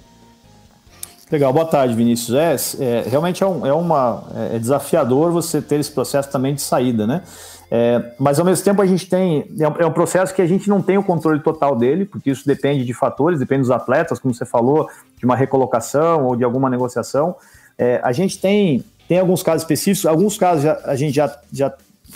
Legal, 1.29 1.51
boa 1.51 1.65
tarde, 1.65 1.93
Vinícius. 1.93 2.79
É, 2.79 2.83
é 2.83 3.01
realmente 3.01 3.43
é, 3.43 3.47
um, 3.47 3.65
é, 3.65 3.73
uma, 3.73 4.23
é, 4.33 4.55
é 4.55 4.59
desafiador 4.59 5.29
você 5.29 5.61
ter 5.61 5.77
esse 5.77 5.91
processo 5.91 6.29
também 6.31 6.55
de 6.55 6.61
saída, 6.61 7.05
né? 7.05 7.21
É, 7.69 8.13
mas 8.17 8.39
ao 8.39 8.45
mesmo 8.45 8.63
tempo 8.63 8.81
a 8.81 8.85
gente 8.85 9.09
tem 9.09 9.41
é 9.59 9.83
é 9.83 9.85
um, 9.85 9.91
processo 9.91 10.33
que 10.33 10.41
a 10.41 10.47
gente 10.47 10.69
não 10.69 10.81
tem 10.81 10.97
o 10.97 11.03
controle 11.03 11.41
total 11.41 11.75
dele, 11.75 12.05
porque 12.05 12.31
isso 12.31 12.47
depende 12.47 12.85
de 12.85 12.93
fatores, 12.93 13.39
depende 13.39 13.63
dos 13.63 13.71
atletas, 13.71 14.19
como 14.19 14.33
você 14.33 14.45
falou, 14.45 14.87
de 15.17 15.25
uma 15.25 15.35
recolocação 15.35 16.25
ou 16.27 16.35
de 16.37 16.45
alguma 16.45 16.69
negociação. 16.69 17.35
É, 17.77 17.99
a 18.01 18.13
gente 18.13 18.39
tem, 18.39 18.81
tem 19.05 19.19
alguns 19.19 19.43
casos 19.43 19.63
específicos, 19.63 20.05
alguns 20.05 20.37
casos 20.37 20.63
já, 20.63 20.79
a 20.85 20.95
gente 20.95 21.13
já, 21.13 21.37
já 21.51 21.73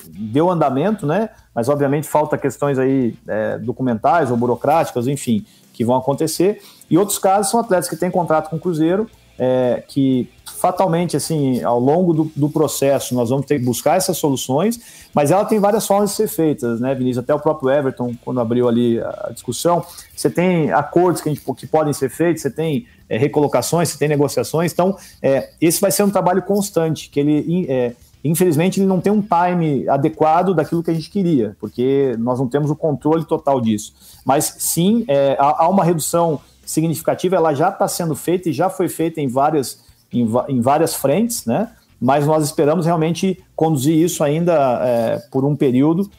deu 0.08 0.50
andamento, 0.50 1.06
né? 1.06 1.32
Mas 1.54 1.68
obviamente 1.68 2.08
falta 2.08 2.38
questões 2.38 2.80
aí 2.80 3.14
é, 3.28 3.58
documentais 3.58 4.32
ou 4.32 4.38
burocráticas, 4.38 5.06
enfim, 5.06 5.46
que 5.74 5.84
vão 5.84 5.98
acontecer. 5.98 6.62
E 6.92 6.98
outros 6.98 7.18
casos 7.18 7.50
são 7.50 7.60
atletas 7.60 7.90
que 7.90 7.96
têm 7.96 8.12
contrato 8.12 8.50
com 8.50 8.58
o 8.58 8.60
Cruzeiro, 8.60 9.10
é, 9.40 9.82
que 9.88 10.30
fatalmente, 10.62 11.18
assim, 11.18 11.64
ao 11.64 11.80
longo 11.80 12.14
do, 12.14 12.32
do, 12.36 12.48
processo, 12.48 13.16
nós 13.16 13.32
vamos 13.32 13.48
ter 13.48 13.58
que 13.58 13.66
buscar 13.66 13.98
essas 13.98 14.18
soluções, 14.18 15.08
mas 15.16 15.32
ela 15.32 15.44
tem 15.44 15.60
várias 15.60 15.88
formas 15.88 16.12
de 16.12 16.18
ser 16.18 16.28
feitas, 16.28 16.80
né, 16.80 16.94
Vinícius? 16.94 17.24
Até 17.24 17.34
o 17.34 17.40
próprio 17.40 17.72
Everton, 17.72 18.14
quando 18.24 18.40
abriu 18.40 18.68
ali 18.68 19.00
a 19.00 19.32
discussão, 19.34 19.84
você 20.16 20.30
tem 20.30 20.72
acordos 20.72 21.22
que, 21.22 21.30
gente, 21.30 21.42
que 21.56 21.66
podem 21.66 21.94
ser 21.94 22.10
feitos, 22.12 22.44
você 22.44 22.52
tem 22.52 22.86
é, 23.10 23.18
recolocações, 23.18 23.90
você 23.90 23.98
tem 23.98 24.08
negociações, 24.08 24.72
então, 24.72 24.96
é, 25.24 25.50
esse 25.60 25.82
vai 25.82 25.92
ser 25.92 26.04
um 26.04 26.12
trabalho 26.12 26.44
constante, 26.44 27.10
que 27.10 27.20
ele, 27.20 27.66
é, 27.68 27.94
infelizmente, 28.24 28.80
ele 28.80 28.86
não 28.86 29.02
tem 29.02 29.12
um 29.12 29.24
time 29.24 29.90
adequado 29.90 30.54
daquilo 30.54 30.84
que 30.84 30.92
a 30.92 30.94
gente 30.94 31.10
queria, 31.10 31.56
porque 31.60 32.16
nós 32.20 32.38
não 32.38 32.48
temos 32.48 32.70
o 32.70 32.76
controle 32.76 33.26
total 33.26 33.60
disso. 33.60 33.96
Mas, 34.24 34.56
sim, 34.60 35.04
é, 35.08 35.36
há, 35.40 35.64
há 35.64 35.70
uma 35.70 35.84
redução 35.84 36.40
significativa, 36.72 37.36
ela 37.36 37.54
já 37.54 37.70
está 37.70 37.88
sendo 37.88 38.16
feita 38.16 38.50
e 38.50 38.54
já 38.54 38.70
foi 38.70 38.88
feita 38.88 39.20
em 39.20 39.28
várias, 39.28 39.84
em, 40.12 40.28
em 40.48 40.62
várias 40.62 40.96
frentes, 40.96 41.46
né? 41.46 41.72
mas 42.00 42.26
nós 42.26 42.44
esperamos 42.46 42.86
realmente 42.86 43.44
conduzir 43.56 43.96
isso 43.96 44.24
ainda 44.24 44.80
é, 44.84 45.18
por 45.32 45.46
um 45.46 45.56
período 45.56 46.10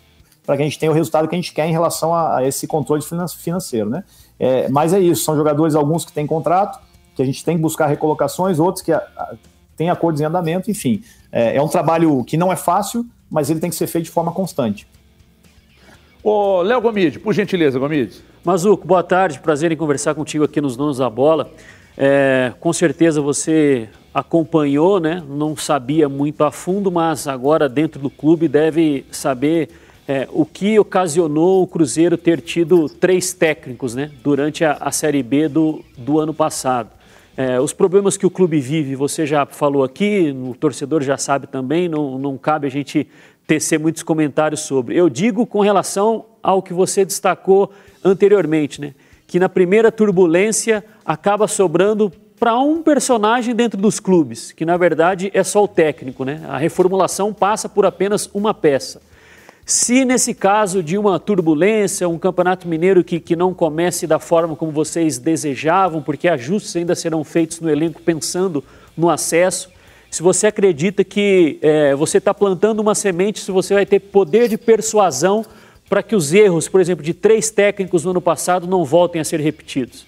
para 0.45 0.57
que 0.57 0.63
a 0.63 0.65
gente 0.65 0.79
tenha 0.79 0.91
o 0.91 0.95
resultado 0.95 1.29
que 1.29 1.35
a 1.35 1.39
gente 1.39 1.53
quer 1.53 1.67
em 1.67 1.73
relação 1.73 2.15
a, 2.15 2.39
a 2.39 2.47
esse 2.47 2.67
controle 2.67 3.03
financeiro. 3.39 3.89
Né? 3.89 4.05
É, 4.39 4.69
mas 4.69 4.93
é 4.93 5.01
isso, 5.01 5.25
são 5.25 5.37
jogadores, 5.37 5.75
alguns 5.75 6.05
que 6.05 6.13
têm 6.13 6.27
contrato, 6.27 6.81
que 7.15 7.23
a 7.23 7.25
gente 7.25 7.45
tem 7.45 7.57
que 7.57 7.63
buscar 7.63 7.87
recolocações, 7.87 8.59
outros 8.59 8.85
que 8.85 8.93
a, 8.93 8.99
a, 8.99 9.35
têm 9.77 9.89
acordos 9.89 10.21
em 10.21 10.25
andamento, 10.25 10.71
enfim. 10.71 11.03
É, 11.31 11.57
é 11.57 11.63
um 11.63 11.69
trabalho 11.69 12.23
que 12.25 12.37
não 12.37 12.53
é 12.53 12.57
fácil, 12.57 13.07
mas 13.31 13.51
ele 13.51 13.61
tem 13.61 13.71
que 13.71 13.77
ser 13.77 13.87
feito 13.87 14.07
de 14.07 14.11
forma 14.11 14.33
constante. 14.33 14.87
Ô, 16.25 16.63
Léo 16.63 16.81
Gomide, 16.81 17.19
por 17.19 17.35
gentileza, 17.35 17.81
Gomide. 17.81 18.21
Mazuco, 18.45 18.87
boa 18.87 19.03
tarde, 19.03 19.41
prazer 19.41 19.73
em 19.73 19.77
conversar 19.77 20.15
contigo 20.15 20.45
aqui 20.45 20.61
nos 20.61 20.77
Donos 20.77 20.99
da 20.99 21.11
Bola. 21.11 21.51
É, 21.99 22.53
com 22.61 22.73
certeza 22.73 23.21
você 23.21 23.89
acompanhou, 24.15 25.01
né? 25.01 25.21
não 25.29 25.57
sabia 25.57 26.09
muito 26.09 26.45
a 26.45 26.53
fundo, 26.53 26.93
mas 26.93 27.27
agora 27.27 27.69
dentro 27.69 28.01
do 28.01 28.09
clube 28.09 28.47
deve 28.47 29.05
saber 29.11 29.71
é, 30.07 30.29
o 30.31 30.47
que 30.47 30.79
ocasionou 30.79 31.61
o 31.65 31.67
Cruzeiro 31.67 32.17
ter 32.17 32.41
tido 32.41 32.89
três 32.89 33.33
técnicos 33.33 33.97
né? 33.97 34.09
durante 34.23 34.65
a, 34.65 34.77
a 34.81 34.93
Série 34.93 35.25
B 35.25 35.49
do, 35.49 35.85
do 35.99 36.21
ano 36.21 36.33
passado. 36.33 36.91
É, 37.37 37.59
os 37.59 37.73
problemas 37.73 38.17
que 38.17 38.27
o 38.27 38.31
clube 38.31 38.61
vive, 38.61 38.95
você 38.95 39.27
já 39.27 39.47
falou 39.47 39.83
aqui, 39.83 40.33
o 40.47 40.55
torcedor 40.55 41.03
já 41.03 41.17
sabe 41.17 41.47
também, 41.47 41.89
não, 41.89 42.19
não 42.19 42.37
cabe 42.37 42.67
a 42.67 42.71
gente 42.71 43.09
tecer 43.47 43.79
muitos 43.79 44.03
comentários 44.03 44.61
sobre. 44.61 44.97
Eu 44.97 45.09
digo 45.09 45.47
com 45.47 45.61
relação 45.61 46.27
ao 46.43 46.63
que 46.63 46.73
você 46.73 47.05
destacou 47.05 47.73
anteriormente, 48.05 48.81
né? 48.81 48.95
que 49.27 49.39
na 49.39 49.49
primeira 49.49 49.91
turbulência 49.91 50.85
acaba 51.05 51.49
sobrando 51.49 52.13
para 52.39 52.59
um 52.59 52.83
personagem 52.83 53.55
dentro 53.55 53.81
dos 53.81 54.01
clubes, 54.01 54.53
que 54.53 54.65
na 54.65 54.77
verdade 54.77 55.31
é 55.33 55.45
só 55.45 55.63
o 55.63 55.69
técnico. 55.69 56.25
Né? 56.25 56.45
A 56.49 56.59
reformulação 56.59 57.33
passa 57.33 57.69
por 57.69 57.87
apenas 57.87 58.29
uma 58.35 58.53
peça. 58.53 59.01
Se 59.65 60.05
nesse 60.05 60.35
caso 60.35 60.83
de 60.83 60.99
uma 60.99 61.21
turbulência, 61.21 62.09
um 62.09 62.19
campeonato 62.19 62.67
mineiro 62.67 63.05
que, 63.05 63.21
que 63.21 63.37
não 63.37 63.55
comece 63.55 64.07
da 64.09 64.19
forma 64.19 64.57
como 64.57 64.73
vocês 64.73 65.19
desejavam, 65.19 66.03
porque 66.03 66.29
ajustes 66.29 66.75
ainda 66.75 66.97
serão 66.97 67.23
feitos 67.23 67.61
no 67.61 67.71
elenco 67.71 68.03
pensando 68.03 68.63
no 68.97 69.09
acesso, 69.09 69.71
se 70.13 70.23
você 70.23 70.49
acredita 70.49 71.03
que 71.03 71.59
é, 71.63 71.95
você 71.95 72.19
está 72.19 72.35
plantando 72.35 72.81
uma 72.81 72.95
semente, 72.95 73.41
se 73.41 73.51
você 73.51 73.73
vai 73.73 73.87
ter 73.87 73.99
poder 73.99 74.47
de 74.47 74.59
persuasão 74.59 75.43
para 75.89 76.03
que 76.03 76.15
os 76.15 76.35
erros, 76.35 76.69
por 76.69 76.83
exemplo, 76.83 77.03
de 77.03 77.15
três 77.15 77.51
técnicos 77.51 78.05
no 78.05 78.11
ano 78.11 78.21
passado 78.21 78.67
não 78.67 78.85
voltem 78.85 79.23
a 79.23 79.25
ser 79.25 79.41
repetidos. 79.41 80.07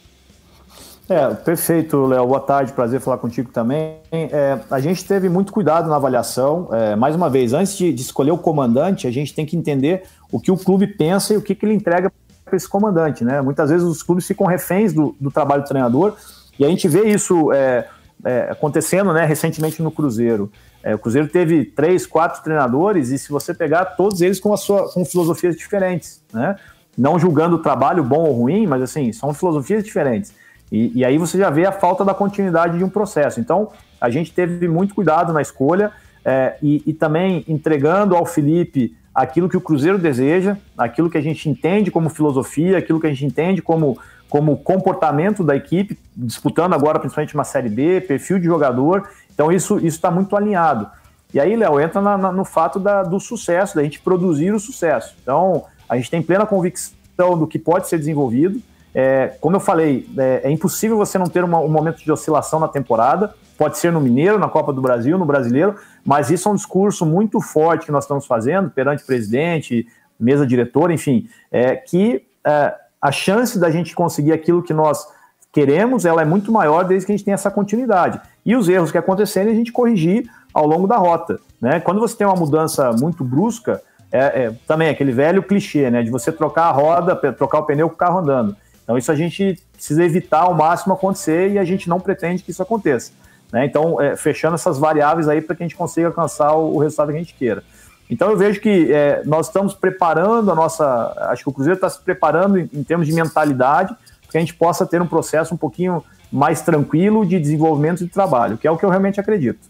É, 1.09 1.29
perfeito, 1.29 2.05
Léo. 2.05 2.27
Boa 2.27 2.41
tarde, 2.41 2.75
prazer 2.75 3.01
falar 3.01 3.17
contigo 3.17 3.51
também. 3.51 3.97
É, 4.13 4.59
a 4.71 4.79
gente 4.79 5.03
teve 5.07 5.31
muito 5.31 5.51
cuidado 5.51 5.89
na 5.89 5.97
avaliação. 5.97 6.69
É, 6.71 6.95
mais 6.95 7.17
uma 7.17 7.31
vez, 7.31 7.55
antes 7.55 7.75
de, 7.75 7.91
de, 7.91 8.03
escolher 8.03 8.31
o 8.31 8.39
comandante, 8.39 9.07
a 9.07 9.11
gente 9.11 9.35
tem 9.35 9.47
que 9.47 9.57
entender 9.57 10.03
o 10.31 10.39
que 10.39 10.51
o 10.51 10.57
clube 10.59 10.87
pensa 10.87 11.33
e 11.33 11.39
o 11.39 11.43
que, 11.43 11.55
que 11.55 11.65
ele 11.65 11.75
entrega 11.75 12.13
para 12.45 12.57
esse 12.57 12.69
comandante. 12.69 13.25
Né? 13.25 13.41
Muitas 13.41 13.71
vezes 13.71 13.87
os 13.87 14.03
clubes 14.03 14.27
ficam 14.27 14.47
reféns 14.47 14.93
do, 14.93 15.17
do 15.19 15.31
trabalho 15.31 15.63
do 15.63 15.69
treinador 15.69 16.15
e 16.59 16.65
a 16.65 16.69
gente 16.69 16.87
vê 16.89 17.09
isso 17.09 17.51
é, 17.53 17.89
é, 18.25 18.49
acontecendo 18.51 19.13
né, 19.13 19.25
recentemente 19.25 19.83
no 19.83 19.91
Cruzeiro. 19.91 20.51
É, 20.83 20.95
o 20.95 20.99
Cruzeiro 20.99 21.29
teve 21.29 21.65
três, 21.65 22.07
quatro 22.07 22.43
treinadores 22.43 23.11
e 23.11 23.19
se 23.19 23.31
você 23.31 23.55
pegar 23.55 23.85
todos 23.85 24.21
eles 24.21 24.41
com, 24.41 24.53
a 24.53 24.57
sua, 24.57 24.91
com 24.91 25.05
filosofias 25.05 25.57
diferentes, 25.57 26.23
né? 26.33 26.57
não 26.97 27.19
julgando 27.19 27.57
o 27.57 27.59
trabalho 27.59 28.03
bom 28.03 28.25
ou 28.25 28.33
ruim, 28.33 28.67
mas 28.67 28.83
assim, 28.83 29.13
são 29.13 29.35
filosofias 29.35 29.83
diferentes. 29.85 30.33
E, 30.71 30.99
e, 30.99 31.05
aí 31.05 31.19
você 31.19 31.39
já 31.39 31.51
vê 31.51 31.67
a 31.67 31.73
falta 31.73 32.05
da 32.05 32.15
continuidade 32.15 32.79
de 32.79 32.85
um 32.85 32.89
processo. 32.89 33.39
Então, 33.39 33.71
a 34.01 34.11
gente 34.11 34.33
teve 34.33 34.67
muito 34.67 34.95
cuidado 34.95 35.33
na 35.33 35.43
escolha 35.43 35.93
é, 36.25 36.57
e, 36.63 36.83
e, 36.87 36.93
também 36.93 37.45
entregando 37.47 38.17
ao 38.17 38.25
Felipe 38.25 38.97
aquilo 39.15 39.49
que 39.49 39.57
o 39.57 39.61
Cruzeiro 39.61 39.99
deseja, 39.99 40.57
aquilo 40.77 41.09
que 41.09 41.19
a 41.19 41.23
gente 41.23 41.49
entende 41.49 41.91
como 41.91 42.11
filosofia, 42.11 42.79
aquilo 42.79 43.01
que 43.01 43.07
a 43.07 43.11
gente 43.11 43.25
entende 43.25 43.63
como 43.63 43.99
como 44.29 44.57
comportamento 44.57 45.45
da 45.45 45.55
equipe, 45.55 45.97
disputando 46.17 46.73
agora 46.73 46.99
principalmente 46.99 47.35
uma 47.35 47.45
Série 47.45 47.69
B, 47.69 48.01
perfil 48.01 48.41
de 48.41 48.47
jogador. 48.47 49.09
Então 49.33 49.53
isso 49.53 49.79
está 49.79 50.11
muito 50.11 50.35
alinhado. 50.37 50.89
E 51.33 51.39
aí, 51.41 51.57
Léo, 51.57 51.81
entra 51.81 52.01
na, 52.01 52.17
na, 52.17 52.33
no 52.33 52.45
fato 52.45 52.79
da, 52.79 53.03
do 53.03 53.19
sucesso, 53.19 53.75
da 53.75 53.83
gente 53.83 54.01
produzir 54.01 54.53
o 54.53 54.61
sucesso. 54.61 55.17
Então, 55.21 55.65
a 55.89 55.97
gente 55.97 56.09
tem 56.09 56.23
plena 56.23 56.47
convicção 56.47 57.37
do 57.37 57.45
que 57.45 57.59
pode 57.59 57.89
ser 57.89 57.99
desenvolvido. 57.99 58.61
É, 58.95 59.35
como 59.41 59.57
eu 59.57 59.61
falei, 59.61 60.09
é, 60.17 60.43
é, 60.45 60.51
impossível 60.51 60.97
você 60.97 61.19
não 61.19 61.27
ter 61.27 61.43
uma, 61.43 61.59
um 61.59 61.69
momento 61.69 62.05
de 62.05 62.13
oscilação 62.13 62.61
na 62.61 62.69
temporada. 62.69 63.35
Pode 63.57 63.79
ser 63.79 63.93
no 63.93 64.01
Mineiro, 64.01 64.39
na 64.39 64.49
Copa 64.49 64.73
do 64.73 64.83
Brasil, 64.83 65.17
no 65.19 65.25
Brasileiro, 65.25 65.77
mas 66.05 66.31
isso 66.31 66.49
é 66.49 66.53
um 66.53 66.55
discurso 66.55 67.07
muito 67.07 67.41
forte 67.41 67.87
que 67.87 67.93
nós 67.93 68.05
estamos 68.05 68.27
fazendo 68.27 68.71
perante 68.71 69.05
presidente, 69.05 69.87
mesa 70.19 70.47
diretora, 70.47 70.93
enfim, 70.93 71.29
é, 71.53 71.77
que 71.77 72.27
é, 72.45 72.75
a 73.01 73.13
chance 73.13 73.59
da 73.59 73.71
gente 73.71 73.95
conseguir 73.95 74.33
aquilo 74.33 74.63
que 74.63 74.73
nós 74.73 75.07
queremos, 75.53 76.05
ela 76.05 76.23
é 76.23 76.25
muito 76.25 76.51
maior 76.51 76.85
desde 76.85 77.07
que 77.07 77.13
a 77.13 77.17
gente 77.17 77.25
tenha 77.25 77.37
essa 77.37 77.51
continuidade. 77.51 78.21
E 78.45 78.57
os 78.57 78.69
erros 78.69 78.91
que 78.91 78.99
acontecerem, 78.99 79.53
a 79.53 79.57
gente 79.57 79.71
corrigir 79.71 80.29
ao 80.53 80.67
longo 80.67 80.87
da 80.87 80.97
rota. 80.97 81.39
Né? 81.61 81.79
Quando 81.81 82.01
você 82.01 82.17
tem 82.17 82.27
uma 82.27 82.37
mudança 82.37 82.93
muito 82.93 83.23
brusca, 83.23 83.81
é, 84.15 84.45
é, 84.45 84.55
também 84.67 84.89
aquele 84.89 85.11
velho 85.11 85.43
clichê, 85.43 85.91
né? 85.91 86.01
De 86.01 86.09
você 86.09 86.31
trocar 86.31 86.67
a 86.67 86.71
roda, 86.71 87.17
trocar 87.33 87.59
o 87.59 87.65
pneu 87.65 87.89
com 87.89 87.97
o 87.97 87.99
carro 87.99 88.21
andando. 88.21 88.57
Então, 88.85 88.97
isso 88.97 89.11
a 89.11 89.17
gente 89.17 89.61
precisa 89.73 90.05
evitar 90.05 90.43
ao 90.43 90.55
máximo 90.55 90.95
acontecer 90.95 91.51
e 91.51 91.59
a 91.59 91.65
gente 91.65 91.89
não 91.89 91.99
pretende 91.99 92.43
que 92.43 92.53
isso 92.53 92.63
aconteça. 92.63 93.11
Né? 93.55 93.67
Então, 93.67 94.01
é, 94.01 94.17
fechando 94.17 94.57
essas 94.57 94.81
variáveis 94.81 95.29
aí 95.29 95.41
para 95.41 95.55
que 95.55 95.63
a 95.63 95.65
gente 95.65 95.77
consiga 95.77 96.09
alcançar 96.09 96.57
o, 96.57 96.75
o, 96.75 96.79
resultado 96.79 97.13
que 97.13 97.15
a 97.15 97.21
gente 97.21 97.35
queira. 97.35 97.63
Então, 98.11 98.29
eu 98.29 98.37
vejo 98.37 98.61
que 98.61 98.93
é, 98.93 99.23
nós 99.25 99.47
estamos 99.47 99.73
preparando 99.73 100.51
a 100.51 100.57
nossa. 100.57 101.15
Acho 101.31 101.45
que 101.45 101.51
o 101.51 101.53
Cruzeiro 101.53 101.77
está 101.77 101.89
se 101.89 102.01
preparando 102.01 102.59
em, 102.59 102.69
em 102.75 102.83
termos 102.83 103.07
de 103.07 103.13
mentalidade 103.13 103.95
para 103.95 104.33
que 104.33 104.37
a 104.37 104.41
gente 104.41 104.55
possa 104.55 104.85
ter 104.85 105.01
um 105.01 105.07
processo 105.07 105.55
um 105.55 105.57
pouquinho 105.57 106.03
mais 106.33 106.63
tranquilo 106.63 107.25
de 107.25 107.39
desenvolvimento 107.39 107.99
de 107.99 108.09
trabalho, 108.09 108.59
que 108.59 108.67
é 108.67 108.71
o 108.73 108.77
que 108.77 108.85
eu 108.85 108.91
realmente 108.91 109.21
acredito. 109.21 109.61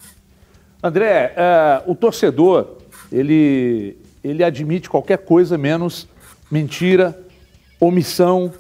André, 0.83 1.35
é, 1.37 1.83
o 1.87 1.95
torcedor, 1.95 2.79
ele, 3.13 3.99
ele 4.25 4.43
admite 4.43 4.89
qualquer 4.89 5.19
coisa 5.19 5.59
menos 5.59 6.09
mentira, 6.51 7.15
omissão. 7.79 8.51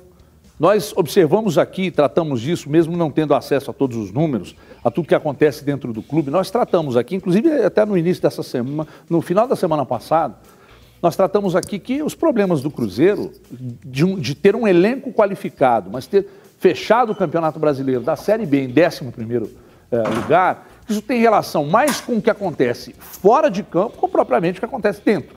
Nós 0.58 0.92
observamos 0.96 1.58
aqui, 1.58 1.90
tratamos 1.90 2.40
disso, 2.40 2.70
mesmo 2.70 2.96
não 2.96 3.10
tendo 3.10 3.34
acesso 3.34 3.70
a 3.70 3.74
todos 3.74 3.96
os 3.96 4.12
números, 4.12 4.54
a 4.84 4.90
tudo 4.90 5.08
que 5.08 5.14
acontece 5.14 5.64
dentro 5.64 5.92
do 5.92 6.00
clube. 6.00 6.30
Nós 6.30 6.50
tratamos 6.50 6.96
aqui, 6.96 7.16
inclusive 7.16 7.50
até 7.64 7.84
no 7.84 7.98
início 7.98 8.22
dessa 8.22 8.42
semana, 8.42 8.88
no 9.10 9.20
final 9.20 9.48
da 9.48 9.56
semana 9.56 9.84
passada, 9.84 10.36
nós 11.02 11.16
tratamos 11.16 11.56
aqui 11.56 11.78
que 11.78 12.02
os 12.02 12.14
problemas 12.14 12.62
do 12.62 12.70
Cruzeiro, 12.70 13.32
de, 13.50 14.04
um, 14.04 14.18
de 14.18 14.34
ter 14.34 14.54
um 14.54 14.66
elenco 14.66 15.12
qualificado, 15.12 15.90
mas 15.90 16.06
ter 16.06 16.26
fechado 16.58 17.12
o 17.12 17.14
Campeonato 17.14 17.58
Brasileiro 17.58 18.00
da 18.00 18.16
Série 18.16 18.46
B 18.46 18.62
em 18.62 18.68
11 18.72 19.12
primeiro 19.12 19.50
é, 19.90 19.98
lugar, 20.08 20.66
isso 20.88 21.02
tem 21.02 21.20
relação 21.20 21.66
mais 21.66 22.00
com 22.00 22.14
o 22.14 22.22
que 22.22 22.30
acontece 22.30 22.94
fora 22.98 23.50
de 23.50 23.62
campo, 23.62 23.98
com 23.98 24.08
propriamente 24.08 24.58
o 24.58 24.60
que 24.60 24.64
acontece 24.64 25.02
dentro. 25.04 25.36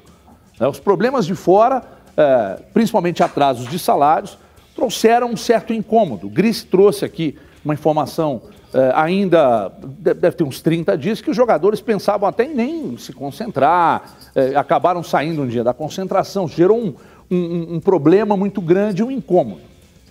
Né? 0.60 0.68
Os 0.68 0.80
problemas 0.80 1.26
de 1.26 1.36
fora, 1.36 1.84
é, 2.16 2.62
principalmente 2.74 3.22
atrasos 3.22 3.68
de 3.68 3.78
salários, 3.78 4.38
trouxeram 4.78 5.32
um 5.32 5.36
certo 5.36 5.74
incômodo. 5.74 6.30
Gris 6.30 6.64
trouxe 6.64 7.04
aqui 7.04 7.36
uma 7.66 7.74
informação 7.74 8.44
é, 8.72 8.92
ainda, 8.94 9.72
deve 9.80 10.32
ter 10.34 10.44
uns 10.44 10.62
30 10.62 10.96
dias, 10.96 11.20
que 11.20 11.32
os 11.32 11.36
jogadores 11.36 11.82
pensavam 11.82 12.30
até 12.30 12.46
em 12.46 12.54
nem 12.54 12.98
se 12.98 13.12
concentrar, 13.12 14.16
é, 14.36 14.56
acabaram 14.56 15.02
saindo 15.02 15.42
um 15.42 15.48
dia 15.48 15.64
da 15.64 15.74
concentração, 15.74 16.48
gerou 16.48 16.78
um, 16.78 16.94
um, 17.32 17.76
um 17.76 17.80
problema 17.80 18.38
muito 18.38 18.62
grande, 18.62 19.04
um 19.04 19.10
incômodo. 19.10 19.62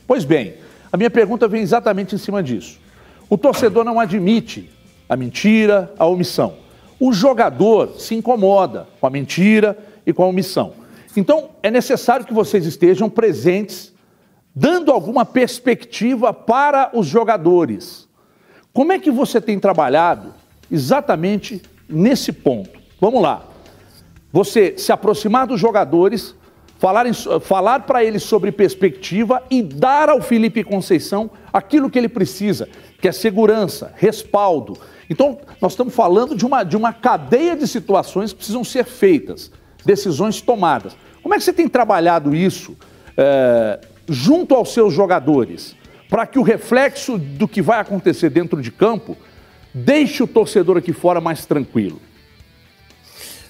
Pois 0.04 0.24
bem, 0.24 0.54
a 0.90 0.96
minha 0.96 1.10
pergunta 1.10 1.46
vem 1.46 1.62
exatamente 1.62 2.16
em 2.16 2.18
cima 2.18 2.42
disso. 2.42 2.80
O 3.30 3.38
torcedor 3.38 3.84
não 3.84 4.00
admite 4.00 4.68
a 5.08 5.16
mentira, 5.16 5.92
a 5.96 6.06
omissão. 6.06 6.54
O 6.98 7.12
jogador 7.12 8.00
se 8.00 8.16
incomoda 8.16 8.88
com 9.00 9.06
a 9.06 9.10
mentira 9.10 9.78
e 10.04 10.12
com 10.12 10.24
a 10.24 10.26
omissão. 10.26 10.72
Então, 11.16 11.50
é 11.62 11.70
necessário 11.70 12.26
que 12.26 12.34
vocês 12.34 12.66
estejam 12.66 13.08
presentes, 13.08 13.92
dando 14.56 14.90
alguma 14.90 15.26
perspectiva 15.26 16.32
para 16.32 16.90
os 16.94 17.06
jogadores. 17.06 18.08
Como 18.72 18.92
é 18.92 18.98
que 18.98 19.10
você 19.10 19.40
tem 19.40 19.60
trabalhado 19.60 20.34
exatamente 20.72 21.62
nesse 21.86 22.32
ponto? 22.32 22.80
Vamos 22.98 23.22
lá. 23.22 23.44
Você 24.32 24.74
se 24.78 24.90
aproximar 24.90 25.46
dos 25.46 25.60
jogadores, 25.60 26.34
falar, 26.78 27.04
falar 27.42 27.80
para 27.80 28.02
eles 28.02 28.22
sobre 28.22 28.50
perspectiva 28.50 29.42
e 29.50 29.62
dar 29.62 30.08
ao 30.08 30.22
Felipe 30.22 30.64
Conceição 30.64 31.30
aquilo 31.52 31.90
que 31.90 31.98
ele 31.98 32.08
precisa, 32.08 32.68
que 33.00 33.06
é 33.06 33.12
segurança, 33.12 33.92
respaldo, 33.96 34.78
então, 35.08 35.38
nós 35.60 35.72
estamos 35.72 35.94
falando 35.94 36.34
de 36.34 36.44
uma, 36.44 36.64
de 36.64 36.76
uma 36.76 36.92
cadeia 36.92 37.56
de 37.56 37.66
situações 37.66 38.32
que 38.32 38.38
precisam 38.38 38.64
ser 38.64 38.84
feitas, 38.84 39.50
decisões 39.84 40.40
tomadas. 40.40 40.96
Como 41.22 41.34
é 41.34 41.38
que 41.38 41.44
você 41.44 41.52
tem 41.52 41.68
trabalhado 41.68 42.34
isso 42.34 42.76
é, 43.16 43.80
junto 44.08 44.54
aos 44.54 44.72
seus 44.72 44.92
jogadores, 44.92 45.76
para 46.08 46.26
que 46.26 46.38
o 46.38 46.42
reflexo 46.42 47.18
do 47.18 47.48
que 47.48 47.60
vai 47.60 47.80
acontecer 47.80 48.30
dentro 48.30 48.60
de 48.62 48.70
campo 48.70 49.16
deixe 49.74 50.22
o 50.22 50.26
torcedor 50.26 50.76
aqui 50.76 50.92
fora 50.92 51.20
mais 51.20 51.44
tranquilo? 51.44 52.00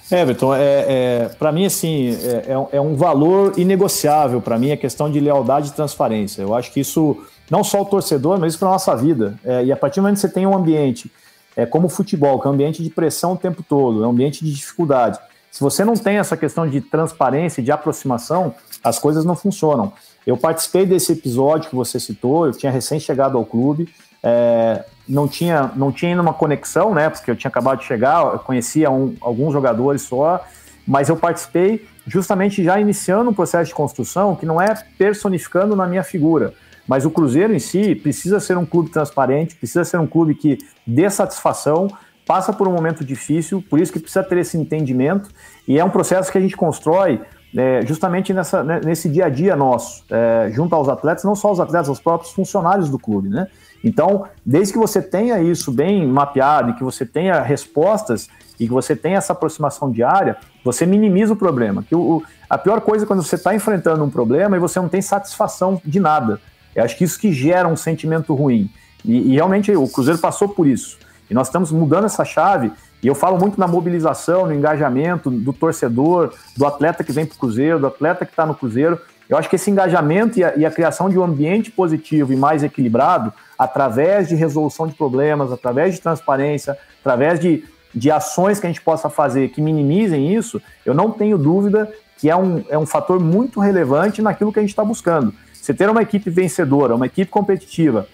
Everton, 0.09 0.55
é, 0.55 0.59
é, 0.61 1.29
para 1.37 1.51
mim, 1.51 1.65
assim, 1.65 2.09
é, 2.09 2.53
é, 2.53 2.77
é, 2.77 2.81
um 2.81 2.95
valor 2.95 3.53
inegociável 3.59 4.41
para 4.41 4.57
mim 4.57 4.71
a 4.71 4.77
questão 4.77 5.11
de 5.11 5.19
lealdade 5.19 5.69
e 5.69 5.73
transparência. 5.73 6.41
Eu 6.41 6.55
acho 6.55 6.71
que 6.71 6.79
isso, 6.79 7.17
não 7.51 7.61
só 7.61 7.81
o 7.81 7.85
torcedor, 7.85 8.39
mas 8.39 8.53
isso 8.53 8.59
para 8.59 8.69
a 8.69 8.71
nossa 8.71 8.95
vida. 8.95 9.37
É, 9.43 9.65
e 9.65 9.71
a 9.71 9.75
partir 9.75 9.99
do 9.99 10.03
momento 10.03 10.15
que 10.15 10.21
você 10.21 10.29
tem 10.29 10.47
um 10.47 10.55
ambiente 10.55 11.11
é 11.57 11.65
como 11.65 11.87
o 11.87 11.89
futebol, 11.89 12.39
que 12.39 12.47
é 12.47 12.51
um 12.51 12.53
ambiente 12.53 12.83
de 12.83 12.89
pressão 12.89 13.33
o 13.33 13.37
tempo 13.37 13.63
todo, 13.67 14.03
é 14.03 14.07
um 14.07 14.11
ambiente 14.11 14.45
de 14.45 14.53
dificuldade. 14.53 15.19
Se 15.51 15.59
você 15.59 15.83
não 15.83 15.95
tem 15.95 16.17
essa 16.17 16.37
questão 16.37 16.69
de 16.69 16.79
transparência, 16.79 17.63
de 17.63 17.71
aproximação, 17.71 18.53
as 18.83 18.99
coisas 18.99 19.25
não 19.25 19.35
funcionam. 19.35 19.91
Eu 20.27 20.35
participei 20.35 20.85
desse 20.85 21.13
episódio 21.13 21.69
que 21.69 21.75
você 21.75 22.01
citou, 22.01 22.47
eu 22.47 22.51
tinha 22.51 22.69
recém 22.69 22.99
chegado 22.99 23.37
ao 23.37 23.45
clube, 23.45 23.87
é, 24.21 24.83
não 25.07 25.25
tinha 25.25 25.71
não 25.73 25.89
tinha 25.89 26.11
ainda 26.11 26.21
uma 26.21 26.33
conexão, 26.33 26.93
né? 26.93 27.09
Porque 27.09 27.31
eu 27.31 27.35
tinha 27.37 27.47
acabado 27.47 27.79
de 27.79 27.85
chegar, 27.85 28.33
eu 28.33 28.39
conhecia 28.39 28.91
um, 28.91 29.15
alguns 29.21 29.53
jogadores 29.53 30.01
só, 30.01 30.45
mas 30.85 31.07
eu 31.07 31.15
participei 31.15 31.87
justamente 32.05 32.61
já 32.61 32.77
iniciando 32.77 33.29
um 33.29 33.33
processo 33.33 33.69
de 33.69 33.73
construção 33.73 34.35
que 34.35 34.45
não 34.45 34.61
é 34.61 34.75
personificando 34.97 35.77
na 35.77 35.87
minha 35.87 36.03
figura. 36.03 36.53
Mas 36.85 37.05
o 37.05 37.09
Cruzeiro 37.09 37.53
em 37.53 37.59
si 37.59 37.95
precisa 37.95 38.41
ser 38.41 38.57
um 38.57 38.65
clube 38.65 38.89
transparente, 38.89 39.55
precisa 39.55 39.85
ser 39.85 39.97
um 39.97 40.07
clube 40.07 40.35
que 40.35 40.57
dê 40.85 41.09
satisfação, 41.09 41.87
passa 42.25 42.51
por 42.51 42.67
um 42.67 42.73
momento 42.73 43.05
difícil, 43.05 43.63
por 43.69 43.79
isso 43.79 43.93
que 43.93 43.99
precisa 43.99 44.23
ter 44.23 44.39
esse 44.39 44.57
entendimento, 44.57 45.29
e 45.65 45.79
é 45.79 45.85
um 45.85 45.89
processo 45.89 46.29
que 46.29 46.37
a 46.37 46.41
gente 46.41 46.57
constrói 46.57 47.21
é, 47.57 47.83
justamente 47.85 48.31
nessa, 48.33 48.63
né, 48.63 48.79
nesse 48.83 49.09
dia 49.09 49.25
a 49.25 49.29
dia 49.29 49.55
nosso, 49.55 50.03
é, 50.11 50.51
junto 50.51 50.75
aos 50.75 50.87
atletas, 50.87 51.23
não 51.23 51.35
só 51.35 51.51
os 51.51 51.59
atletas, 51.59 51.89
os 51.89 51.99
próprios 51.99 52.31
funcionários 52.31 52.87
do 52.87 52.99
clube, 52.99 53.29
né? 53.29 53.47
Então, 53.83 54.25
desde 54.45 54.73
que 54.73 54.79
você 54.79 55.01
tenha 55.01 55.39
isso 55.39 55.71
bem 55.71 56.05
mapeado 56.05 56.69
e 56.69 56.73
que 56.73 56.83
você 56.83 57.05
tenha 57.05 57.41
respostas 57.41 58.29
e 58.59 58.67
que 58.67 58.73
você 58.73 58.95
tenha 58.95 59.17
essa 59.17 59.33
aproximação 59.33 59.91
diária, 59.91 60.37
você 60.63 60.85
minimiza 60.85 61.33
o 61.33 61.35
problema. 61.35 61.83
Que 61.83 61.95
o, 61.95 62.23
a 62.49 62.57
pior 62.57 62.81
coisa 62.81 63.05
é 63.05 63.07
quando 63.07 63.23
você 63.23 63.35
está 63.35 63.55
enfrentando 63.55 64.03
um 64.03 64.09
problema 64.09 64.55
e 64.55 64.59
você 64.59 64.79
não 64.79 64.89
tem 64.89 65.01
satisfação 65.01 65.81
de 65.83 65.99
nada. 65.99 66.39
Eu 66.75 66.83
acho 66.83 66.95
que 66.95 67.03
isso 67.03 67.19
que 67.19 67.31
gera 67.31 67.67
um 67.67 67.75
sentimento 67.75 68.35
ruim. 68.35 68.69
E, 69.03 69.33
e, 69.33 69.35
realmente 69.35 69.75
o 69.75 69.87
Cruzeiro 69.87 70.19
passou 70.19 70.49
por 70.49 70.67
isso. 70.67 70.97
E 71.29 71.33
nós 71.33 71.47
estamos 71.47 71.71
mudando 71.71 72.05
essa 72.05 72.23
chave. 72.23 72.71
E 73.01 73.07
eu 73.07 73.13
falo 73.13 73.37
muito 73.37 73.59
na 73.59 73.67
mobilização, 73.67 74.47
no 74.47 74.53
engajamento 74.53 75.29
do 75.29 75.53
torcedor, 75.53 76.33
do 76.55 76.65
atleta 76.65 77.03
que 77.03 77.11
vem 77.11 77.25
para 77.25 77.35
o 77.35 77.39
Cruzeiro, 77.39 77.79
do 77.79 77.87
atleta 77.87 78.25
que 78.25 78.31
está 78.31 78.45
no 78.45 78.55
Cruzeiro. 78.55 78.99
Eu 79.29 79.37
acho 79.37 79.49
que 79.49 79.55
esse 79.55 79.69
engajamento 79.69 80.39
e 80.39 80.43
a, 80.43 80.55
e 80.55 80.65
a, 80.65 80.71
criação 80.71 81.09
de 81.09 81.19
um 81.19 81.23
ambiente 81.23 81.69
positivo 81.69 82.33
e 82.33 82.35
mais 82.35 82.63
equilibrado, 82.63 83.31
através 83.57 84.27
de 84.27 84.35
resolução 84.35 84.87
de 84.87 84.93
problemas, 84.93 85.51
através 85.51 85.93
de 85.93 86.01
transparência, 86.01 86.77
através 87.01 87.39
de, 87.39 87.63
de 87.93 88.09
ações 88.09 88.59
que 88.59 88.65
a 88.65 88.69
gente 88.69 88.81
possa 88.81 89.09
fazer 89.09 89.49
que 89.49 89.61
minimizem 89.61 90.33
isso, 90.33 90.61
eu 90.85 90.93
não 90.93 91.11
tenho 91.11 91.37
dúvida 91.37 91.91
que 92.17 92.29
é 92.29 92.35
um, 92.35 92.63
é 92.69 92.77
um 92.77 92.85
fator 92.85 93.19
muito 93.19 93.59
relevante 93.59 94.21
naquilo 94.21 94.51
que 94.51 94.59
a 94.59 94.61
gente 94.61 94.71
está 94.71 94.83
buscando. 94.83 95.33
Você 95.53 95.73
ter 95.73 95.89
uma 95.89 96.01
equipe 96.01 96.29
vencedora, 96.29 96.95
uma 96.95 97.05
equipe 97.05 97.29
competitiva, 97.29 98.07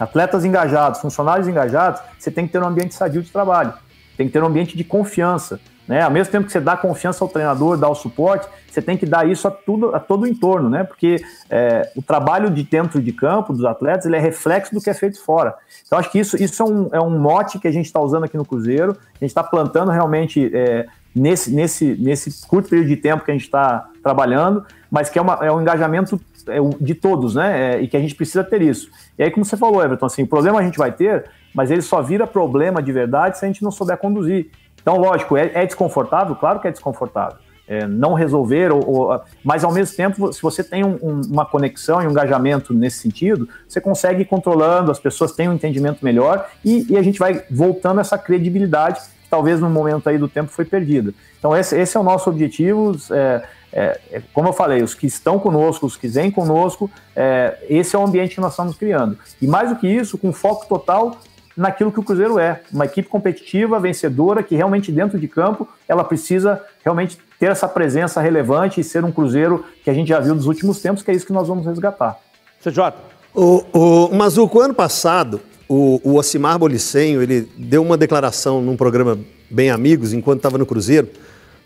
atletas 0.00 0.44
engajados, 0.44 1.00
funcionários 1.00 1.46
engajados, 1.46 2.00
você 2.18 2.30
tem 2.30 2.46
que 2.46 2.52
ter 2.52 2.62
um 2.62 2.66
ambiente 2.66 2.94
sadio 2.94 3.22
de 3.22 3.30
trabalho, 3.30 3.74
tem 4.16 4.26
que 4.26 4.32
ter 4.32 4.42
um 4.42 4.46
ambiente 4.46 4.76
de 4.76 4.84
confiança. 4.84 5.60
Né? 5.86 6.00
Ao 6.00 6.10
mesmo 6.10 6.32
tempo 6.32 6.46
que 6.46 6.52
você 6.52 6.60
dá 6.60 6.76
confiança 6.76 7.22
ao 7.22 7.28
treinador, 7.28 7.76
dá 7.76 7.88
o 7.88 7.94
suporte, 7.94 8.48
você 8.70 8.80
tem 8.80 8.96
que 8.96 9.04
dar 9.04 9.28
isso 9.28 9.46
a, 9.46 9.50
tudo, 9.50 9.94
a 9.94 10.00
todo 10.00 10.22
o 10.22 10.26
entorno, 10.26 10.70
né? 10.70 10.82
porque 10.82 11.22
é, 11.50 11.90
o 11.94 12.02
trabalho 12.02 12.50
de 12.50 12.62
dentro 12.62 13.02
de 13.02 13.12
campo 13.12 13.52
dos 13.52 13.64
atletas 13.64 14.06
ele 14.06 14.16
é 14.16 14.20
reflexo 14.20 14.74
do 14.74 14.80
que 14.80 14.88
é 14.88 14.94
feito 14.94 15.22
fora. 15.22 15.54
Então, 15.86 15.98
acho 15.98 16.10
que 16.10 16.18
isso, 16.18 16.42
isso 16.42 16.62
é, 16.62 16.66
um, 16.66 16.88
é 16.92 17.00
um 17.00 17.18
mote 17.18 17.58
que 17.58 17.68
a 17.68 17.72
gente 17.72 17.86
está 17.86 18.00
usando 18.00 18.24
aqui 18.24 18.36
no 18.36 18.44
Cruzeiro, 18.44 18.92
a 18.92 19.24
gente 19.24 19.30
está 19.30 19.42
plantando 19.42 19.90
realmente 19.90 20.50
é, 20.54 20.86
nesse, 21.14 21.50
nesse, 21.50 21.94
nesse 21.96 22.46
curto 22.46 22.70
período 22.70 22.88
de 22.88 22.96
tempo 22.96 23.24
que 23.24 23.30
a 23.30 23.34
gente 23.34 23.44
está 23.44 23.88
trabalhando, 24.02 24.64
mas 24.90 25.08
que 25.08 25.18
é, 25.18 25.22
uma, 25.22 25.34
é 25.42 25.52
um 25.52 25.60
engajamento 25.60 26.20
é, 26.48 26.58
de 26.80 26.94
todos, 26.94 27.34
né? 27.34 27.74
É, 27.74 27.80
e 27.80 27.88
que 27.88 27.96
a 27.96 28.00
gente 28.00 28.14
precisa 28.14 28.42
ter 28.42 28.60
isso. 28.62 28.90
E 29.18 29.22
aí, 29.22 29.30
como 29.30 29.44
você 29.44 29.56
falou, 29.56 29.82
Everton, 29.82 30.06
assim, 30.06 30.22
o 30.22 30.26
problema 30.26 30.58
a 30.58 30.62
gente 30.62 30.78
vai 30.78 30.92
ter, 30.92 31.24
mas 31.54 31.70
ele 31.70 31.82
só 31.82 32.02
vira 32.02 32.26
problema 32.26 32.82
de 32.82 32.90
verdade 32.92 33.38
se 33.38 33.44
a 33.44 33.48
gente 33.48 33.62
não 33.62 33.70
souber 33.70 33.96
conduzir. 33.96 34.50
Então, 34.82 34.98
lógico, 34.98 35.36
é, 35.36 35.50
é 35.54 35.64
desconfortável? 35.64 36.34
Claro 36.36 36.60
que 36.60 36.68
é 36.68 36.70
desconfortável. 36.70 37.38
É, 37.66 37.86
não 37.86 38.12
resolver, 38.12 38.70
ou, 38.70 38.86
ou, 38.86 39.20
mas 39.42 39.64
ao 39.64 39.72
mesmo 39.72 39.96
tempo, 39.96 40.30
se 40.30 40.42
você 40.42 40.62
tem 40.62 40.84
um, 40.84 40.98
um, 41.02 41.20
uma 41.30 41.46
conexão 41.46 42.02
e 42.02 42.06
um 42.06 42.10
engajamento 42.10 42.74
nesse 42.74 42.98
sentido, 42.98 43.48
você 43.66 43.80
consegue 43.80 44.20
ir 44.20 44.24
controlando, 44.26 44.90
as 44.90 44.98
pessoas 44.98 45.32
têm 45.32 45.48
um 45.48 45.54
entendimento 45.54 46.04
melhor 46.04 46.46
e, 46.62 46.86
e 46.92 46.98
a 46.98 47.02
gente 47.02 47.18
vai 47.18 47.42
voltando 47.50 48.02
essa 48.02 48.18
credibilidade 48.18 49.00
que 49.00 49.30
talvez 49.30 49.60
no 49.60 49.70
momento 49.70 50.06
aí 50.10 50.18
do 50.18 50.28
tempo 50.28 50.50
foi 50.50 50.66
perdida. 50.66 51.14
Então, 51.38 51.56
esse, 51.56 51.78
esse 51.78 51.96
é 51.96 52.00
o 52.00 52.02
nosso 52.02 52.28
objetivo. 52.28 52.94
É, 53.10 53.44
é, 53.72 54.00
é, 54.12 54.22
como 54.32 54.48
eu 54.48 54.52
falei, 54.52 54.82
os 54.82 54.94
que 54.94 55.06
estão 55.06 55.38
conosco, 55.38 55.86
os 55.86 55.96
que 55.96 56.06
vêm 56.06 56.30
conosco, 56.30 56.90
é, 57.16 57.58
esse 57.68 57.96
é 57.96 57.98
o 57.98 58.04
ambiente 58.04 58.34
que 58.34 58.40
nós 58.40 58.52
estamos 58.52 58.76
criando. 58.76 59.18
E 59.42 59.46
mais 59.46 59.70
do 59.70 59.76
que 59.76 59.88
isso, 59.88 60.16
com 60.18 60.32
foco 60.32 60.66
total 60.68 61.18
naquilo 61.56 61.92
que 61.92 62.00
o 62.00 62.02
Cruzeiro 62.02 62.38
é, 62.38 62.60
uma 62.72 62.84
equipe 62.84 63.08
competitiva, 63.08 63.78
vencedora, 63.78 64.42
que 64.42 64.56
realmente 64.56 64.90
dentro 64.90 65.18
de 65.18 65.28
campo 65.28 65.68
ela 65.88 66.04
precisa 66.04 66.60
realmente 66.84 67.18
ter 67.38 67.50
essa 67.50 67.68
presença 67.68 68.20
relevante 68.20 68.80
e 68.80 68.84
ser 68.84 69.04
um 69.04 69.12
Cruzeiro 69.12 69.64
que 69.82 69.90
a 69.90 69.94
gente 69.94 70.08
já 70.08 70.20
viu 70.20 70.34
nos 70.34 70.46
últimos 70.46 70.80
tempos, 70.80 71.02
que 71.02 71.10
é 71.10 71.14
isso 71.14 71.26
que 71.26 71.32
nós 71.32 71.48
vamos 71.48 71.66
resgatar. 71.66 72.18
CJ. 72.62 72.94
O, 73.34 73.64
o 73.72 74.14
Mazuco, 74.14 74.60
ano 74.60 74.74
passado, 74.74 75.40
o, 75.68 76.00
o 76.04 76.16
Ocimar 76.16 76.58
Bolicenho, 76.58 77.22
ele 77.22 77.48
deu 77.56 77.82
uma 77.82 77.96
declaração 77.96 78.60
num 78.60 78.76
programa 78.76 79.18
Bem 79.50 79.70
Amigos, 79.70 80.12
enquanto 80.12 80.38
estava 80.38 80.58
no 80.58 80.66
Cruzeiro, 80.66 81.08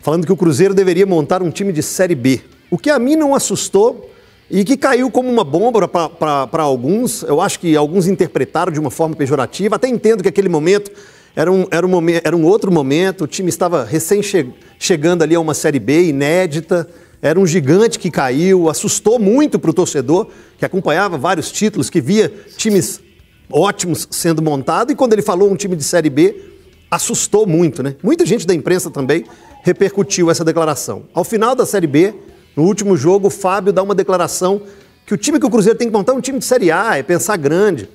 falando 0.01 0.25
que 0.25 0.31
o 0.31 0.37
Cruzeiro 0.37 0.73
deveria 0.73 1.05
montar 1.05 1.41
um 1.41 1.49
time 1.49 1.71
de 1.71 1.83
Série 1.83 2.15
B. 2.15 2.41
O 2.71 2.77
que 2.77 2.89
a 2.89 2.99
mim 2.99 3.15
não 3.15 3.33
assustou 3.33 4.08
e 4.49 4.63
que 4.63 4.75
caiu 4.75 5.11
como 5.11 5.29
uma 5.29 5.43
bomba 5.43 5.87
para 5.87 6.63
alguns. 6.63 7.23
Eu 7.23 7.39
acho 7.39 7.59
que 7.59 7.75
alguns 7.75 8.07
interpretaram 8.07 8.71
de 8.71 8.79
uma 8.79 8.89
forma 8.89 9.15
pejorativa. 9.15 9.75
Até 9.75 9.87
entendo 9.87 10.23
que 10.23 10.29
aquele 10.29 10.49
momento 10.49 10.91
era 11.35 11.51
um, 11.51 11.67
era 11.69 11.85
um, 11.85 11.89
momento, 11.89 12.21
era 12.25 12.35
um 12.35 12.45
outro 12.45 12.71
momento. 12.71 13.25
O 13.25 13.27
time 13.27 13.49
estava 13.49 13.83
recém 13.83 14.23
che 14.23 14.47
chegando 14.79 15.21
ali 15.21 15.35
a 15.35 15.39
uma 15.39 15.53
Série 15.53 15.79
B 15.79 16.09
inédita. 16.09 16.87
Era 17.21 17.39
um 17.39 17.45
gigante 17.45 17.99
que 17.99 18.09
caiu, 18.09 18.69
assustou 18.69 19.19
muito 19.19 19.59
para 19.59 19.69
o 19.69 19.73
torcedor, 19.73 20.27
que 20.57 20.65
acompanhava 20.65 21.17
vários 21.17 21.51
títulos, 21.51 21.89
que 21.89 21.99
via 21.99 22.31
times 22.55 23.01
ótimos 23.51 24.07
sendo 24.09 24.41
montados. 24.41 24.93
E 24.93 24.95
quando 24.95 25.13
ele 25.13 25.21
falou 25.21 25.51
um 25.51 25.55
time 25.55 25.75
de 25.75 25.83
Série 25.83 26.09
B, 26.09 26.35
assustou 26.89 27.45
muito, 27.45 27.83
né? 27.83 27.95
Muita 28.01 28.25
gente 28.25 28.47
da 28.47 28.53
imprensa 28.53 28.89
também 28.89 29.25
repercutiu 29.63 30.31
essa 30.31 30.45
declaração. 30.45 31.03
Ao 31.13 31.23
final 31.23 31.53
da 31.53 31.65
Série 31.65 31.87
B, 31.87 32.15
no 32.59 32.65
último 32.65 32.97
jogo, 32.97 33.27
o 33.27 33.29
Fábio 33.29 33.71
dá 33.71 33.81
uma 33.81 33.95
declaração 33.95 34.61
que 35.05 35.13
o 35.13 35.17
time 35.17 35.39
que 35.39 35.45
o 35.45 35.49
Cruzeiro 35.49 35.79
tem 35.79 35.87
que 35.87 35.93
montar 35.93 36.11
é 36.11 36.15
um 36.15 36.19
time 36.19 36.39
de 36.39 36.43
Série 36.43 36.69
A, 36.69 36.97
é 36.97 37.01
pensar 37.01 37.37
grande. 37.37 37.89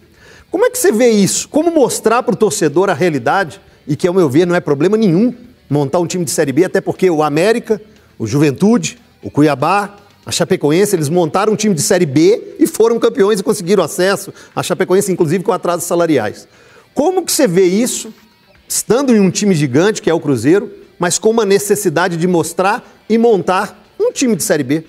Como 0.50 0.64
é 0.64 0.70
que 0.70 0.78
você 0.78 0.90
vê 0.90 1.10
isso? 1.10 1.50
Como 1.50 1.70
mostrar 1.70 2.22
para 2.22 2.32
o 2.32 2.36
torcedor 2.36 2.88
a 2.88 2.94
realidade? 2.94 3.60
E 3.86 3.94
que, 3.94 4.08
ao 4.08 4.14
meu 4.14 4.26
ver, 4.26 4.46
não 4.46 4.54
é 4.54 4.60
problema 4.60 4.96
nenhum 4.96 5.34
montar 5.68 5.98
um 5.98 6.06
time 6.06 6.24
de 6.24 6.30
Série 6.30 6.50
B, 6.50 6.64
até 6.64 6.80
porque 6.80 7.10
o 7.10 7.22
América, 7.22 7.78
o 8.18 8.26
Juventude, 8.26 8.98
o 9.22 9.30
Cuiabá, 9.30 9.96
a 10.24 10.32
Chapecoense, 10.32 10.96
eles 10.96 11.10
montaram 11.10 11.52
um 11.52 11.56
time 11.56 11.74
de 11.74 11.82
Série 11.82 12.06
B 12.06 12.56
e 12.58 12.66
foram 12.66 12.98
campeões 12.98 13.40
e 13.40 13.42
conseguiram 13.42 13.84
acesso. 13.84 14.32
A 14.56 14.62
Chapecoense, 14.62 15.12
inclusive, 15.12 15.44
com 15.44 15.52
atrasos 15.52 15.84
salariais. 15.84 16.48
Como 16.94 17.22
que 17.22 17.32
você 17.32 17.46
vê 17.46 17.66
isso, 17.66 18.14
estando 18.66 19.14
em 19.14 19.20
um 19.20 19.30
time 19.30 19.54
gigante, 19.54 20.00
que 20.00 20.08
é 20.08 20.14
o 20.14 20.20
Cruzeiro, 20.20 20.72
mas 20.98 21.18
com 21.18 21.28
uma 21.28 21.44
necessidade 21.44 22.16
de 22.16 22.26
mostrar 22.26 22.82
e 23.10 23.18
montar 23.18 23.83
um 23.98 24.12
time 24.12 24.36
de 24.36 24.42
Série 24.42 24.62
B. 24.62 24.86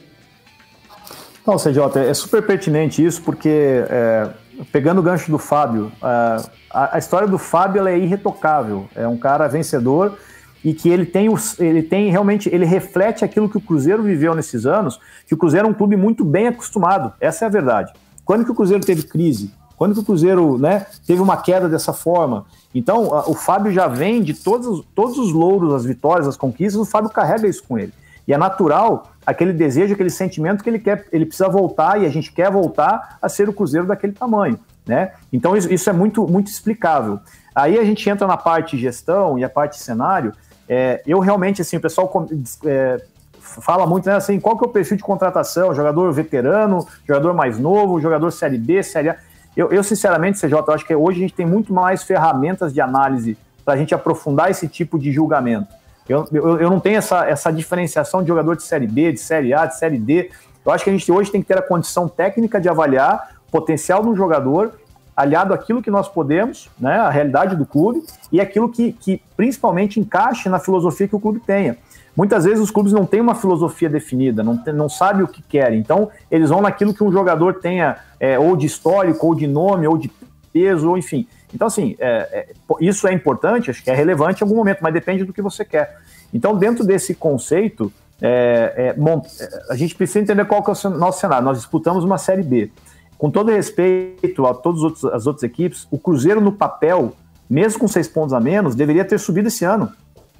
Não, 1.45 1.58
CJ, 1.58 1.99
é 2.10 2.14
super 2.14 2.45
pertinente 2.45 3.06
isso, 3.06 3.22
porque 3.22 3.49
é, 3.49 4.30
pegando 4.72 4.99
o 4.99 5.03
gancho 5.03 5.30
do 5.30 5.38
Fábio, 5.38 5.91
a, 6.01 6.95
a, 6.95 6.97
história 6.97 7.28
do 7.28 7.38
Fábio 7.38 7.88
é 7.88 7.97
irretocável. 7.97 8.88
É 8.95 9.08
um 9.08 9.18
cara 9.18 9.47
vencedor 9.47 10.18
e 10.64 10.74
que 10.74 10.89
ele 10.89 11.06
tem, 11.06 11.30
os, 11.30 11.60
ele 11.60 11.84
tem 11.84 12.10
realmente, 12.10 12.49
ele 12.51 12.66
reflete 12.66 13.24
aquilo 13.24 13.47
que 13.47 13.58
o 13.58 13.62
Cruzeiro 13.62 14.01
viveu 14.01 14.34
nesses 14.34 14.66
anos, 14.66 14.99
que 15.28 15.34
o 15.36 15.38
Cruzeiro 15.38 15.68
é 15.68 15.70
um 15.70 15.74
clube 15.74 15.95
muito 15.95 16.26
bem 16.26 16.47
acostumado. 16.47 17.14
Essa 17.20 17.45
é 17.45 17.47
a 17.47 17.51
verdade. 17.51 17.93
Quando 18.26 18.43
que 18.43 18.51
o 18.51 18.56
Cruzeiro 18.56 18.84
teve 18.84 19.03
crise? 19.03 19.53
Quando 19.78 19.93
que 19.93 19.99
o 19.99 20.03
Cruzeiro 20.03 20.58
né, 20.58 20.88
teve 21.06 21.22
uma 21.22 21.38
queda 21.38 21.70
dessa 21.70 21.93
forma? 21.93 22.45
Então, 22.74 23.14
a, 23.14 23.30
o 23.30 23.36
Fábio 23.36 23.72
já 23.72 23.88
vem 23.88 24.24
de 24.24 24.34
todos, 24.34 24.84
todos 24.95 25.20
os 25.20 25.32
louros, 25.32 25.74
as 25.74 25.86
vitórias, 25.86 26.28
as 26.28 26.38
conquistas, 26.38 26.82
o 26.82 26.86
Fábio 26.86 27.12
carrega 27.12 27.47
isso 27.47 27.64
com 27.68 27.78
ele. 27.78 27.93
E 28.28 28.34
é 28.34 28.38
natural 28.38 29.11
aquele 29.26 29.53
desejo, 29.53 29.93
aquele 29.93 30.09
sentimento 30.09 30.63
que 30.63 30.69
ele 30.69 30.80
quer, 30.80 31.05
ele 31.11 31.26
precisa 31.26 31.49
voltar 31.49 32.01
e 32.01 32.05
a 32.05 32.09
gente 32.09 32.32
quer 32.32 32.51
voltar 32.51 33.17
a 33.21 33.28
ser 33.28 33.49
o 33.49 33.53
Cruzeiro 33.53 33.88
daquele 33.88 34.13
tamanho, 34.13 34.59
né? 34.86 35.11
Então 35.34 35.55
isso, 35.55 35.71
isso 35.73 35.89
é 35.89 35.93
muito, 35.93 36.28
muito 36.28 36.47
explicável. 36.47 37.19
Aí 37.53 37.80
a 37.80 37.84
gente 37.84 38.07
entra 38.09 38.28
na 38.28 38.38
parte 38.38 38.78
gestão 38.78 39.39
e 39.39 39.43
a 39.43 39.49
parte 39.49 39.80
cenário. 39.80 40.34
É, 40.67 41.01
eu 41.05 41.19
realmente, 41.19 41.61
assim, 41.61 41.78
o 41.78 41.82
pessoal 41.82 42.28
é, 42.65 43.01
fala 43.39 43.86
muito, 43.88 44.07
né, 44.07 44.15
assim, 44.15 44.39
qual 44.39 44.57
que 44.57 44.65
é 44.65 44.67
o 44.67 44.71
perfil 44.71 44.97
de 44.97 45.03
contratação? 45.03 45.73
Jogador 45.73 46.11
veterano, 46.11 46.86
jogador 47.07 47.34
mais 47.34 47.57
novo, 47.57 48.01
jogador 48.01 48.32
Série 48.32 48.57
B, 48.57 48.84
Série 48.84 49.09
A. 49.09 49.17
Eu, 49.55 49.71
eu 49.71 49.84
sinceramente, 49.84 50.39
CJ, 50.39 50.51
eu 50.51 50.73
acho 50.73 50.86
que 50.86 50.93
hoje 50.93 51.19
a 51.19 51.21
gente 51.21 51.34
tem 51.34 51.45
muito 51.45 51.73
mais 51.73 52.03
ferramentas 52.03 52.73
de 52.73 52.82
análise 52.82 53.38
para 53.63 53.76
a 53.76 53.78
gente 53.78 53.95
aprofundar 53.95 54.51
esse 54.51 54.67
tipo 54.67 54.99
de 54.99 55.11
julgamento. 55.11 55.67
Eu, 56.08 56.28
eu, 56.32 56.60
eu 56.60 56.70
não 56.70 56.80
tenho 56.80 56.97
essa, 56.97 57.26
essa 57.28 57.51
diferenciação 57.51 58.22
de 58.22 58.28
jogador 58.28 58.56
de 58.56 58.64
Série 58.64 58.88
B, 58.88 59.12
de 59.12 59.20
Série 59.20 59.53
A, 59.53 59.66
de 59.66 59.78
Série 59.78 59.97
D. 59.97 60.30
Eu 60.66 60.72
acho 60.72 60.84
que 60.84 60.89
a 60.89 60.93
gente 60.93 61.12
hoje 61.12 61.32
tem 61.32 61.41
que 61.41 61.47
ter 61.47 61.58
a 61.58 61.62
condição 61.62 62.08
técnica 62.08 62.60
de 62.62 62.70
avaliar 62.70 63.36
o 63.47 63.51
potencial 63.51 64.03
de 64.03 64.10
um 64.10 64.16
jogador 64.16 64.74
aliado 65.16 65.53
àquilo 65.53 65.82
que 65.82 65.89
nós 65.89 66.10
podemos, 66.10 66.70
né, 66.78 66.99
a 66.99 67.10
realidade 67.10 67.56
do 67.56 67.66
clube, 67.66 68.03
e 68.32 68.41
aquilo 68.41 68.70
que, 68.70 68.91
que 68.91 69.22
principalmente 69.38 69.99
encaixe 69.99 70.49
na 70.49 70.60
filosofia 70.60 71.08
que 71.08 71.16
o 71.16 71.20
clube 71.20 71.39
tenha. 71.39 71.78
Muitas 72.16 72.45
vezes 72.45 72.62
os 72.62 72.72
clubes 72.72 72.93
não 72.93 73.06
têm 73.06 73.22
uma 73.22 73.36
filosofia 73.36 73.89
definida, 73.89 74.43
não, 74.43 74.62
não 74.74 74.89
sabem 74.89 75.24
o 75.24 75.28
que 75.28 75.41
querem, 75.41 75.80
então 75.80 76.10
eles 76.30 76.49
vão 76.49 76.62
naquilo 76.62 76.93
que 76.93 77.03
um 77.03 77.12
jogador 77.12 77.56
tenha, 77.56 77.97
é, 78.20 78.38
ou 78.38 78.56
de 78.56 78.66
histórico, 78.66 79.28
ou 79.28 79.36
de 79.36 79.47
nome, 79.47 79.88
ou 79.88 79.97
de 79.97 80.12
peso, 80.51 80.89
ou 80.89 80.97
enfim. 80.97 81.28
Então, 81.56 81.68
assim, 81.68 81.95
é, 81.99 82.08
é, 82.10 82.53
isso 82.82 83.08
é 83.08 83.14
importante, 83.14 83.72
acho 83.72 83.82
que 83.82 83.89
é 83.89 83.95
relevante 83.95 84.41
em 84.41 84.45
algum 84.45 84.58
momento, 84.58 84.80
mas 84.82 84.93
depende 84.93 85.24
do 85.24 85.32
que 85.32 85.41
você 85.41 85.64
quer. 85.64 85.97
Então, 86.34 86.53
dentro 86.58 86.84
desse 86.86 87.16
conceito, 87.16 87.91
é, 88.22 88.74
é, 88.76 88.88
é 88.89 89.22
a 89.70 89.76
gente 89.76 89.95
precisa 89.95 90.20
entender 90.20 90.43
qual 90.43 90.62
que 90.62 90.70
é 90.70 90.74
o 90.74 90.89
nosso 90.91 91.22
cenário. 91.22 91.45
Nós 91.45 91.58
disputamos 91.58 92.03
uma 92.03 92.18
Série 92.18 92.43
B. 92.43 92.70
Com 93.18 93.32
todo 93.32 93.49
respeito 93.49 94.45
a 94.45 94.53
todas 94.53 95.06
as 95.06 95.26
outras 95.26 95.43
equipes, 95.43 95.88
o 95.89 95.97
Cruzeiro 95.97 96.41
no 96.41 96.51
papel, 96.51 97.14
mesmo 97.49 97.80
com 97.80 97.88
seis 97.88 98.10
pontos 98.10 98.34
a 98.34 98.39
menos, 98.41 98.76
deveria 98.76 99.06
ter 99.06 99.18
subido 99.18 99.47
esse 99.47 99.64
ano, 99.64 99.89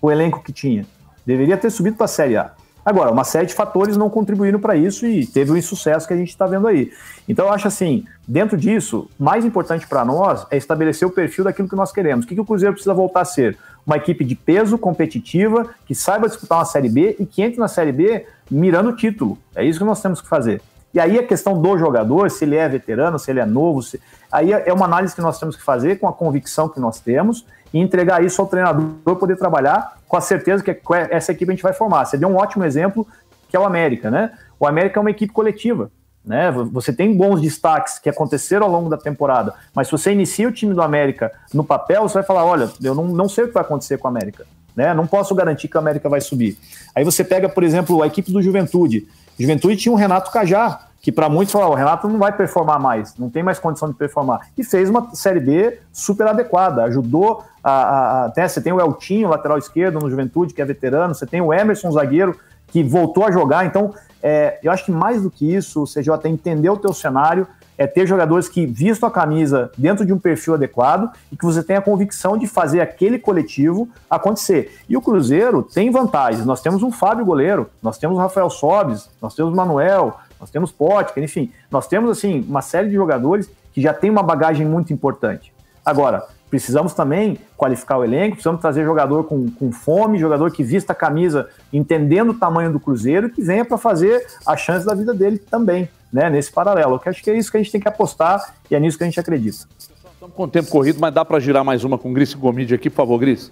o 0.02 0.12
elenco 0.12 0.44
que 0.44 0.52
tinha. 0.52 0.86
Deveria 1.26 1.56
ter 1.56 1.70
subido 1.70 1.96
para 1.96 2.06
a 2.06 2.10
Série 2.10 2.36
A. 2.36 2.52
Agora, 2.86 3.12
uma 3.12 3.24
série 3.24 3.48
de 3.48 3.56
fatores 3.56 3.98
não 3.98 4.12
contribuíram 4.12 4.60
para 4.60 4.76
isso 4.76 5.08
e 5.08 5.26
teve 5.26 5.52
o 5.52 5.58
insucesso 5.58 6.08
que 6.08 6.14
a 6.14 6.18
gente 6.18 6.30
está 6.30 6.46
vendo 6.46 6.68
aí. 6.68 6.92
Então, 7.28 7.48
eu 7.48 7.52
acho 7.52 7.68
assim, 7.68 8.06
dentro 8.28 8.56
disso, 8.56 9.10
mais 9.18 9.44
importante 9.44 9.88
para 9.88 10.06
nós 10.06 10.46
é 10.52 10.58
estabelecer 10.58 11.08
o 11.08 11.12
perfil 11.12 11.46
daquilo 11.46 11.68
que 11.68 11.76
nós 11.76 11.92
queremos. 11.92 12.26
O 12.26 12.28
que, 12.28 12.36
que 12.36 12.42
o 12.42 12.46
Cruzeiro 12.46 12.74
precisa 12.74 12.94
voltar 12.94 13.22
a 13.22 13.26
ser? 13.26 13.58
Uma 13.88 13.98
equipe 13.98 14.24
de 14.24 14.36
peso, 14.36 14.78
competitiva, 14.78 15.68
que 15.88 15.96
saiba 15.96 16.28
disputar 16.28 16.60
uma 16.60 16.66
Série 16.66 16.90
B 16.90 17.16
e 17.20 17.26
que 17.26 17.42
entre 17.42 17.60
na 17.60 17.68
Série 17.68 17.92
B 17.92 18.28
mirando 18.52 18.90
o 18.90 18.96
título. 18.96 19.36
É 19.56 19.66
isso 19.66 19.80
que 19.80 19.86
nós 19.86 20.00
temos 20.00 20.22
que 20.22 20.28
fazer. 20.28 20.62
E 20.94 21.00
aí 21.00 21.18
a 21.18 21.24
questão 21.28 21.60
do 21.60 21.78
jogador, 21.78 22.30
se 22.30 22.46
ele 22.46 22.56
é 22.56 22.70
veterano, 22.70 23.18
se 23.18 23.32
ele 23.32 23.40
é 23.40 23.46
novo, 23.46 23.82
se... 23.82 24.00
aí 24.32 24.54
é 24.54 24.72
uma 24.72 24.86
análise 24.86 25.14
que 25.14 25.22
nós 25.22 25.40
temos 25.40 25.56
que 25.56 25.64
fazer 25.64 26.00
com 26.00 26.08
a 26.08 26.14
convicção 26.14 26.70
que 26.70 26.80
nós 26.80 27.00
temos 27.00 27.46
e 27.76 27.80
entregar 27.80 28.24
isso 28.24 28.42
ao 28.42 28.48
treinador 28.48 29.18
poder 29.18 29.36
trabalhar 29.36 29.98
com 30.08 30.16
a 30.16 30.22
certeza 30.22 30.64
que 30.64 30.80
essa 31.12 31.34
equipe 31.34 31.52
a 31.52 31.54
gente 31.54 31.62
vai 31.62 31.74
formar. 31.74 32.06
Você 32.06 32.18
deu 32.18 32.30
um 32.30 32.38
ótimo 32.38 32.64
exemplo, 32.64 33.06
que 33.50 33.58
é 33.58 33.60
o 33.60 33.66
América, 33.66 34.10
né? 34.10 34.32
O 34.58 34.66
América 34.66 34.98
é 34.98 35.02
uma 35.02 35.12
equipe 35.12 35.34
coletiva. 35.34 35.92
Né? 36.24 36.50
Você 36.72 36.94
tem 36.94 37.14
bons 37.14 37.42
destaques 37.42 38.00
que 38.00 38.10
aconteceram 38.10 38.66
ao 38.66 38.72
longo 38.72 38.90
da 38.90 38.96
temporada, 38.96 39.54
mas 39.76 39.88
se 39.88 39.92
você 39.92 40.14
inicia 40.14 40.48
o 40.48 40.54
time 40.54 40.74
do 40.74 40.82
América 40.82 41.34
no 41.54 41.66
papel, 41.66 42.04
você 42.04 42.14
vai 42.14 42.24
falar: 42.24 42.46
olha, 42.46 42.72
eu 42.82 42.96
não, 42.96 43.10
não 43.10 43.28
sei 43.28 43.44
o 43.44 43.48
que 43.50 43.54
vai 43.54 43.64
acontecer 43.64 43.98
com 43.98 44.08
o 44.08 44.12
América. 44.12 44.48
Né? 44.74 44.94
Não 44.94 45.06
posso 45.06 45.36
garantir 45.36 45.68
que 45.68 45.76
o 45.76 45.80
América 45.80 46.08
vai 46.08 46.22
subir. 46.22 46.58
Aí 46.96 47.04
você 47.04 47.26
pega, 47.26 47.50
por 47.50 47.62
exemplo, 47.62 48.02
a 48.02 48.08
equipe 48.08 48.32
do 48.32 48.42
Juventude. 48.42 49.06
Juventude 49.38 49.76
tinha 49.76 49.92
um 49.92 49.98
Renato 49.98 50.32
Cajá, 50.32 50.88
que 51.06 51.12
para 51.12 51.30
muitos 51.30 51.52
falaram, 51.52 51.72
o 51.72 51.76
Renato 51.76 52.08
não 52.08 52.18
vai 52.18 52.32
performar 52.32 52.80
mais, 52.80 53.16
não 53.16 53.30
tem 53.30 53.44
mais 53.44 53.60
condição 53.60 53.88
de 53.88 53.94
performar. 53.94 54.48
E 54.58 54.64
fez 54.64 54.90
uma 54.90 55.14
Série 55.14 55.40
B 55.40 55.78
super 55.94 56.26
adequada, 56.26 56.84
ajudou 56.86 57.44
a, 57.64 57.72
a, 57.72 58.26
até 58.26 58.48
você 58.48 58.60
tem 58.60 58.74
o 58.74 58.82
Eltinho, 58.82 59.30
lateral 59.30 59.60
esquerdo 59.60 60.00
no 60.00 60.10
Juventude, 60.10 60.52
que 60.52 60.64
é 60.64 60.66
veterano, 60.66 61.14
você 61.14 61.28
tem 61.28 61.42
o 61.42 61.54
Emerson, 61.54 61.92
zagueiro, 61.92 62.36
que 62.70 62.82
voltou 62.82 63.24
a 63.24 63.30
jogar, 63.30 63.68
então 63.68 63.94
é, 64.24 64.58
eu 64.64 64.72
acho 64.72 64.84
que 64.84 64.92
mais 64.92 65.22
do 65.22 65.30
que 65.30 65.54
isso, 65.54 65.84
o 65.84 65.86
CJ 65.86 66.18
que 66.24 66.28
entender 66.28 66.72
o 66.72 66.78
teu 66.78 66.92
cenário, 66.92 67.46
é 67.78 67.86
ter 67.86 68.08
jogadores 68.08 68.50
que 68.50 68.66
vistam 68.66 69.08
a 69.08 69.12
camisa 69.12 69.70
dentro 69.78 70.08
de 70.08 70.12
um 70.12 70.18
perfil 70.18 70.56
adequado 70.56 71.12
e 71.32 71.38
que 71.38 71.46
você 71.46 71.62
tenha 71.62 71.78
a 71.78 71.82
convicção 71.84 72.36
de 72.36 72.48
fazer 72.48 72.82
aquele 72.82 73.20
coletivo 73.20 73.88
acontecer. 74.10 74.80
E 74.90 74.98
o 74.98 75.02
Cruzeiro 75.02 75.62
tem 75.62 75.92
vantagens. 75.92 76.46
Nós 76.46 76.62
temos 76.62 76.82
um 76.82 76.92
Fábio 76.92 77.26
goleiro, 77.26 77.70
nós 77.84 78.00
temos 78.00 78.18
o 78.18 78.20
Rafael 78.20 78.50
Sobes, 78.50 79.08
nós 79.22 79.36
temos 79.36 79.54
o 79.54 79.56
Manuel, 79.56 80.18
nós 80.40 80.50
temos 80.50 80.72
Potker, 80.72 81.24
enfim, 81.24 81.52
nós 81.72 81.88
temos 81.88 82.10
assim 82.10 82.46
uma 82.48 82.62
série 82.62 82.90
de 82.90 82.96
jogadores 82.96 83.50
que 83.74 83.82
já 83.82 83.94
tem 83.94 84.10
uma 84.10 84.24
bagagem 84.24 84.66
muito 84.66 84.94
importante. 84.94 85.54
Agora, 85.86 86.26
precisamos 86.50 86.94
também 86.94 87.38
qualificar 87.58 87.98
o 87.98 88.04
elenco, 88.04 88.36
precisamos 88.36 88.62
trazer 88.62 88.86
jogador 88.86 89.26
com, 89.26 89.50
com 89.52 89.72
fome, 89.72 90.18
jogador 90.18 90.52
que 90.52 90.64
vista 90.64 90.94
a 90.94 90.96
camisa 90.96 91.50
entendendo 91.74 92.30
o 92.30 92.34
tamanho 92.34 92.72
do 92.72 92.80
Cruzeiro 92.80 93.28
e 93.28 93.30
que 93.30 93.42
venha 93.42 93.66
para 93.66 93.78
fazer 93.78 94.26
a 94.46 94.56
chance 94.56 94.86
da 94.86 94.94
vida 94.94 95.14
dele 95.14 95.38
também, 95.38 95.90
né, 96.12 96.30
nesse 96.30 96.52
paralelo. 96.52 97.00
Eu 97.04 97.12
acho 97.12 97.22
que 97.22 97.30
é 97.30 97.38
isso 97.38 97.52
que 97.52 97.58
a 97.58 97.60
gente 97.60 97.72
tem 97.72 97.82
que 97.82 97.88
apostar 97.88 98.56
e 98.70 98.76
é 98.76 98.80
nisso 98.80 98.98
que 98.98 99.04
a 99.04 99.08
gente 99.08 99.20
acredita. 99.20 99.68
Estamos 100.14 100.34
com 100.34 100.44
o 100.44 100.48
tempo 100.48 100.72
corrido, 100.72 100.98
mas 101.00 101.14
dá 101.14 101.26
para 101.26 101.40
girar 101.40 101.64
mais 101.64 101.84
uma 101.84 101.98
com 101.98 102.10
o 102.10 102.14
Gris 102.14 102.34
Gomide 102.34 102.74
aqui, 102.74 102.90
por 102.90 102.96
favor, 102.96 103.20
Gris. 103.20 103.50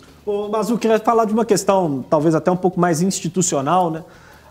mas 0.49 0.69
eu 0.69 0.77
queria 0.77 0.97
falar 0.97 1.25
de 1.25 1.33
uma 1.33 1.45
questão 1.45 2.03
talvez 2.09 2.33
até 2.33 2.49
um 2.49 2.57
pouco 2.57 2.79
mais 2.79 3.01
institucional, 3.01 3.91
né? 3.91 4.03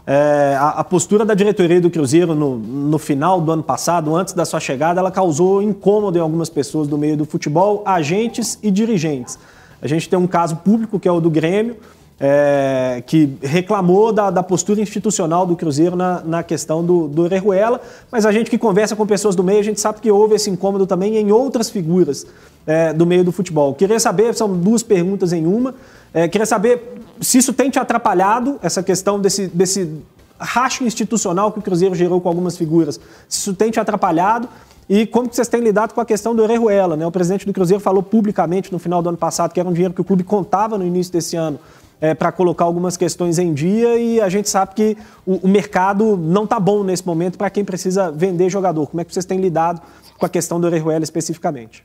É, 0.05 0.57
a, 0.59 0.80
a, 0.80 0.84
postura 0.84 1.24
da 1.24 1.32
diretoria 1.32 1.80
do 1.80 1.88
Cruzeiro 1.88 2.34
no, 2.34 2.57
no, 2.59 2.98
final 2.98 3.40
do 3.40 3.53
ano 3.53 3.62
passado, 3.62 4.14
antes 4.16 4.34
da 4.34 4.44
sua 4.44 4.59
chegada, 4.59 4.98
ela 4.98 5.12
causou 5.12 5.62
incômodo 5.62 6.18
em 6.18 6.20
algumas 6.20 6.50
pessoas 6.50 6.88
do 6.88 6.98
meio 6.98 7.16
do 7.16 7.24
futebol, 7.24 7.82
agentes 7.86 8.59
e 8.62 8.70
dirigentes. 8.70 9.38
A 9.80 9.86
gente 9.86 10.09
tem 10.09 10.18
um 10.18 10.26
caso 10.26 10.57
público 10.57 10.98
que 10.98 11.07
é 11.07 11.12
o 11.12 11.20
do 11.20 11.30
Grêmio, 11.30 11.76
é, 12.21 13.03
que 13.07 13.37
reclamou 13.43 14.13
da, 14.13 14.31
da, 14.31 14.43
postura 14.43 14.81
institucional 14.81 15.45
do 15.45 15.57
Cruzeiro 15.57 15.97
na, 15.97 16.21
na 16.21 16.43
questão 16.43 16.85
do, 16.85 17.09
do 17.09 17.23
Orejuela, 17.23 17.81
mas 18.11 18.25
a 18.25 18.33
gente 18.33 18.51
que 18.51 18.59
conversa 18.59 18.95
com 18.95 19.07
pessoas 19.07 19.35
do 19.35 19.43
meio, 19.43 19.59
a 19.59 19.65
gente 19.65 19.81
sabe 19.81 20.01
que 20.01 20.11
houve 20.11 20.35
esse 20.35 20.49
incômodo 20.49 20.87
também 20.87 21.17
em 21.17 21.33
outras 21.33 21.69
figuras 21.69 22.27
é, 22.67 22.93
do 22.93 23.05
meio 23.05 23.25
do 23.25 23.33
futebol. 23.33 23.75
Queria 23.75 23.99
saber, 23.99 24.35
são 24.35 24.57
duas 24.57 24.83
perguntas 24.83 25.33
em 25.33 25.47
uma, 25.47 25.75
é, 26.15 26.29
queria 26.29 26.47
saber 26.47 27.01
se 27.21 27.39
isso 27.39 27.53
tem 27.53 27.71
te 27.71 27.79
atrapalhado, 27.79 28.59
essa 28.63 28.83
questão 28.83 29.21
desse, 29.21 29.49
desse 29.49 29.91
racho 30.39 30.85
institucional 30.85 31.53
que 31.53 31.59
o 31.59 31.63
Cruzeiro 31.63 31.95
gerou 31.95 32.21
com 32.21 32.29
algumas 32.29 32.57
figuras, 32.57 33.01
se 33.29 33.39
isso 33.39 33.55
tem 33.55 33.71
te 33.71 33.81
atrapalhado 33.81 34.49
e 34.89 35.07
como 35.07 35.29
que 35.29 35.37
vocês 35.37 35.49
têm 35.49 35.61
lidado 35.61 35.95
com 35.95 36.01
a 36.01 36.05
questão 36.05 36.35
do 36.35 36.43
Orejuela, 36.43 36.97
né? 36.97 37.07
O 37.07 37.11
presidente 37.11 37.47
do 37.47 37.53
Cruzeiro 37.53 37.81
falou 37.81 38.03
publicamente 38.03 38.73
no 38.73 38.79
final 38.79 39.01
do 39.01 39.09
ano 39.09 39.19
passado 39.19 39.53
que 39.53 39.61
era 39.61 39.69
um 39.69 39.73
dinheiro 39.73 39.95
que 39.95 40.01
o 40.01 40.05
clube 40.05 40.25
contava 40.25 40.77
no 40.77 40.85
início 40.85 41.13
desse 41.13 41.37
ano 41.37 41.59
é, 42.03 42.14
para 42.14 42.32
colocar 42.32 42.64
algumas 42.64 42.96
questões 42.96 43.38
em 43.38 43.55
dia 43.55 43.96
e 43.96 44.20
a 44.20 44.28
gente 44.28 44.50
sabe 44.50 44.74
que 44.74 44.98
o, 45.24 45.36
o 45.36 45.48
mercado 45.48 46.16
não 46.16 46.42
está 46.42 46.59
bom 46.59 46.82
nesse 46.82 47.07
momento 47.07 47.38
para 47.38 47.48
quem 47.48 47.64
precisa 47.64 48.11
vender 48.11 48.50
jogador. 48.50 48.88
Como 48.88 49.00
é 49.00 49.05
que 49.05 49.14
vocês 49.14 49.24
têm 49.24 49.40
lidado 49.40 49.80
com 50.18 50.26
a 50.26 50.28
questão 50.28 50.61
do 50.61 50.66
Orejuela 50.66 51.05
especificamente? 51.05 51.84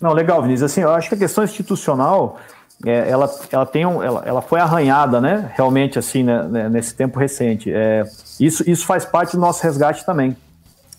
Não, 0.00 0.14
legal, 0.14 0.40
Vinícius. 0.40 0.72
Assim, 0.72 0.80
eu 0.80 0.90
acho 0.90 1.10
que 1.10 1.14
a 1.14 1.18
questão 1.18 1.44
institucional 1.44 2.38
é, 2.86 3.10
ela, 3.10 3.30
ela, 3.52 3.66
tem 3.66 3.84
um, 3.84 4.02
ela, 4.02 4.22
ela 4.24 4.40
foi 4.40 4.58
arranhada, 4.58 5.20
né? 5.20 5.52
Realmente, 5.54 5.98
assim, 5.98 6.22
né, 6.22 6.42
né, 6.44 6.68
nesse 6.70 6.94
tempo 6.94 7.18
recente. 7.18 7.70
É, 7.70 8.04
isso, 8.40 8.68
isso 8.68 8.86
faz 8.86 9.04
parte 9.04 9.36
do 9.36 9.40
nosso 9.40 9.62
resgate 9.62 10.06
também. 10.06 10.34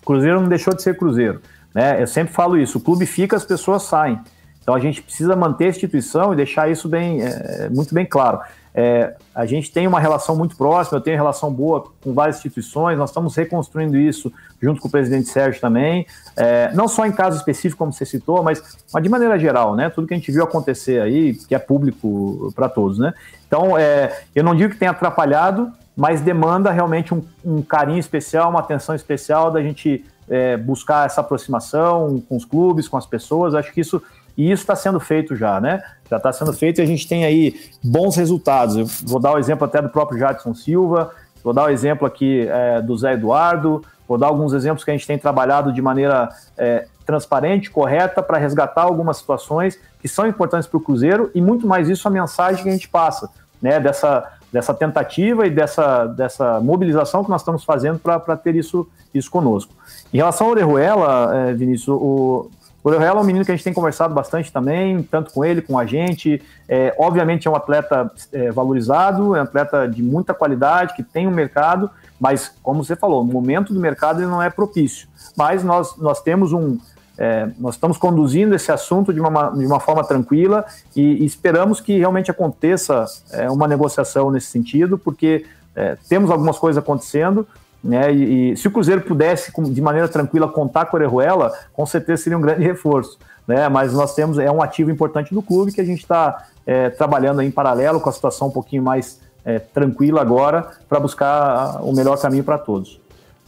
Cruzeiro 0.06 0.40
não 0.40 0.48
deixou 0.48 0.72
de 0.72 0.80
ser 0.80 0.96
Cruzeiro. 0.96 1.42
Né? 1.74 2.00
Eu 2.00 2.06
sempre 2.06 2.32
falo 2.32 2.56
isso: 2.56 2.78
o 2.78 2.80
clube 2.80 3.04
fica, 3.04 3.36
as 3.36 3.44
pessoas 3.44 3.82
saem. 3.82 4.20
Então 4.62 4.74
a 4.74 4.78
gente 4.78 5.02
precisa 5.02 5.34
manter 5.34 5.66
a 5.66 5.68
instituição 5.68 6.32
e 6.32 6.36
deixar 6.36 6.70
isso 6.70 6.88
bem, 6.88 7.20
é, 7.20 7.68
muito 7.68 7.94
bem 7.94 8.06
claro. 8.06 8.40
É, 8.74 9.14
a 9.34 9.44
gente 9.44 9.70
tem 9.70 9.86
uma 9.86 10.00
relação 10.00 10.34
muito 10.34 10.56
próxima, 10.56 10.96
eu 10.96 11.02
tenho 11.02 11.16
relação 11.16 11.52
boa 11.52 11.84
com 12.02 12.14
várias 12.14 12.36
instituições, 12.38 12.96
nós 12.96 13.10
estamos 13.10 13.36
reconstruindo 13.36 13.98
isso 13.98 14.32
junto 14.62 14.80
com 14.80 14.88
o 14.88 14.90
presidente 14.90 15.28
Sérgio 15.28 15.60
também, 15.60 16.06
é, 16.36 16.70
não 16.72 16.88
só 16.88 17.04
em 17.04 17.12
caso 17.12 17.36
específico, 17.36 17.78
como 17.78 17.92
você 17.92 18.06
citou, 18.06 18.42
mas, 18.42 18.62
mas, 18.92 19.02
de 19.02 19.08
maneira 19.10 19.38
geral, 19.38 19.74
né? 19.74 19.90
Tudo 19.90 20.06
que 20.06 20.14
a 20.14 20.16
gente 20.16 20.32
viu 20.32 20.44
acontecer 20.44 21.02
aí, 21.02 21.34
que 21.34 21.54
é 21.54 21.58
público 21.58 22.50
para 22.54 22.68
todos, 22.68 22.98
né? 22.98 23.12
Então, 23.46 23.76
é, 23.76 24.22
eu 24.34 24.42
não 24.42 24.54
digo 24.54 24.72
que 24.72 24.78
tenha 24.78 24.92
atrapalhado, 24.92 25.70
mas 25.94 26.22
demanda 26.22 26.70
realmente 26.70 27.12
um, 27.12 27.22
um 27.44 27.60
carinho 27.60 27.98
especial, 27.98 28.48
uma 28.48 28.60
atenção 28.60 28.94
especial 28.94 29.50
da 29.50 29.60
gente 29.60 30.02
é, 30.28 30.56
buscar 30.56 31.04
essa 31.04 31.20
aproximação 31.20 32.22
com 32.26 32.36
os 32.36 32.44
clubes, 32.44 32.88
com 32.88 32.96
as 32.96 33.04
pessoas. 33.04 33.54
Acho 33.54 33.72
que 33.72 33.82
isso 33.82 34.02
e 34.36 34.50
isso 34.50 34.62
está 34.62 34.74
sendo 34.74 34.98
feito 34.98 35.36
já, 35.36 35.60
né? 35.60 35.82
Já 36.10 36.16
está 36.16 36.32
sendo 36.32 36.52
feito 36.52 36.80
e 36.80 36.82
a 36.82 36.86
gente 36.86 37.06
tem 37.06 37.24
aí 37.24 37.54
bons 37.82 38.16
resultados. 38.16 38.76
Eu 38.76 38.86
vou 39.04 39.20
dar 39.20 39.32
o 39.32 39.38
exemplo 39.38 39.64
até 39.64 39.80
do 39.80 39.88
próprio 39.88 40.18
Jadson 40.18 40.54
Silva, 40.54 41.10
vou 41.42 41.52
dar 41.52 41.64
o 41.64 41.70
exemplo 41.70 42.06
aqui 42.06 42.46
é, 42.48 42.80
do 42.80 42.96
Zé 42.96 43.14
Eduardo, 43.14 43.82
vou 44.08 44.18
dar 44.18 44.28
alguns 44.28 44.52
exemplos 44.52 44.84
que 44.84 44.90
a 44.90 44.94
gente 44.94 45.06
tem 45.06 45.18
trabalhado 45.18 45.72
de 45.72 45.82
maneira 45.82 46.28
é, 46.56 46.86
transparente, 47.04 47.70
correta, 47.70 48.22
para 48.22 48.38
resgatar 48.38 48.82
algumas 48.82 49.18
situações 49.18 49.78
que 50.00 50.08
são 50.08 50.26
importantes 50.26 50.68
para 50.68 50.78
o 50.78 50.80
Cruzeiro 50.80 51.30
e 51.34 51.40
muito 51.40 51.66
mais 51.66 51.88
isso 51.88 52.06
a 52.08 52.10
mensagem 52.10 52.62
que 52.62 52.68
a 52.68 52.72
gente 52.72 52.88
passa, 52.88 53.28
né? 53.60 53.78
Dessa, 53.78 54.30
dessa 54.52 54.74
tentativa 54.74 55.46
e 55.46 55.50
dessa, 55.50 56.06
dessa 56.06 56.60
mobilização 56.60 57.24
que 57.24 57.30
nós 57.30 57.40
estamos 57.42 57.64
fazendo 57.64 57.98
para 57.98 58.36
ter 58.36 58.54
isso, 58.54 58.88
isso 59.14 59.30
conosco. 59.30 59.72
Em 60.12 60.18
relação 60.18 60.46
ao 60.46 60.52
Orejuela, 60.52 61.48
é, 61.48 61.54
Vinícius, 61.54 61.88
o, 61.88 62.50
o 62.84 62.88
Orejuela 62.88 63.20
é 63.20 63.22
um 63.22 63.26
menino 63.26 63.44
que 63.44 63.52
a 63.52 63.54
gente 63.54 63.64
tem 63.64 63.72
conversado 63.72 64.12
bastante 64.12 64.50
também, 64.52 65.02
tanto 65.04 65.32
com 65.32 65.44
ele, 65.44 65.62
com 65.62 65.78
a 65.78 65.86
gente. 65.86 66.42
É, 66.68 66.94
obviamente 66.98 67.46
é 67.46 67.50
um 67.50 67.54
atleta 67.54 68.10
é, 68.32 68.50
valorizado, 68.50 69.36
é 69.36 69.40
um 69.40 69.42
atleta 69.42 69.86
de 69.86 70.02
muita 70.02 70.34
qualidade, 70.34 70.94
que 70.94 71.02
tem 71.02 71.28
um 71.28 71.30
mercado, 71.30 71.88
mas, 72.18 72.52
como 72.62 72.84
você 72.84 72.96
falou, 72.96 73.22
o 73.22 73.24
momento 73.24 73.72
do 73.72 73.80
mercado 73.80 74.20
ele 74.20 74.30
não 74.30 74.42
é 74.42 74.50
propício. 74.50 75.08
Mas 75.36 75.62
nós, 75.62 75.96
nós 75.96 76.20
temos 76.20 76.52
um. 76.52 76.78
É, 77.18 77.48
nós 77.58 77.74
estamos 77.74 77.98
conduzindo 77.98 78.54
esse 78.54 78.72
assunto 78.72 79.12
de 79.12 79.20
uma, 79.20 79.50
de 79.50 79.66
uma 79.66 79.78
forma 79.78 80.02
tranquila 80.02 80.64
e, 80.96 81.22
e 81.22 81.24
esperamos 81.26 81.80
que 81.80 81.98
realmente 81.98 82.30
aconteça 82.30 83.04
é, 83.32 83.50
uma 83.50 83.68
negociação 83.68 84.30
nesse 84.30 84.46
sentido, 84.46 84.96
porque 84.96 85.44
é, 85.76 85.96
temos 86.08 86.30
algumas 86.30 86.58
coisas 86.58 86.82
acontecendo, 86.82 87.46
né? 87.82 88.12
E, 88.12 88.52
e, 88.52 88.56
se 88.56 88.68
o 88.68 88.70
Cruzeiro 88.70 89.00
pudesse, 89.00 89.52
de 89.70 89.80
maneira 89.80 90.08
tranquila, 90.08 90.48
contar 90.48 90.86
com 90.86 90.96
o 90.96 91.00
Orejuela, 91.00 91.52
com 91.72 91.84
certeza 91.84 92.22
seria 92.22 92.38
um 92.38 92.40
grande 92.40 92.62
reforço. 92.62 93.18
Né? 93.46 93.68
Mas 93.68 93.92
nós 93.92 94.14
temos, 94.14 94.38
é 94.38 94.50
um 94.50 94.62
ativo 94.62 94.90
importante 94.90 95.34
do 95.34 95.42
clube 95.42 95.72
que 95.72 95.80
a 95.80 95.84
gente 95.84 96.00
está 96.00 96.46
é, 96.64 96.90
trabalhando 96.90 97.42
em 97.42 97.50
paralelo 97.50 98.00
com 98.00 98.08
a 98.08 98.12
situação 98.12 98.48
um 98.48 98.52
pouquinho 98.52 98.82
mais 98.82 99.20
é, 99.44 99.58
tranquila 99.58 100.20
agora 100.20 100.70
para 100.88 101.00
buscar 101.00 101.82
o 101.82 101.92
melhor 101.92 102.20
caminho 102.20 102.44
para 102.44 102.58
todos. 102.58 103.00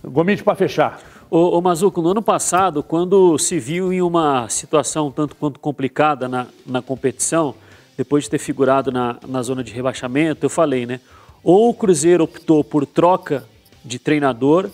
Gomite 0.02 0.42
para 0.42 0.54
fechar. 0.56 0.98
Ô, 1.30 1.56
ô 1.56 1.60
Mazuco, 1.60 2.02
no 2.02 2.10
ano 2.10 2.22
passado, 2.22 2.82
quando 2.82 3.38
se 3.38 3.58
viu 3.58 3.92
em 3.92 4.02
uma 4.02 4.48
situação 4.48 5.10
tanto 5.10 5.36
quanto 5.36 5.60
complicada 5.60 6.28
na, 6.28 6.46
na 6.66 6.82
competição, 6.82 7.54
depois 7.96 8.24
de 8.24 8.30
ter 8.30 8.38
figurado 8.38 8.90
na, 8.90 9.16
na 9.26 9.42
zona 9.42 9.62
de 9.62 9.72
rebaixamento, 9.72 10.44
eu 10.44 10.50
falei, 10.50 10.84
né? 10.84 11.00
Ou 11.42 11.70
o 11.70 11.74
Cruzeiro 11.74 12.24
optou 12.24 12.64
por 12.64 12.84
troca 12.84 13.44
de 13.84 13.98
treinador, 13.98 14.70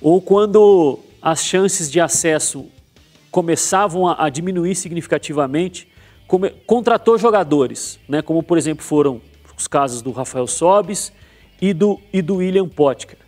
ou 0.00 0.20
quando 0.20 0.98
as 1.20 1.44
chances 1.44 1.90
de 1.90 2.00
acesso 2.00 2.66
começavam 3.30 4.08
a, 4.08 4.24
a 4.24 4.28
diminuir 4.28 4.74
significativamente, 4.74 5.88
come, 6.26 6.50
contratou 6.66 7.18
jogadores, 7.18 7.98
né, 8.08 8.22
como 8.22 8.42
por 8.42 8.58
exemplo 8.58 8.84
foram 8.84 9.20
os 9.56 9.66
casos 9.66 10.02
do 10.02 10.12
Rafael 10.12 10.46
Sobis 10.46 11.12
e 11.60 11.72
do, 11.72 12.00
e 12.12 12.22
do 12.22 12.36
William 12.36 12.68
Potker. 12.68 13.18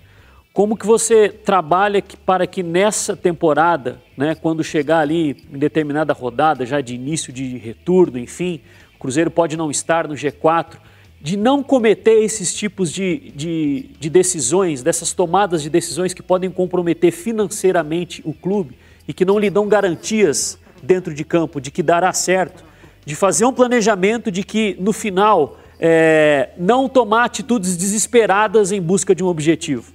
Como 0.53 0.77
que 0.77 0.87
você 0.87 1.29
trabalha 1.29 2.03
para 2.27 2.47
que 2.47 2.63
nessa 2.63 3.17
temporada, 3.17 4.01
né, 4.17 4.35
quando 4.35 4.65
chegar 4.65 4.99
ali 4.99 5.47
em 5.53 5.59
determinada 5.59 6.13
rodada, 6.13 6.67
já 6.67 6.81
de 6.81 6.95
início 6.95 7.33
de 7.33 7.57
retorno, 7.57 8.19
enfim, 8.19 8.61
o 8.97 8.99
Cruzeiro 8.99 9.31
pode 9.31 9.57
não 9.57 9.71
estar 9.71 10.09
no 10.09 10.15
G4, 10.15 10.77
de 11.21 11.37
não 11.37 11.63
cometer 11.63 12.23
esses 12.23 12.55
tipos 12.55 12.91
de, 12.91 13.31
de, 13.37 13.91
de, 13.99 14.09
decisões, 14.09 14.83
dessas 14.83 15.13
tomadas 15.13 15.63
de 15.63 15.69
decisões 15.69 16.15
que 16.15 16.23
podem 16.23 16.51
comprometer 16.51 17.13
financeiramente 17.13 18.23
o 18.25 18.33
clube 18.33 18.77
e 19.07 19.13
que 19.13 19.25
não 19.25 19.39
lhe 19.39 19.51
dão 19.51 19.69
garantias 19.69 20.59
dentro 20.83 21.13
de 21.13 21.23
campo 21.23 21.61
de 21.61 21.71
que 21.71 21.83
dará 21.83 22.13
certo, 22.15 22.65
de 23.05 23.15
fazer 23.15 23.45
um 23.45 23.53
planejamento 23.53 24.31
de 24.31 24.43
que 24.43 24.77
no 24.81 24.95
final 24.95 25.59
é, 25.79 26.51
não 26.57 26.89
tomar 26.89 27.25
atitudes 27.25 27.77
desesperadas 27.77 28.73
em 28.73 28.81
busca 28.81 29.15
de 29.15 29.23
um 29.23 29.27
objetivo. 29.27 29.93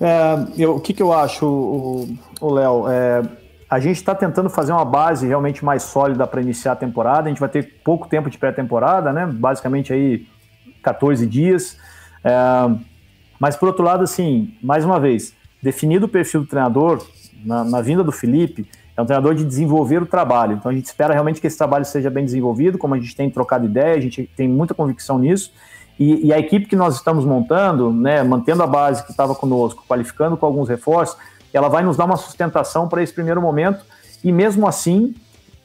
É, 0.00 0.46
eu, 0.56 0.76
o 0.76 0.80
que, 0.80 0.92
que 0.92 1.02
eu 1.02 1.12
acho, 1.12 1.46
o 2.40 2.50
Léo? 2.52 2.84
A 3.72 3.80
gente 3.80 3.96
está 3.96 4.14
tentando 4.14 4.50
fazer 4.50 4.70
uma 4.70 4.84
base 4.84 5.26
realmente 5.26 5.64
mais 5.64 5.84
sólida 5.84 6.26
para 6.26 6.42
iniciar 6.42 6.72
a 6.72 6.76
temporada. 6.76 7.22
A 7.22 7.28
gente 7.30 7.40
vai 7.40 7.48
ter 7.48 7.80
pouco 7.82 8.06
tempo 8.06 8.28
de 8.28 8.36
pré-temporada, 8.36 9.14
né? 9.14 9.24
Basicamente 9.24 9.94
aí 9.94 10.26
14 10.82 11.26
dias. 11.26 11.78
É, 12.22 12.32
mas 13.40 13.56
por 13.56 13.68
outro 13.68 13.82
lado, 13.82 14.04
assim, 14.04 14.54
mais 14.62 14.84
uma 14.84 15.00
vez, 15.00 15.32
definido 15.62 16.04
o 16.04 16.08
perfil 16.10 16.42
do 16.42 16.46
treinador 16.46 17.02
na, 17.42 17.64
na, 17.64 17.80
vinda 17.80 18.04
do 18.04 18.12
Felipe, 18.12 18.68
é 18.94 19.00
um 19.00 19.06
treinador 19.06 19.34
de 19.34 19.42
desenvolver 19.42 20.02
o 20.02 20.06
trabalho. 20.06 20.52
Então 20.52 20.70
a 20.70 20.74
gente 20.74 20.84
espera 20.84 21.14
realmente 21.14 21.40
que 21.40 21.46
esse 21.46 21.56
trabalho 21.56 21.86
seja 21.86 22.10
bem 22.10 22.26
desenvolvido, 22.26 22.76
como 22.76 22.94
a 22.94 22.98
gente 22.98 23.16
tem 23.16 23.30
trocado 23.30 23.64
ideia, 23.64 23.96
a 23.96 24.00
gente 24.00 24.28
tem 24.36 24.46
muita 24.46 24.74
convicção 24.74 25.18
nisso. 25.18 25.50
E, 25.98 26.26
e 26.26 26.32
a 26.32 26.38
equipe 26.38 26.66
que 26.66 26.76
nós 26.76 26.96
estamos 26.96 27.24
montando, 27.24 27.90
né, 27.90 28.22
mantendo 28.22 28.62
a 28.62 28.66
base 28.66 29.02
que 29.02 29.12
estava 29.12 29.34
conosco, 29.34 29.82
qualificando 29.88 30.36
com 30.36 30.44
alguns 30.44 30.68
reforços, 30.68 31.16
ela 31.52 31.68
vai 31.68 31.82
nos 31.82 31.96
dar 31.96 32.04
uma 32.04 32.16
sustentação 32.16 32.88
para 32.88 33.02
esse 33.02 33.12
primeiro 33.12 33.40
momento 33.40 33.84
e 34.22 34.30
mesmo 34.30 34.66
assim, 34.66 35.14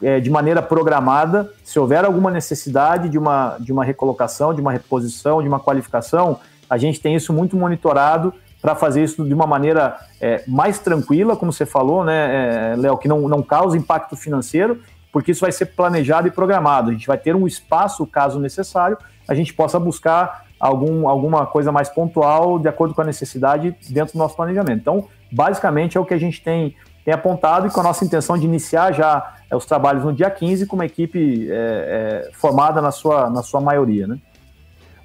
é, 0.02 0.20
de 0.20 0.30
maneira 0.30 0.62
programada, 0.62 1.52
se 1.64 1.80
houver 1.80 2.04
alguma 2.04 2.32
necessidade 2.32 3.10
de 3.10 3.18
uma, 3.18 3.58
de 3.60 3.72
uma 3.72 3.84
recolocação, 3.84 4.54
de 4.54 4.62
uma 4.62 4.72
reposição, 4.72 5.42
de 5.42 5.48
uma 5.48 5.60
qualificação, 5.60 6.40
a 6.70 6.78
gente 6.78 7.00
tem 7.00 7.16
isso 7.16 7.32
muito 7.32 7.56
monitorado 7.56 8.34
para 8.62 8.76
fazer 8.76 9.04
isso 9.04 9.24
de 9.24 9.34
uma 9.34 9.46
maneira 9.46 9.98
é, 10.20 10.44
mais 10.48 10.80
tranquila, 10.80 11.36
como 11.36 11.54
você 11.54 11.66
falou, 11.66 12.04
né, 12.04 12.74
é, 12.74 12.76
Léo, 12.76 12.98
que 12.98 13.08
não, 13.08 13.28
não 13.28 13.42
causa 13.42 13.78
impacto 13.78 14.16
financeiro, 14.16 14.82
porque 15.12 15.32
isso 15.32 15.42
vai 15.42 15.52
ser 15.52 15.68
planejado 15.68 16.28
e 16.28 16.32
programado. 16.32 16.90
A 16.90 16.94
gente 16.94 17.08
vai 17.08 17.18
ter 17.18 17.36
um 17.36 17.48
espaço, 17.48 18.06
caso 18.06 18.40
necessário, 18.40 18.98
a 19.28 19.34
gente 19.34 19.54
possa 19.54 19.80
buscar 19.80 20.46
algum, 20.60 21.08
alguma 21.08 21.46
coisa 21.46 21.72
mais 21.72 21.90
pontual 21.90 22.60
de 22.60 22.68
acordo 22.68 22.94
com 22.94 23.02
a 23.02 23.06
necessidade 23.06 23.76
dentro 23.90 24.14
do 24.14 24.20
nosso 24.20 24.36
planejamento. 24.36 24.80
Então, 24.80 25.08
basicamente 25.32 25.98
é 25.98 26.00
o 26.00 26.06
que 26.06 26.14
a 26.14 26.18
gente 26.18 26.42
tem, 26.42 26.76
tem 27.04 27.14
apontado 27.14 27.68
e 27.68 27.70
com 27.70 27.80
a 27.80 27.84
nossa 27.84 28.04
intenção 28.04 28.38
de 28.38 28.46
iniciar 28.46 28.94
já 28.94 29.36
é, 29.50 29.56
os 29.56 29.66
trabalhos 29.66 30.04
no 30.04 30.14
dia 30.14 30.30
15 30.30 30.66
com 30.66 30.76
uma 30.76 30.86
equipe 30.86 31.48
é, 31.50 32.26
é, 32.28 32.32
formada 32.34 32.82
na 32.82 32.92
sua, 32.92 33.30
na 33.30 33.42
sua 33.42 33.62
maioria. 33.62 34.08
Né? 34.08 34.18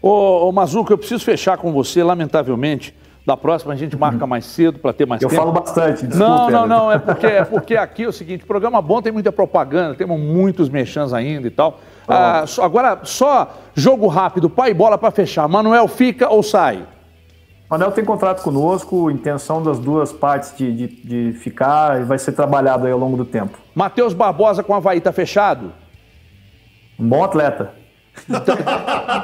Ô, 0.00 0.48
ô 0.48 0.52
Mazuco, 0.52 0.92
eu 0.92 0.98
preciso 0.98 1.24
fechar 1.24 1.56
com 1.58 1.72
você, 1.72 2.02
lamentavelmente. 2.02 2.94
Da 3.24 3.36
próxima 3.36 3.72
a 3.72 3.76
gente 3.76 3.96
marca 3.96 4.26
mais 4.26 4.44
cedo 4.44 4.80
para 4.80 4.92
ter 4.92 5.06
mais 5.06 5.22
eu 5.22 5.28
tempo. 5.28 5.40
Eu 5.40 5.44
falo 5.44 5.52
bastante, 5.52 6.08
desculpa. 6.08 6.50
Não, 6.50 6.50
não, 6.50 6.66
não, 6.66 6.92
é 6.92 6.98
porque, 6.98 7.26
é 7.26 7.44
porque 7.44 7.76
aqui 7.76 8.02
é 8.02 8.08
o 8.08 8.12
seguinte, 8.12 8.44
programa 8.44 8.82
bom 8.82 9.00
tem 9.00 9.12
muita 9.12 9.30
propaganda, 9.30 9.94
temos 9.94 10.18
muitos 10.18 10.68
mexãs 10.68 11.12
ainda 11.12 11.46
e 11.46 11.50
tal. 11.50 11.78
Ah, 12.08 12.44
só, 12.48 12.64
agora, 12.64 12.98
só 13.04 13.54
jogo 13.74 14.08
rápido, 14.08 14.50
pai 14.50 14.72
e 14.72 14.74
bola 14.74 14.98
para 14.98 15.12
fechar. 15.12 15.46
Manuel 15.46 15.86
fica 15.86 16.28
ou 16.28 16.42
sai? 16.42 16.84
Manuel 17.72 17.90
tem 17.90 18.04
contrato 18.04 18.42
conosco, 18.42 19.10
intenção 19.10 19.62
das 19.62 19.78
duas 19.78 20.12
partes 20.12 20.54
de, 20.54 20.70
de, 20.70 20.88
de 20.88 21.38
ficar 21.38 22.02
e 22.02 22.04
vai 22.04 22.18
ser 22.18 22.32
trabalhado 22.32 22.84
aí 22.84 22.92
ao 22.92 22.98
longo 22.98 23.16
do 23.16 23.24
tempo. 23.24 23.56
Matheus 23.74 24.12
Barbosa 24.12 24.62
com 24.62 24.74
o 24.74 24.76
Havaí 24.76 25.00
tá 25.00 25.10
fechado? 25.10 25.72
Um 26.98 27.08
bom 27.08 27.24
atleta. 27.24 27.72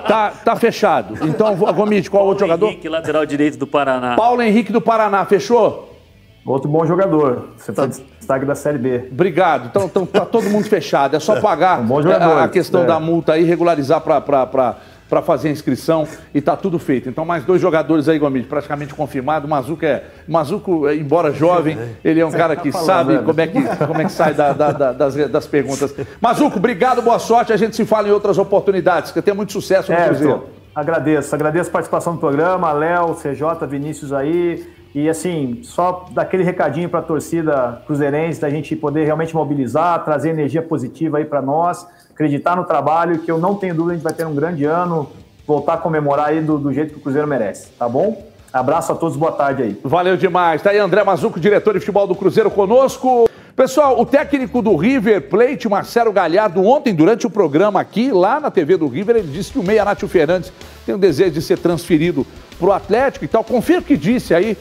tá, 0.09 0.30
tá 0.42 0.57
fechado. 0.57 1.14
Então, 1.26 1.55
Gomide, 1.74 2.09
qual 2.09 2.20
Paulo 2.20 2.30
outro 2.30 2.46
jogador? 2.46 2.68
Henrique, 2.68 2.88
lateral 2.88 3.26
direito 3.26 3.59
do 3.59 3.66
Paraná. 3.66 4.16
Paulo 4.16 4.40
Henrique 4.40 4.72
do 4.72 4.80
Paraná, 4.80 5.26
fechou? 5.26 5.94
Outro 6.42 6.70
bom 6.70 6.86
jogador. 6.86 7.51
Você 7.59 7.70
tá. 7.70 7.84
destaque 7.84 8.46
da 8.46 8.55
Série 8.55 8.78
B. 8.78 9.09
Obrigado. 9.12 9.66
Então, 9.66 9.84
então 9.84 10.07
tá 10.07 10.24
todo 10.24 10.49
mundo 10.49 10.64
fechado. 10.64 11.14
É 11.14 11.20
só 11.20 11.38
pagar 11.38 11.80
um 11.80 11.86
bom 11.86 12.01
jogador, 12.01 12.38
a 12.38 12.49
questão 12.49 12.84
é. 12.84 12.86
da 12.86 12.99
multa 12.99 13.34
aí, 13.34 13.44
regularizar 13.44 14.01
para 14.01 14.76
para 15.09 15.23
fazer 15.23 15.49
a 15.49 15.53
inscrição 15.53 16.07
e 16.35 16.41
tá 16.41 16.57
tudo 16.57 16.79
feito. 16.79 17.09
Então, 17.09 17.25
mais 17.25 17.45
dois 17.45 17.61
jogadores 17.61 18.09
aí, 18.09 18.19
Gomide, 18.19 18.47
praticamente 18.47 18.95
confirmado. 18.95 19.47
O 19.47 19.51
Mazuco, 19.51 19.85
é, 19.85 20.05
Mazuco, 20.27 20.89
é, 20.89 20.95
embora 20.95 21.33
jovem, 21.33 21.79
ele 22.05 22.21
é 22.21 22.27
um 22.27 22.31
cara 22.31 22.55
que 22.57 22.71
sabe 22.71 23.19
como 23.19 23.41
é 23.41 23.47
que, 23.47 23.63
como 23.87 24.01
é 24.01 24.05
que 24.05 24.13
sai 24.13 24.35
da, 24.35 24.53
da, 24.53 24.73
da, 24.73 24.93
das, 24.93 25.15
das 25.15 25.47
perguntas. 25.47 25.95
Mazuco, 26.21 26.59
obrigado, 26.59 27.01
boa 27.01 27.19
sorte. 27.19 27.53
A 27.53 27.57
gente 27.57 27.75
se 27.75 27.85
fala 27.85 28.09
em 28.09 28.13
outras 28.13 28.39
oportunidades. 28.39 29.13
Que 29.13 29.23
tenha 29.23 29.35
muito 29.35 29.53
sucesso 29.53 29.91
no 29.91 29.99
é, 29.99 30.07
Cruzeiro. 30.07 30.45
Agradeço, 30.75 31.35
agradeço 31.35 31.71
a 31.71 31.73
participação 31.73 32.15
do 32.15 32.21
programa, 32.21 32.71
Léo, 32.73 33.15
CJ, 33.15 33.67
Vinícius 33.67 34.13
aí. 34.13 34.78
E 35.01 35.09
assim, 35.09 35.61
só 35.62 36.07
daquele 36.11 36.42
recadinho 36.42 36.88
para 36.88 36.99
a 36.99 37.03
torcida 37.03 37.80
cruzeirense, 37.86 38.40
da 38.40 38.51
gente 38.51 38.74
poder 38.74 39.05
realmente 39.05 39.32
mobilizar, 39.32 40.05
trazer 40.05 40.30
energia 40.30 40.61
positiva 40.61 41.18
aí 41.18 41.24
para 41.24 41.40
nós 41.40 41.86
acreditar 42.11 42.57
no 42.57 42.64
trabalho, 42.64 43.20
que 43.20 43.30
eu 43.30 43.38
não 43.38 43.55
tenho 43.55 43.76
dúvida, 43.76 43.92
a 43.92 43.94
gente 43.94 44.03
vai 44.03 44.12
ter 44.12 44.26
um 44.26 44.34
grande 44.34 44.64
ano, 44.64 45.09
voltar 45.46 45.74
a 45.74 45.76
comemorar 45.76 46.30
aí 46.30 46.40
do, 46.40 46.59
do 46.59 46.72
jeito 46.72 46.94
que 46.94 46.99
o 46.99 47.01
Cruzeiro 47.01 47.28
merece, 47.28 47.68
tá 47.78 47.88
bom? 47.88 48.26
Abraço 48.53 48.90
a 48.90 48.96
todos, 48.96 49.16
boa 49.16 49.30
tarde 49.30 49.62
aí. 49.62 49.80
Valeu 49.84 50.16
demais. 50.16 50.62
Tá 50.62 50.70
aí 50.70 50.78
André 50.78 51.05
Mazuco, 51.05 51.38
diretor 51.38 51.74
de 51.74 51.78
futebol 51.78 52.09
do 52.09 52.16
Cruzeiro 52.16 52.51
conosco. 52.51 53.30
Pessoal, 53.55 54.01
o 54.01 54.05
técnico 54.05 54.61
do 54.61 54.74
River 54.74 55.28
Plate, 55.28 55.68
Marcelo 55.68 56.12
Galhardo, 56.12 56.61
ontem, 56.64 56.92
durante 56.92 57.24
o 57.24 57.30
programa 57.30 57.80
aqui, 57.80 58.11
lá 58.11 58.40
na 58.40 58.51
TV 58.51 58.76
do 58.76 58.88
River, 58.88 59.14
ele 59.14 59.28
disse 59.28 59.53
que 59.53 59.61
o 59.61 59.62
Meia 59.62 59.84
Nátio 59.84 60.09
Fernandes 60.09 60.53
tem 60.84 60.92
o 60.92 60.99
desejo 60.99 61.30
de 61.30 61.42
ser 61.42 61.59
transferido 61.59 62.26
para 62.59 62.68
o 62.68 62.72
Atlético 62.72 63.24
e 63.24 63.28
tal. 63.28 63.44
Confira 63.44 63.78
o 63.78 63.84
que 63.84 63.96
disse 63.96 64.34
aí 64.34 64.57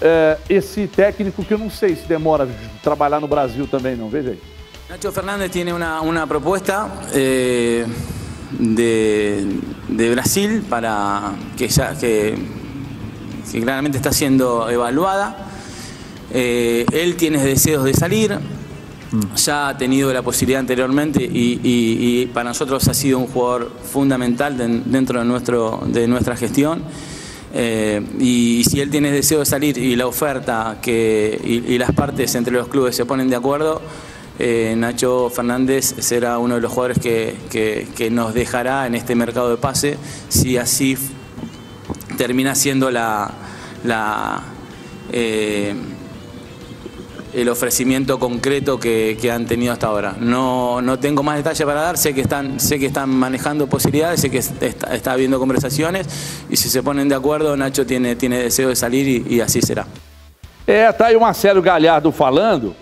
é, 0.00 0.38
esse 0.48 0.86
técnico 0.86 1.44
que 1.44 1.52
eu 1.52 1.58
não 1.58 1.70
sei 1.70 1.96
se 1.96 2.06
demora 2.06 2.44
a 2.44 2.82
trabalhar 2.82 3.20
no 3.20 3.28
Brasil 3.28 3.66
também, 3.66 3.96
não. 3.96 4.08
Veja 4.08 4.30
aí. 4.30 4.40
Nacho 4.88 5.12
Fernández 5.12 5.50
tiene 5.50 5.70
una, 5.70 6.26
propuesta 6.26 6.88
eh, 7.12 7.84
de, 8.58 10.10
Brasil 10.10 10.64
para 10.66 11.32
que, 11.58 11.68
ya, 11.68 11.94
que, 11.94 12.34
claramente 13.60 13.98
está 13.98 14.12
siendo 14.12 14.68
evaluada. 14.70 15.36
Eh, 16.32 16.86
él 16.90 17.16
tiene 17.16 17.44
deseos 17.44 17.84
de 17.84 17.92
salir, 17.92 18.32
mm. 18.32 19.34
ya 19.34 19.68
ha 19.68 19.76
tenido 19.76 20.10
la 20.10 20.22
posibilidad 20.22 20.60
anteriormente 20.60 21.22
y, 21.22 22.24
para 22.32 22.48
nosotros 22.48 22.88
ha 22.88 22.94
sido 22.94 23.18
un 23.18 23.26
jugador 23.26 23.70
fundamental 23.92 24.56
dentro 24.86 25.18
de, 25.18 25.26
nuestro, 25.26 25.82
de 25.86 26.08
nuestra 26.08 26.34
gestión. 26.34 26.82
Eh, 27.54 28.02
y, 28.20 28.64
si 28.64 28.80
él 28.80 28.90
tiene 28.90 29.10
deseo 29.10 29.40
de 29.40 29.46
salir 29.46 29.78
y 29.78 29.96
la 29.96 30.06
oferta 30.06 30.78
que, 30.82 31.40
y 31.42 31.78
las 31.78 31.92
partes 31.92 32.34
entre 32.34 32.52
los 32.52 32.68
clubes 32.68 32.94
se 32.94 33.06
ponen 33.06 33.30
de 33.30 33.36
acuerdo, 33.36 33.80
eh, 34.40 34.74
Nacho 34.76 35.30
Fernández 35.30 35.96
será 35.98 36.38
uno 36.38 36.54
de 36.54 36.60
los 36.60 36.70
jugadores 36.70 36.98
que, 37.00 38.08
nos 38.12 38.34
dejará 38.34 38.86
en 38.86 38.94
este 38.94 39.16
mercado 39.16 39.50
de 39.50 39.56
pase 39.56 39.98
si 40.28 40.56
así 40.56 40.96
termina 42.16 42.54
siendo 42.54 42.90
la, 42.92 43.32
eh, 45.10 45.74
el 47.34 47.48
ofrecimiento 47.48 48.18
concreto 48.18 48.78
que, 48.78 49.16
han 49.32 49.46
tenido 49.46 49.72
hasta 49.72 49.88
ahora. 49.88 50.14
No, 50.18 50.80
tengo 51.00 51.22
más 51.22 51.36
detalles 51.36 51.64
para 51.64 51.80
dar, 51.80 51.98
sé 51.98 52.14
que 52.14 52.22
están, 52.22 52.58
sé 52.60 52.78
que 52.78 52.86
están 52.86 53.10
manejando 53.10 53.66
posibilidades, 53.66 54.20
sé 54.20 54.30
que 54.30 54.38
está, 54.38 55.12
habiendo 55.12 55.38
conversaciones 55.38 56.06
y 56.48 56.56
si 56.56 56.68
se 56.68 56.82
ponen 56.82 57.08
de 57.08 57.14
acuerdo, 57.14 57.56
Nacho 57.56 57.84
tiene, 57.84 58.16
tiene 58.16 58.38
deseo 58.38 58.68
de 58.68 58.76
salir 58.76 59.26
y, 59.30 59.40
así 59.40 59.60
será. 59.60 59.86
É, 60.66 60.92
tá 60.92 61.06
aí 61.06 61.16
o 61.16 61.20
Marcelo 61.20 61.62
Galhardo 61.62 62.12
falando 62.12 62.76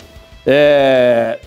é, 0.44 1.38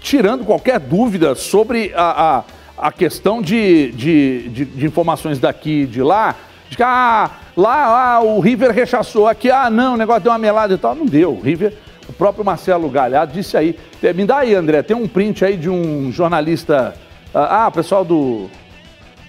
tirando 0.00 0.44
qualquer 0.44 0.80
dúvida 0.80 1.34
sobre 1.34 1.92
a, 1.94 2.44
a, 2.78 2.88
a 2.88 2.92
questão 2.92 3.40
de, 3.40 3.92
de, 3.92 4.48
de, 4.48 4.64
de, 4.64 4.86
informações 4.86 5.38
daqui 5.38 5.82
e 5.82 5.86
de 5.86 6.02
lá, 6.02 6.34
de 6.68 6.76
que 6.76 6.82
ah, 6.82 7.30
lá 7.56 8.14
ah, 8.14 8.20
o 8.20 8.40
River 8.40 8.72
rechaçou, 8.72 9.28
aqui, 9.28 9.50
ah, 9.50 9.70
não, 9.70 9.94
o 9.94 9.96
negócio 9.96 10.22
deu 10.22 10.32
uma 10.32 10.38
melada 10.38 10.74
e 10.74 10.78
tal. 10.78 10.94
Não 10.94 11.06
deu. 11.06 11.32
O 11.32 11.40
River, 11.40 11.74
o 12.08 12.12
próprio 12.12 12.44
Marcelo 12.44 12.88
Galhardo 12.88 13.32
disse 13.32 13.56
aí. 13.56 13.78
Me 14.14 14.24
dá 14.24 14.38
aí, 14.38 14.54
André, 14.54 14.82
tem 14.82 14.96
um 14.96 15.06
print 15.06 15.44
aí 15.44 15.56
de 15.56 15.68
um 15.68 16.10
jornalista, 16.10 16.94
ah, 17.34 17.66
ah 17.66 17.70
pessoal 17.70 18.04
do 18.04 18.48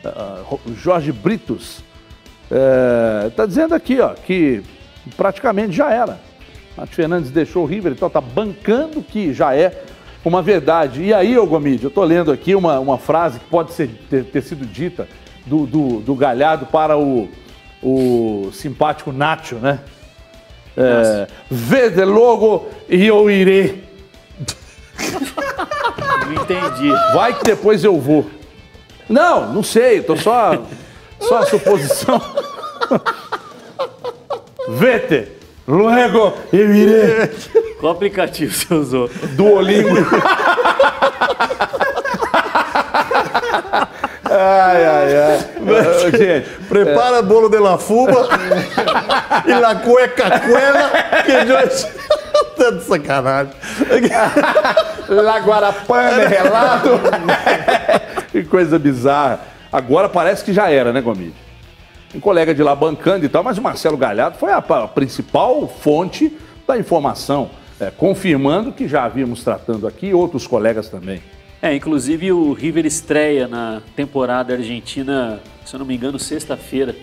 uh, 0.06 0.60
Jorge 0.76 1.12
Britos, 1.12 1.84
está 3.28 3.44
é, 3.44 3.48
dizendo 3.48 3.76
aqui, 3.76 4.00
ó, 4.00 4.10
que 4.10 4.64
praticamente 5.16 5.74
já 5.74 5.92
era. 5.92 6.20
Nath 6.78 6.90
Fernandes 6.90 7.30
deixou 7.30 7.64
o 7.64 7.66
River, 7.66 7.92
então 7.92 8.08
está 8.08 8.22
bancando 8.22 9.02
que 9.02 9.34
já 9.34 9.54
é 9.54 9.84
uma 10.24 10.42
verdade. 10.42 11.04
E 11.04 11.14
aí, 11.14 11.38
ô 11.38 11.46
Gomide, 11.46 11.84
eu 11.84 11.90
estou 11.90 12.04
lendo 12.04 12.32
aqui 12.32 12.56
uma, 12.56 12.80
uma 12.80 12.98
frase 12.98 13.40
que 13.40 13.46
pode 13.46 13.74
ser, 13.74 13.90
ter, 14.10 14.24
ter 14.26 14.42
sido 14.42 14.66
dita 14.66 15.08
do, 15.46 15.66
do, 15.66 16.00
do, 16.00 16.16
Galhardo 16.16 16.66
para 16.66 16.98
o, 16.98 17.30
o 17.84 18.50
simpático 18.54 19.12
Nacho, 19.12 19.56
né? 19.56 19.80
É, 20.80 21.28
Vede 21.52 22.06
logo 22.06 22.70
e 22.88 23.06
eu 23.06 23.30
irei. 23.30 23.84
Não 26.26 26.34
entendi. 26.34 26.90
Vai 27.14 27.34
que 27.34 27.44
depois 27.44 27.84
eu 27.84 28.00
vou. 28.00 28.26
Não, 29.10 29.52
não 29.52 29.62
sei, 29.62 30.02
tô 30.02 30.16
só, 30.16 30.64
só 31.20 31.40
a 31.40 31.46
suposição. 31.48 32.22
Vete. 34.70 35.34
Luego 35.68 36.34
eu 36.54 36.74
irei. 36.74 37.28
Qual 37.80 37.94
aplicativo 37.94 38.54
você 38.54 38.74
usou? 38.74 39.10
Duolingo. 39.36 39.90
ai, 44.30 44.86
ai, 44.86 45.16
ai. 45.16 46.12
Gente, 46.12 46.50
prepara 46.68 47.18
é. 47.18 47.22
bolo 47.22 47.50
de 47.50 47.60
la 47.60 47.78
fuba 47.78 48.28
e 49.46 49.54
la 49.54 49.76
cueca 49.76 50.40
cuela 50.40 50.92
que 51.26 51.32
eu... 51.32 52.00
Tá 52.56 52.72
de 52.72 52.84
sacanagem. 52.84 53.54
La 55.08 55.40
Guarapana, 55.40 56.28
relato. 56.28 57.00
que 58.32 58.44
coisa 58.44 58.78
bizarra. 58.78 59.40
Agora 59.72 60.10
parece 60.10 60.44
que 60.44 60.52
já 60.52 60.70
era, 60.70 60.92
né, 60.92 61.00
Gomide? 61.00 61.50
um 62.14 62.20
colega 62.20 62.54
de 62.54 62.64
lá 62.64 62.76
bancando 62.76 63.26
e 63.26 63.30
tal, 63.30 63.44
mas 63.44 63.58
o 63.58 63.62
Marcelo 63.62 63.98
Galhardo 63.98 64.38
foi 64.38 64.52
a, 64.52 64.58
a 64.58 64.88
principal 64.88 65.68
fonte 65.68 66.36
da 66.68 66.78
informação, 66.78 67.52
é, 67.80 67.92
confirmando 67.92 68.72
que 68.72 68.88
já 68.88 69.04
havíamos 69.04 69.44
tratando 69.44 69.88
aqui 69.88 70.14
outros 70.14 70.48
colegas 70.48 70.90
também. 70.90 71.22
É, 71.62 71.76
inclusive 71.76 72.32
o 72.32 72.54
River 72.54 72.86
estreia 72.86 73.48
na 73.48 73.82
temporada 73.96 74.54
argentina, 74.54 75.42
se 75.66 75.76
eu 75.76 75.80
não 75.80 75.86
me 75.86 75.96
engano, 75.96 76.18
sexta-feira. 76.18 76.96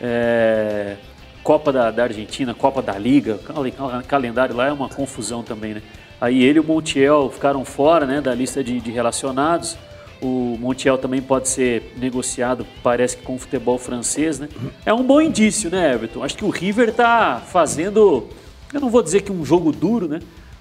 É, 0.00 0.96
Copa 1.42 1.72
da, 1.72 1.90
da, 1.90 2.04
Argentina, 2.04 2.54
Copa 2.54 2.80
da 2.80 2.96
Liga, 2.98 3.40
o 3.48 4.06
calendário 4.06 4.54
lá 4.54 4.66
é 4.66 4.72
uma 4.72 4.88
confusão 4.88 5.42
também, 5.42 5.74
né? 5.74 5.82
Aí 6.20 6.42
ele 6.42 6.58
e 6.58 6.60
o 6.60 6.64
Montiel 6.64 7.30
ficaram 7.32 7.64
fora 7.64 8.04
né, 8.04 8.20
da 8.20 8.34
lista 8.34 8.62
de, 8.62 8.80
de 8.80 8.90
relacionados. 8.90 9.76
O 10.20 10.56
Montiel 10.60 10.98
também 10.98 11.22
pode 11.22 11.48
ser 11.48 11.94
negociado, 11.96 12.66
parece 12.82 13.16
que 13.16 13.22
com 13.22 13.36
o 13.36 13.38
futebol 13.38 13.78
francês, 13.78 14.38
né? 14.38 14.48
É 14.84 14.92
um 14.92 15.02
bom 15.02 15.20
indício, 15.20 15.70
né, 15.70 15.94
Everton? 15.94 16.22
Acho 16.22 16.36
que 16.36 16.44
o 16.44 16.50
River 16.50 16.90
está 16.90 17.40
fazendo, 17.40 18.28
eu 18.72 18.80
não 18.80 18.90
vou 18.90 19.02
dizer 19.02 19.22
que 19.22 19.32
um 19.32 19.44
jogo 19.44 19.72
duro, 19.72 20.06
né? 20.06 20.20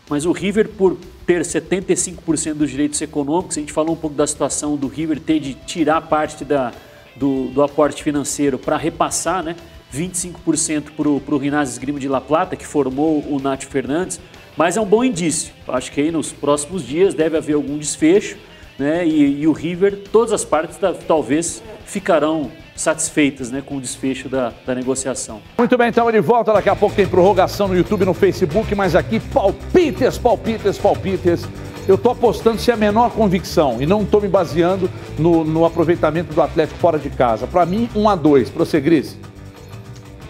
mas 0.10 0.26
o 0.26 0.32
River, 0.32 0.70
por 0.70 0.98
ter 1.28 1.42
75% 1.42 2.54
dos 2.54 2.72
direitos 2.72 3.02
econômicos, 3.02 3.58
a 3.58 3.60
gente 3.60 3.74
falou 3.74 3.94
um 3.94 3.98
pouco 3.98 4.16
da 4.16 4.26
situação 4.26 4.78
do 4.78 4.88
River 4.88 5.20
ter 5.20 5.42
de 5.42 5.54
tirar 5.54 6.00
parte 6.02 6.46
da, 6.46 6.72
do, 7.18 7.50
do 7.50 7.62
aporte 7.62 8.02
financeiro 8.02 8.58
para 8.58 8.78
repassar, 8.78 9.44
né? 9.44 9.58
25% 9.94 10.92
para 10.96 11.36
o 11.36 11.38
Rinazes 11.38 11.74
Esgrima 11.74 12.00
de 12.00 12.08
La 12.08 12.22
Plata, 12.22 12.56
que 12.56 12.66
formou 12.66 13.24
o 13.30 13.40
Nath 13.42 13.64
Fernandes, 13.64 14.22
mas 14.56 14.78
é 14.78 14.82
um 14.82 14.86
bom 14.86 15.04
indício. 15.04 15.54
Acho 15.68 15.92
que 15.92 16.00
aí 16.00 16.12
nos 16.12 16.32
próximos 16.32 16.86
dias 16.86 17.14
deve 17.14 17.38
haver 17.38 17.56
algum 17.56 17.78
desfecho, 17.78 18.38
né? 18.80 19.06
E, 19.06 19.42
e 19.42 19.48
o 19.48 19.52
River, 19.52 20.04
todas 20.12 20.32
as 20.32 20.46
partes 20.46 20.78
da, 20.78 20.94
talvez 20.94 21.62
ficarão 21.86 22.50
satisfeitas 22.78 23.52
né, 23.52 23.62
com 23.66 23.76
o 23.76 23.82
desfecho 23.82 24.30
da, 24.30 24.54
da 24.66 24.76
negociação. 24.76 25.42
Muito 25.58 25.78
bem, 25.78 25.90
então 25.90 26.08
ele 26.08 26.22
volta. 26.22 26.54
Daqui 26.54 26.70
a 26.70 26.76
pouco 26.76 26.96
tem 26.96 27.08
prorrogação 27.08 27.68
no 27.68 27.76
YouTube 27.76 28.06
no 28.06 28.14
Facebook, 28.14 28.74
mas 28.76 28.96
aqui 28.96 29.20
palpites, 29.20 30.18
palpites, 30.18 30.78
palpites. 30.78 31.46
Eu 31.88 31.96
estou 31.96 32.12
apostando 32.12 32.60
sem 32.60 32.74
a 32.74 32.78
menor 32.78 33.12
convicção 33.12 33.82
e 33.82 33.86
não 33.86 34.04
estou 34.04 34.22
me 34.22 34.28
baseando 34.28 34.90
no, 35.18 35.44
no, 35.44 35.66
aproveitamento 35.66 36.34
do 36.34 36.42
Atlético 36.42 36.78
fora 36.80 37.00
de 37.00 37.10
casa. 37.10 37.48
Para 37.48 37.66
mim, 37.66 37.90
1 37.96 38.10
a 38.10 38.16
2 38.16 38.50
Para 38.50 38.66
você, 38.66 38.80
Gris? 38.80 39.18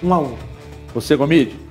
1 0.02 0.14
a 0.14 0.20
1 0.20 0.34
Você, 0.93 1.16
Gomide? 1.16 1.68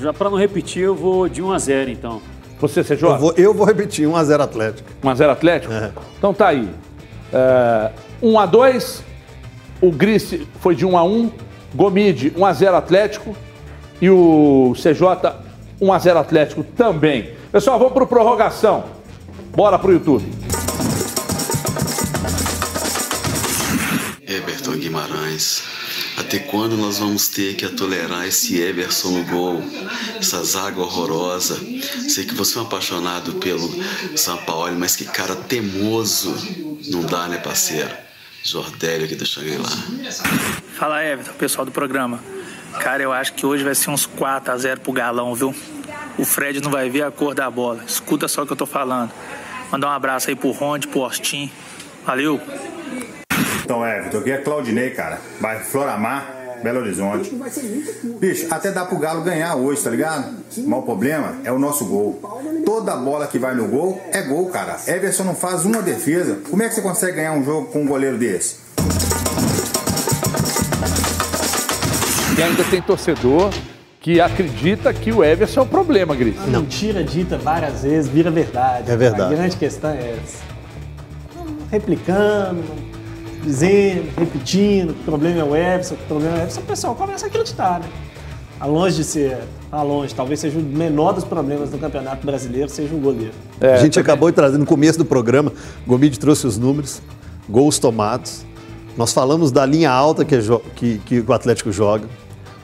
já 0.00 0.12
para 0.12 0.30
não 0.30 0.38
repetir, 0.38 0.84
eu 0.84 0.94
vou 0.94 1.28
de 1.28 1.42
1 1.42 1.52
a 1.52 1.58
0 1.58 1.90
então. 1.90 2.22
Você, 2.60 2.82
Sejó? 2.82 3.14
Eu 3.14 3.18
vou, 3.18 3.34
eu 3.36 3.54
vou 3.54 3.66
repetir, 3.66 4.06
1 4.06 4.16
a 4.16 4.24
0 4.24 4.42
Atlético. 4.42 4.88
1 5.02 5.08
a 5.08 5.14
0 5.14 5.32
Atlético? 5.32 5.72
É. 5.72 5.92
Então 6.16 6.32
tá 6.32 6.48
aí. 6.48 6.68
É, 7.32 7.90
1 8.22 8.38
a 8.38 8.46
2 8.46 9.04
o 9.80 9.90
Gris 9.90 10.34
foi 10.60 10.74
de 10.74 10.84
1 10.84 10.96
a 10.96 11.04
1 11.04 11.30
Gomide 11.74 12.32
1 12.36 12.44
a 12.44 12.52
0 12.52 12.76
Atlético 12.76 13.36
e 14.00 14.08
o 14.10 14.72
CJ 14.74 15.32
1 15.80 15.92
a 15.92 15.98
0 15.98 16.18
Atlético 16.18 16.64
também. 16.64 17.30
Pessoal, 17.52 17.78
vamos 17.78 17.94
para 17.94 18.06
prorrogação. 18.06 18.84
Bora 19.54 19.78
pro 19.78 19.92
YouTube. 19.92 20.24
Everton 24.26 24.72
Guimarães, 24.72 25.62
até 26.18 26.38
quando 26.38 26.76
nós 26.76 26.98
vamos 26.98 27.28
ter 27.28 27.54
que 27.54 27.66
tolerar 27.68 28.26
esse 28.26 28.60
Everson 28.60 29.08
no 29.08 29.24
gol, 29.24 29.62
essa 30.18 30.42
zaga 30.44 30.80
horrorosa? 30.80 31.58
Sei 32.08 32.24
que 32.24 32.34
você 32.34 32.58
é 32.58 32.60
um 32.60 32.64
apaixonado 32.64 33.34
pelo 33.34 33.68
São 34.16 34.36
Paulo, 34.38 34.74
mas 34.78 34.96
que 34.96 35.04
cara 35.04 35.34
teimoso. 35.34 36.34
Não 36.90 37.02
dá, 37.02 37.26
né, 37.28 37.38
parceiro? 37.38 38.07
Jordélio 38.42 39.04
aqui 39.04 39.14
do 39.14 39.26
Shangri-La. 39.26 39.68
Fala, 40.78 41.04
Everton, 41.04 41.32
pessoal 41.34 41.64
do 41.64 41.72
programa. 41.72 42.20
Cara, 42.80 43.02
eu 43.02 43.12
acho 43.12 43.34
que 43.34 43.44
hoje 43.44 43.64
vai 43.64 43.74
ser 43.74 43.90
uns 43.90 44.06
4 44.06 44.52
a 44.52 44.56
0 44.56 44.80
pro 44.80 44.92
Galão, 44.92 45.34
viu? 45.34 45.54
O 46.16 46.24
Fred 46.24 46.60
não 46.60 46.70
vai 46.70 46.88
ver 46.88 47.02
a 47.02 47.10
cor 47.10 47.34
da 47.34 47.50
bola. 47.50 47.82
Escuta 47.86 48.28
só 48.28 48.42
o 48.42 48.46
que 48.46 48.52
eu 48.52 48.56
tô 48.56 48.66
falando. 48.66 49.12
Mandar 49.70 49.88
um 49.88 49.92
abraço 49.92 50.30
aí 50.30 50.36
pro 50.36 50.50
Ronde, 50.50 50.88
pro 50.88 51.02
Austin. 51.02 51.50
Valeu! 52.04 52.40
Então, 53.64 53.86
Everton, 53.86 54.18
aqui 54.18 54.30
é 54.30 54.38
Claudinei, 54.38 54.90
cara. 54.90 55.20
Bairro 55.40 55.64
Floramar, 55.64 56.26
Belo 56.62 56.80
Horizonte. 56.80 57.30
Bicho, 58.18 58.46
até 58.50 58.72
dá 58.72 58.84
pro 58.84 58.98
Galo 58.98 59.22
ganhar 59.22 59.56
hoje, 59.56 59.82
tá 59.82 59.90
ligado? 59.90 60.36
Mas 60.56 60.78
o 60.78 60.82
problema 60.82 61.36
é 61.44 61.52
o 61.52 61.58
nosso 61.58 61.84
gol. 61.84 62.20
Toda 62.68 62.94
bola 62.96 63.26
que 63.26 63.38
vai 63.38 63.54
no 63.54 63.66
gol 63.66 63.98
é 64.12 64.20
gol, 64.20 64.50
cara. 64.50 64.76
Everson 64.86 65.24
não 65.24 65.34
faz 65.34 65.64
uma 65.64 65.80
defesa. 65.80 66.40
Como 66.50 66.62
é 66.62 66.68
que 66.68 66.74
você 66.74 66.82
consegue 66.82 67.16
ganhar 67.16 67.32
um 67.32 67.42
jogo 67.42 67.68
com 67.68 67.80
um 67.80 67.86
goleiro 67.86 68.18
desse? 68.18 68.56
E 72.36 72.42
ainda 72.42 72.62
tem 72.64 72.82
torcedor 72.82 73.50
que 74.02 74.20
acredita 74.20 74.92
que 74.92 75.10
o 75.10 75.24
Everson 75.24 75.60
é 75.60 75.62
o 75.62 75.66
problema, 75.66 76.14
Gris. 76.14 76.36
Não. 76.46 76.60
Mentira 76.60 77.02
dita 77.02 77.38
várias 77.38 77.84
vezes 77.84 78.10
vira 78.10 78.30
verdade. 78.30 78.90
É 78.90 78.96
verdade. 78.98 79.32
A 79.32 79.36
grande 79.38 79.56
questão 79.56 79.88
é 79.88 80.18
essa. 80.22 80.42
Replicando, 81.70 82.62
dizendo, 83.42 84.12
repetindo, 84.14 84.92
que 84.92 85.00
o 85.00 85.04
problema 85.04 85.40
é 85.40 85.44
o 85.44 85.56
Everson, 85.56 85.96
que 85.96 86.02
o 86.02 86.06
problema 86.06 86.36
é 86.36 86.38
o 86.40 86.42
Everson, 86.42 86.60
o 86.60 86.64
pessoal 86.64 86.94
começa 86.94 87.24
a 87.24 87.28
acreditar, 87.30 87.80
né? 87.80 87.86
Tá 88.58 88.66
longe 88.66 88.96
de 88.96 89.04
ser, 89.04 89.38
tá 89.70 89.82
longe, 89.82 90.12
talvez 90.12 90.40
seja 90.40 90.58
o 90.58 90.62
menor 90.62 91.12
dos 91.12 91.22
problemas 91.22 91.70
do 91.70 91.78
Campeonato 91.78 92.26
Brasileiro, 92.26 92.68
seja 92.68 92.92
o 92.92 92.98
goleiro. 92.98 93.32
É, 93.60 93.74
a 93.74 93.76
gente 93.76 93.94
também. 93.94 94.02
acabou 94.02 94.30
de 94.30 94.34
trazer 94.34 94.58
no 94.58 94.66
começo 94.66 94.98
do 94.98 95.04
programa, 95.04 95.52
Gomide 95.86 96.18
trouxe 96.18 96.44
os 96.44 96.58
números, 96.58 97.00
gols 97.48 97.78
tomados. 97.78 98.44
Nós 98.96 99.12
falamos 99.12 99.52
da 99.52 99.64
linha 99.64 99.92
alta 99.92 100.24
que, 100.24 100.34
é 100.34 100.40
que, 100.74 100.98
que 100.98 101.20
o 101.20 101.32
Atlético 101.32 101.70
joga, 101.70 102.08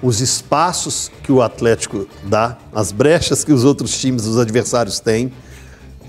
os 0.03 0.21
espaços 0.21 1.13
que 1.23 1.31
o 1.31 1.41
Atlético 1.41 2.09
dá, 2.25 2.59
as 2.75 2.91
brechas 2.91 3.45
que 3.45 3.53
os 3.53 3.65
outros 3.65 3.97
times, 3.97 4.27
os 4.27 4.37
adversários 4.37 4.99
têm. 4.99 5.33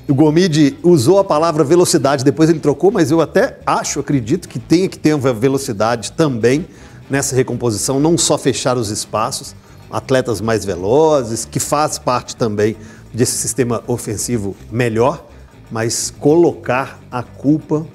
O 0.10 0.16
Gomide 0.16 0.80
usou 0.82 1.20
a 1.20 1.24
palavra 1.24 1.64
velocidade, 1.64 2.24
depois 2.24 2.50
ele 2.50 2.60
trocou, 2.60 2.90
mas 2.90 3.12
eu 3.12 3.22
até 3.22 3.60
acho, 3.68 4.00
acredito 4.00 4.50
que 4.50 4.58
tenha 4.58 4.90
que 4.90 4.98
ter 4.98 5.14
uma 5.14 5.32
velocidade 5.32 6.12
também 6.14 6.66
nessa 7.08 7.36
recomposição, 7.36 8.00
não 8.00 8.18
só 8.18 8.36
fechar 8.36 8.78
os 8.78 8.90
espaços, 8.90 9.56
atletas 9.90 10.42
mais 10.42 10.66
velozes, 10.66 11.46
que 11.46 11.60
faz 11.60 11.98
parte 11.98 12.36
também 12.36 12.76
desse 13.14 13.34
sistema 13.34 13.84
ofensivo 13.88 14.56
melhor, 14.72 15.26
mas 15.72 16.12
colocar 16.12 17.00
a 17.12 17.24
culpa 17.24 17.86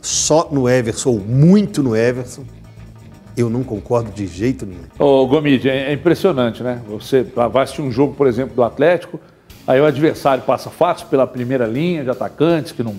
só 0.00 0.48
no 0.50 0.68
Everson, 0.68 1.10
ou 1.10 1.20
muito 1.20 1.82
no 1.82 1.96
Everson, 1.96 2.44
eu 3.36 3.50
não 3.50 3.62
concordo 3.62 4.10
de 4.10 4.26
jeito 4.26 4.66
nenhum. 4.66 4.82
Ô, 4.98 5.26
Gomide, 5.26 5.68
é 5.68 5.92
impressionante, 5.92 6.62
né? 6.62 6.82
Você 6.88 7.22
vai 7.22 7.62
assistir 7.62 7.82
um 7.82 7.90
jogo, 7.90 8.14
por 8.14 8.26
exemplo, 8.26 8.54
do 8.54 8.62
Atlético, 8.62 9.20
Aí 9.68 9.78
o 9.82 9.84
adversário 9.84 10.42
passa 10.44 10.70
fácil 10.70 11.08
pela 11.08 11.26
primeira 11.26 11.66
linha 11.66 12.02
de 12.02 12.08
atacantes, 12.08 12.72
que 12.72 12.82
não, 12.82 12.96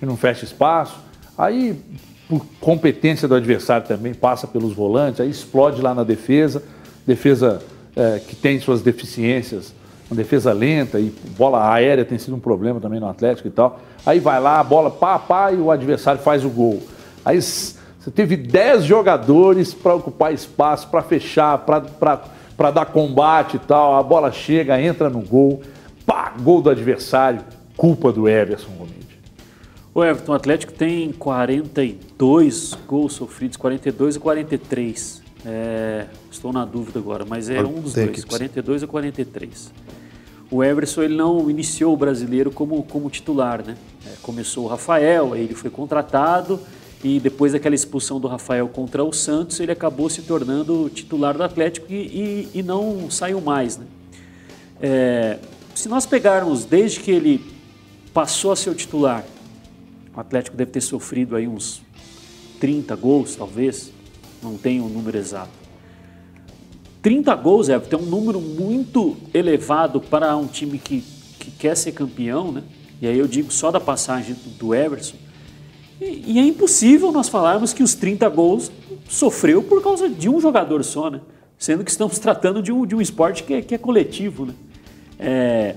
que 0.00 0.06
não 0.06 0.16
fecha 0.16 0.46
espaço. 0.46 0.96
Aí, 1.36 1.78
por 2.26 2.42
competência 2.58 3.28
do 3.28 3.34
adversário 3.34 3.86
também, 3.86 4.14
passa 4.14 4.46
pelos 4.46 4.72
volantes, 4.72 5.20
aí 5.20 5.28
explode 5.28 5.82
lá 5.82 5.94
na 5.94 6.02
defesa. 6.02 6.62
Defesa 7.06 7.60
é, 7.96 8.20
que 8.20 8.36
tem 8.36 8.60
suas 8.60 8.82
deficiências, 8.82 9.74
uma 10.10 10.16
defesa 10.16 10.52
lenta 10.52 11.00
e 11.00 11.12
bola 11.36 11.72
aérea 11.72 12.04
tem 12.04 12.18
sido 12.18 12.36
um 12.36 12.38
problema 12.38 12.78
também 12.78 13.00
no 13.00 13.08
Atlético 13.08 13.48
e 13.48 13.50
tal. 13.50 13.80
Aí 14.04 14.20
vai 14.20 14.38
lá, 14.38 14.60
a 14.60 14.64
bola 14.64 14.90
pá, 14.90 15.18
pá 15.18 15.50
e 15.50 15.56
o 15.56 15.70
adversário 15.70 16.20
faz 16.20 16.44
o 16.44 16.50
gol. 16.50 16.80
Aí 17.24 17.42
você 17.42 18.10
teve 18.14 18.36
10 18.36 18.84
jogadores 18.84 19.74
para 19.74 19.94
ocupar 19.94 20.32
espaço, 20.32 20.86
para 20.88 21.02
fechar, 21.02 21.58
para 21.58 22.70
dar 22.70 22.86
combate 22.86 23.56
e 23.56 23.58
tal. 23.58 23.96
A 23.96 24.02
bola 24.02 24.30
chega, 24.30 24.80
entra 24.80 25.10
no 25.10 25.20
gol. 25.20 25.60
Pá, 26.04 26.32
gol 26.40 26.62
do 26.62 26.70
adversário, 26.70 27.40
culpa 27.76 28.12
do 28.12 28.28
Everson 28.28 28.70
Gomide. 28.78 29.18
O 29.92 30.04
Everton, 30.04 30.32
o 30.32 30.34
Atlético 30.36 30.72
tem 30.72 31.10
42 31.10 32.78
gols 32.86 33.14
sofridos, 33.14 33.56
42 33.56 34.14
e 34.14 34.20
43. 34.20 35.25
É, 35.48 36.06
estou 36.28 36.52
na 36.52 36.64
dúvida 36.64 36.98
agora, 36.98 37.24
mas 37.24 37.48
é 37.48 37.62
um 37.62 37.80
dos 37.80 37.94
dois, 37.94 38.24
42 38.24 38.82
a 38.82 38.86
43. 38.88 39.72
O 40.50 40.64
Everson 40.64 41.04
ele 41.04 41.14
não 41.14 41.48
iniciou 41.48 41.94
o 41.94 41.96
brasileiro 41.96 42.50
como, 42.50 42.82
como 42.82 43.08
titular, 43.08 43.64
né? 43.64 43.76
É, 44.04 44.10
começou 44.22 44.64
o 44.64 44.66
Rafael, 44.66 45.34
aí 45.34 45.44
ele 45.44 45.54
foi 45.54 45.70
contratado 45.70 46.58
e 47.04 47.20
depois 47.20 47.52
daquela 47.52 47.76
expulsão 47.76 48.18
do 48.18 48.26
Rafael 48.26 48.66
contra 48.68 49.04
o 49.04 49.12
Santos, 49.12 49.60
ele 49.60 49.70
acabou 49.70 50.10
se 50.10 50.22
tornando 50.22 50.90
titular 50.90 51.36
do 51.36 51.44
Atlético 51.44 51.92
e, 51.92 51.94
e, 51.94 52.48
e 52.54 52.62
não 52.64 53.08
saiu 53.08 53.40
mais, 53.40 53.76
né? 53.76 53.86
É, 54.82 55.38
se 55.76 55.88
nós 55.88 56.06
pegarmos 56.06 56.64
desde 56.64 56.98
que 56.98 57.12
ele 57.12 57.44
passou 58.12 58.50
a 58.50 58.56
ser 58.56 58.70
o 58.70 58.74
titular, 58.74 59.24
o 60.16 60.18
Atlético 60.18 60.56
deve 60.56 60.72
ter 60.72 60.80
sofrido 60.80 61.36
aí 61.36 61.46
uns 61.46 61.82
30 62.58 62.96
gols, 62.96 63.36
talvez, 63.36 63.92
não 64.42 64.52
o 64.52 64.84
um 64.84 64.88
número 64.88 65.16
exato. 65.16 65.50
30 67.02 67.34
gols, 67.36 67.68
é, 67.68 67.78
tem 67.78 67.98
um 67.98 68.02
número 68.02 68.40
muito 68.40 69.16
elevado 69.32 70.00
para 70.00 70.36
um 70.36 70.46
time 70.46 70.78
que, 70.78 71.04
que 71.38 71.50
quer 71.52 71.76
ser 71.76 71.92
campeão, 71.92 72.50
né? 72.50 72.62
E 73.00 73.06
aí 73.06 73.18
eu 73.18 73.28
digo 73.28 73.52
só 73.52 73.70
da 73.70 73.78
passagem 73.78 74.34
do 74.58 74.74
Everson. 74.74 75.16
E, 76.00 76.32
e, 76.32 76.38
é 76.38 76.42
impossível 76.42 77.12
nós 77.12 77.28
falarmos 77.28 77.72
que 77.72 77.82
os 77.82 77.94
30 77.94 78.28
gols 78.28 78.72
sofreu 79.08 79.62
por 79.62 79.82
causa 79.82 80.08
de 80.08 80.28
um 80.28 80.40
jogador 80.40 80.82
só, 80.82 81.08
né? 81.08 81.20
Sendo 81.58 81.84
que 81.84 81.90
estamos 81.90 82.18
tratando 82.18 82.62
de 82.62 82.72
um, 82.72 82.84
de 82.84 82.94
um 82.94 83.00
esporte 83.00 83.44
que 83.44 83.54
é, 83.54 83.62
que 83.62 83.74
é 83.74 83.78
coletivo, 83.78 84.46
né? 84.46 84.54
É, 85.18 85.76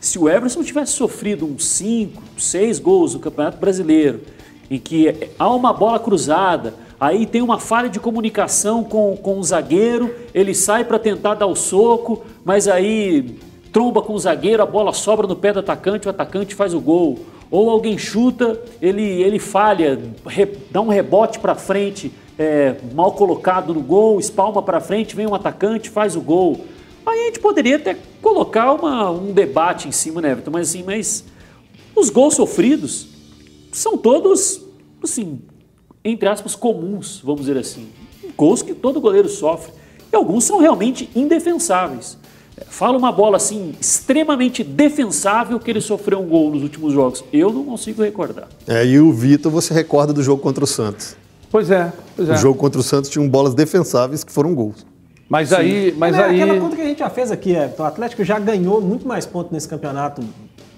se 0.00 0.18
o 0.18 0.28
Everson 0.28 0.62
tivesse 0.62 0.92
sofrido 0.92 1.46
uns 1.46 1.66
5, 1.66 2.22
6 2.36 2.78
gols 2.78 3.14
no 3.14 3.20
Campeonato 3.20 3.58
Brasileiro, 3.58 4.22
em 4.70 4.78
que 4.78 5.30
há 5.38 5.50
uma 5.54 5.72
bola 5.72 5.98
cruzada, 5.98 6.74
aí 7.00 7.26
tem 7.26 7.42
uma 7.42 7.58
falha 7.58 7.88
de 7.88 8.00
comunicação 8.00 8.82
com, 8.82 9.16
com 9.16 9.38
o 9.38 9.42
zagueiro, 9.42 10.14
ele 10.34 10.54
sai 10.54 10.84
para 10.84 10.98
tentar 10.98 11.34
dar 11.34 11.46
o 11.46 11.54
soco, 11.54 12.24
mas 12.44 12.66
aí 12.66 13.38
tromba 13.72 14.02
com 14.02 14.14
o 14.14 14.18
zagueiro, 14.18 14.62
a 14.62 14.66
bola 14.66 14.92
sobra 14.92 15.26
no 15.26 15.36
pé 15.36 15.52
do 15.52 15.60
atacante, 15.60 16.06
o 16.06 16.10
atacante 16.10 16.54
faz 16.54 16.74
o 16.74 16.80
gol. 16.80 17.18
Ou 17.50 17.70
alguém 17.70 17.96
chuta, 17.96 18.60
ele, 18.80 19.02
ele 19.02 19.38
falha, 19.38 19.98
re, 20.26 20.46
dá 20.70 20.80
um 20.80 20.88
rebote 20.88 21.38
para 21.38 21.54
frente, 21.54 22.12
é, 22.38 22.76
mal 22.94 23.12
colocado 23.12 23.72
no 23.72 23.80
gol, 23.80 24.20
espalma 24.20 24.62
para 24.62 24.80
frente, 24.80 25.16
vem 25.16 25.26
um 25.26 25.34
atacante, 25.34 25.88
faz 25.88 26.14
o 26.14 26.20
gol. 26.20 26.60
Aí 27.06 27.22
a 27.22 27.24
gente 27.26 27.40
poderia 27.40 27.76
até 27.76 27.96
colocar 28.20 28.72
uma, 28.72 29.10
um 29.10 29.32
debate 29.32 29.88
em 29.88 29.92
cima, 29.92 30.20
né, 30.20 30.32
Everton? 30.32 30.50
Mas 30.50 30.68
assim, 30.68 30.82
mas 30.82 31.24
os 31.96 32.10
gols 32.10 32.34
sofridos 32.34 33.08
são 33.72 33.96
todos, 33.96 34.62
assim, 35.02 35.40
entre 36.04 36.28
aspas, 36.28 36.54
comuns, 36.54 37.20
vamos 37.22 37.42
dizer 37.42 37.58
assim. 37.58 37.88
Gols 38.36 38.62
que 38.62 38.74
todo 38.74 39.00
goleiro 39.00 39.28
sofre. 39.28 39.72
E 40.12 40.16
alguns 40.16 40.44
são 40.44 40.58
realmente 40.58 41.10
indefensáveis. 41.14 42.16
Fala 42.66 42.96
uma 42.98 43.12
bola 43.12 43.36
assim, 43.36 43.74
extremamente 43.80 44.64
defensável 44.64 45.60
que 45.60 45.70
ele 45.70 45.80
sofreu 45.80 46.20
um 46.20 46.26
gol 46.26 46.50
nos 46.50 46.62
últimos 46.62 46.92
jogos. 46.92 47.24
Eu 47.32 47.52
não 47.52 47.64
consigo 47.64 48.02
recordar. 48.02 48.48
É, 48.66 48.84
e 48.84 48.98
o 48.98 49.12
Vitor, 49.12 49.50
você 49.52 49.72
recorda 49.72 50.12
do 50.12 50.22
jogo 50.22 50.42
contra 50.42 50.64
o 50.64 50.66
Santos. 50.66 51.16
Pois 51.50 51.70
é, 51.70 51.92
pois 52.16 52.28
é. 52.28 52.32
O 52.32 52.36
jogo 52.36 52.58
contra 52.58 52.80
o 52.80 52.82
Santos 52.82 53.10
tinha 53.10 53.26
bolas 53.28 53.54
defensáveis 53.54 54.24
que 54.24 54.32
foram 54.32 54.54
gols. 54.54 54.84
Mas 55.28 55.52
aí. 55.52 55.94
Mas 55.96 56.16
é, 56.16 56.24
aí... 56.24 56.42
Aquela 56.42 56.60
conta 56.60 56.76
que 56.76 56.82
a 56.82 56.86
gente 56.86 56.98
já 56.98 57.10
fez 57.10 57.30
aqui, 57.30 57.54
é, 57.54 57.72
o 57.78 57.82
Atlético 57.82 58.24
já 58.24 58.38
ganhou 58.38 58.80
muito 58.80 59.06
mais 59.06 59.24
pontos 59.24 59.52
nesse 59.52 59.68
campeonato 59.68 60.22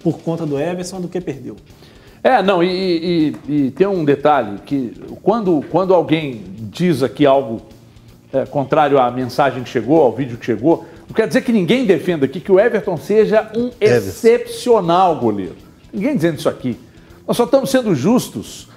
por 0.03 0.19
conta 0.19 0.45
do 0.45 0.59
Everson 0.59 1.01
do 1.01 1.09
que 1.09 1.21
perdeu. 1.21 1.57
É, 2.23 2.43
não, 2.43 2.63
e, 2.63 3.35
e, 3.49 3.53
e 3.53 3.71
tem 3.71 3.87
um 3.87 4.05
detalhe, 4.05 4.59
que 4.67 4.95
quando, 5.23 5.65
quando 5.71 5.95
alguém 5.95 6.43
diz 6.71 7.03
aqui 7.03 7.25
algo 7.25 7.63
é, 8.33 8.45
contrário 8.45 8.99
à 8.99 9.11
mensagem 9.11 9.63
que 9.63 9.71
chegou, 9.71 10.03
ao 10.03 10.13
vídeo 10.13 10.37
que 10.37 10.45
chegou, 10.45 10.85
não 11.09 11.15
quer 11.15 11.27
dizer 11.27 11.41
que 11.41 11.51
ninguém 11.51 11.87
defenda 11.87 12.27
aqui 12.27 12.39
que 12.39 12.53
o 12.53 12.61
Everton 12.61 12.97
seja 12.97 13.51
um 13.57 13.71
excepcional 13.81 15.17
goleiro. 15.17 15.57
Ninguém 15.93 16.15
dizendo 16.15 16.39
isso 16.39 16.49
aqui. 16.49 16.79
Nós 17.27 17.37
só 17.37 17.45
estamos 17.45 17.71
sendo 17.71 17.95
justos 17.95 18.69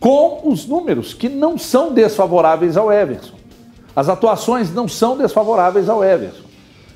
com 0.00 0.40
os 0.44 0.66
números, 0.66 1.14
que 1.14 1.28
não 1.28 1.56
são 1.56 1.92
desfavoráveis 1.92 2.76
ao 2.76 2.92
Everson. 2.92 3.36
As 3.94 4.08
atuações 4.08 4.72
não 4.72 4.86
são 4.86 5.16
desfavoráveis 5.16 5.88
ao 5.88 6.04
Everson. 6.04 6.44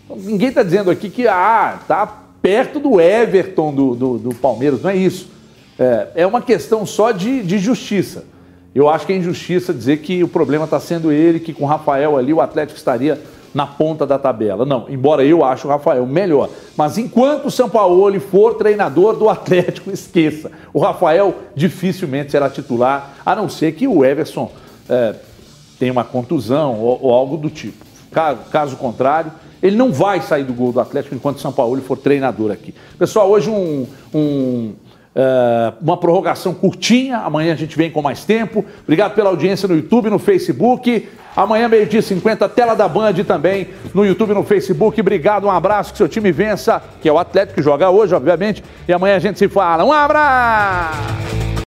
Então, 0.05 0.17
ninguém 0.17 0.49
está 0.49 0.63
dizendo 0.63 0.91
aqui 0.91 1.09
que 1.09 1.27
ah, 1.27 1.81
tá 1.87 2.07
perto 2.41 2.79
do 2.79 3.01
Everton 3.01 3.73
do, 3.73 3.95
do, 3.95 4.19
do 4.19 4.35
Palmeiras, 4.35 4.83
não 4.83 4.91
é 4.91 4.97
isso. 4.97 5.29
É, 5.83 6.23
é 6.23 6.27
uma 6.27 6.41
questão 6.41 6.87
só 6.87 7.11
de, 7.11 7.43
de 7.43 7.59
justiça. 7.59 8.25
Eu 8.73 8.89
acho 8.89 9.05
que 9.05 9.13
é 9.13 9.17
injustiça 9.17 9.75
dizer 9.75 9.99
que 9.99 10.23
o 10.23 10.29
problema 10.29 10.65
está 10.65 10.79
sendo 10.79 11.11
ele, 11.11 11.41
que 11.41 11.53
com 11.53 11.65
o 11.65 11.67
Rafael 11.67 12.17
ali 12.17 12.33
o 12.33 12.41
Atlético 12.41 12.79
estaria 12.79 13.21
na 13.53 13.67
ponta 13.67 14.07
da 14.07 14.17
tabela. 14.17 14.65
Não, 14.65 14.87
embora 14.89 15.25
eu 15.25 15.45
ache 15.45 15.67
o 15.67 15.71
Rafael 15.71 16.07
melhor. 16.07 16.49
Mas 16.77 16.99
enquanto 16.99 17.47
o 17.47 17.51
São 17.51 17.69
Paulo 17.69 18.19
for 18.21 18.55
treinador 18.55 19.17
do 19.17 19.29
Atlético, 19.29 19.91
esqueça. 19.93 20.53
O 20.73 20.79
Rafael 20.79 21.35
dificilmente 21.55 22.31
será 22.31 22.49
titular, 22.49 23.17
a 23.27 23.35
não 23.35 23.49
ser 23.49 23.73
que 23.73 23.89
o 23.89 24.05
Everson 24.05 24.53
é, 24.89 25.17
tenha 25.81 25.93
uma 25.93 26.05
contusão 26.05 26.79
ou, 26.79 26.99
ou, 27.03 27.13
algo 27.13 27.37
do 27.37 27.51
tipo. 27.51 27.85
Caso, 28.13 28.39
caso 28.53 28.77
contrário, 28.77 29.33
ele 29.61 29.77
não 29.77 29.93
vai 29.93 30.21
sair 30.23 30.45
do 30.45 30.55
gol 30.55 30.73
do 30.73 30.81
Atlético 30.81 31.15
enquanto 31.15 31.39
o 31.39 31.41
São 31.41 31.53
Paulo 31.53 31.81
for 31.83 31.99
treinador 31.99 32.53
aqui. 32.53 32.73
Pessoal, 32.97 33.29
hoje 33.29 33.51
um, 33.51 33.87
um 34.15 34.75
Uh, 35.15 35.75
uma 35.83 35.97
prorrogação 35.97 36.55
curtinha. 36.55 37.19
Amanhã 37.19 37.53
a 37.53 37.57
gente 37.57 37.77
vem 37.77 37.91
com 37.91 38.01
mais 38.01 38.25
tempo. 38.25 38.65
Obrigado 38.83 39.15
pela 39.15 39.31
audiência 39.31 39.69
no 39.69 39.75
YouTube, 39.75 40.09
no 40.09 40.19
Facebook. 40.19 41.09
Amanhã, 41.35 41.69
meio-dia 41.69 42.03
50, 42.03 42.49
tela 42.51 42.75
da 42.75 42.87
Band 42.87 43.15
também 43.27 43.69
no 43.95 44.05
YouTube 44.05 44.35
no 44.35 44.43
Facebook. 44.43 45.01
Obrigado, 45.01 45.47
um 45.47 45.51
abraço, 45.51 45.93
que 45.93 45.99
seu 45.99 46.09
time 46.09 46.31
vença, 46.31 46.83
que 47.01 47.09
é 47.09 47.13
o 47.13 47.19
Atlético 47.19 47.55
que 47.55 47.63
joga 47.63 47.89
hoje, 47.89 48.15
obviamente. 48.15 48.63
E 48.87 48.93
amanhã 48.93 49.17
a 49.17 49.21
gente 49.21 49.39
se 49.39 49.49
fala. 49.49 49.85
Um 49.85 49.93
abraço! 49.93 51.53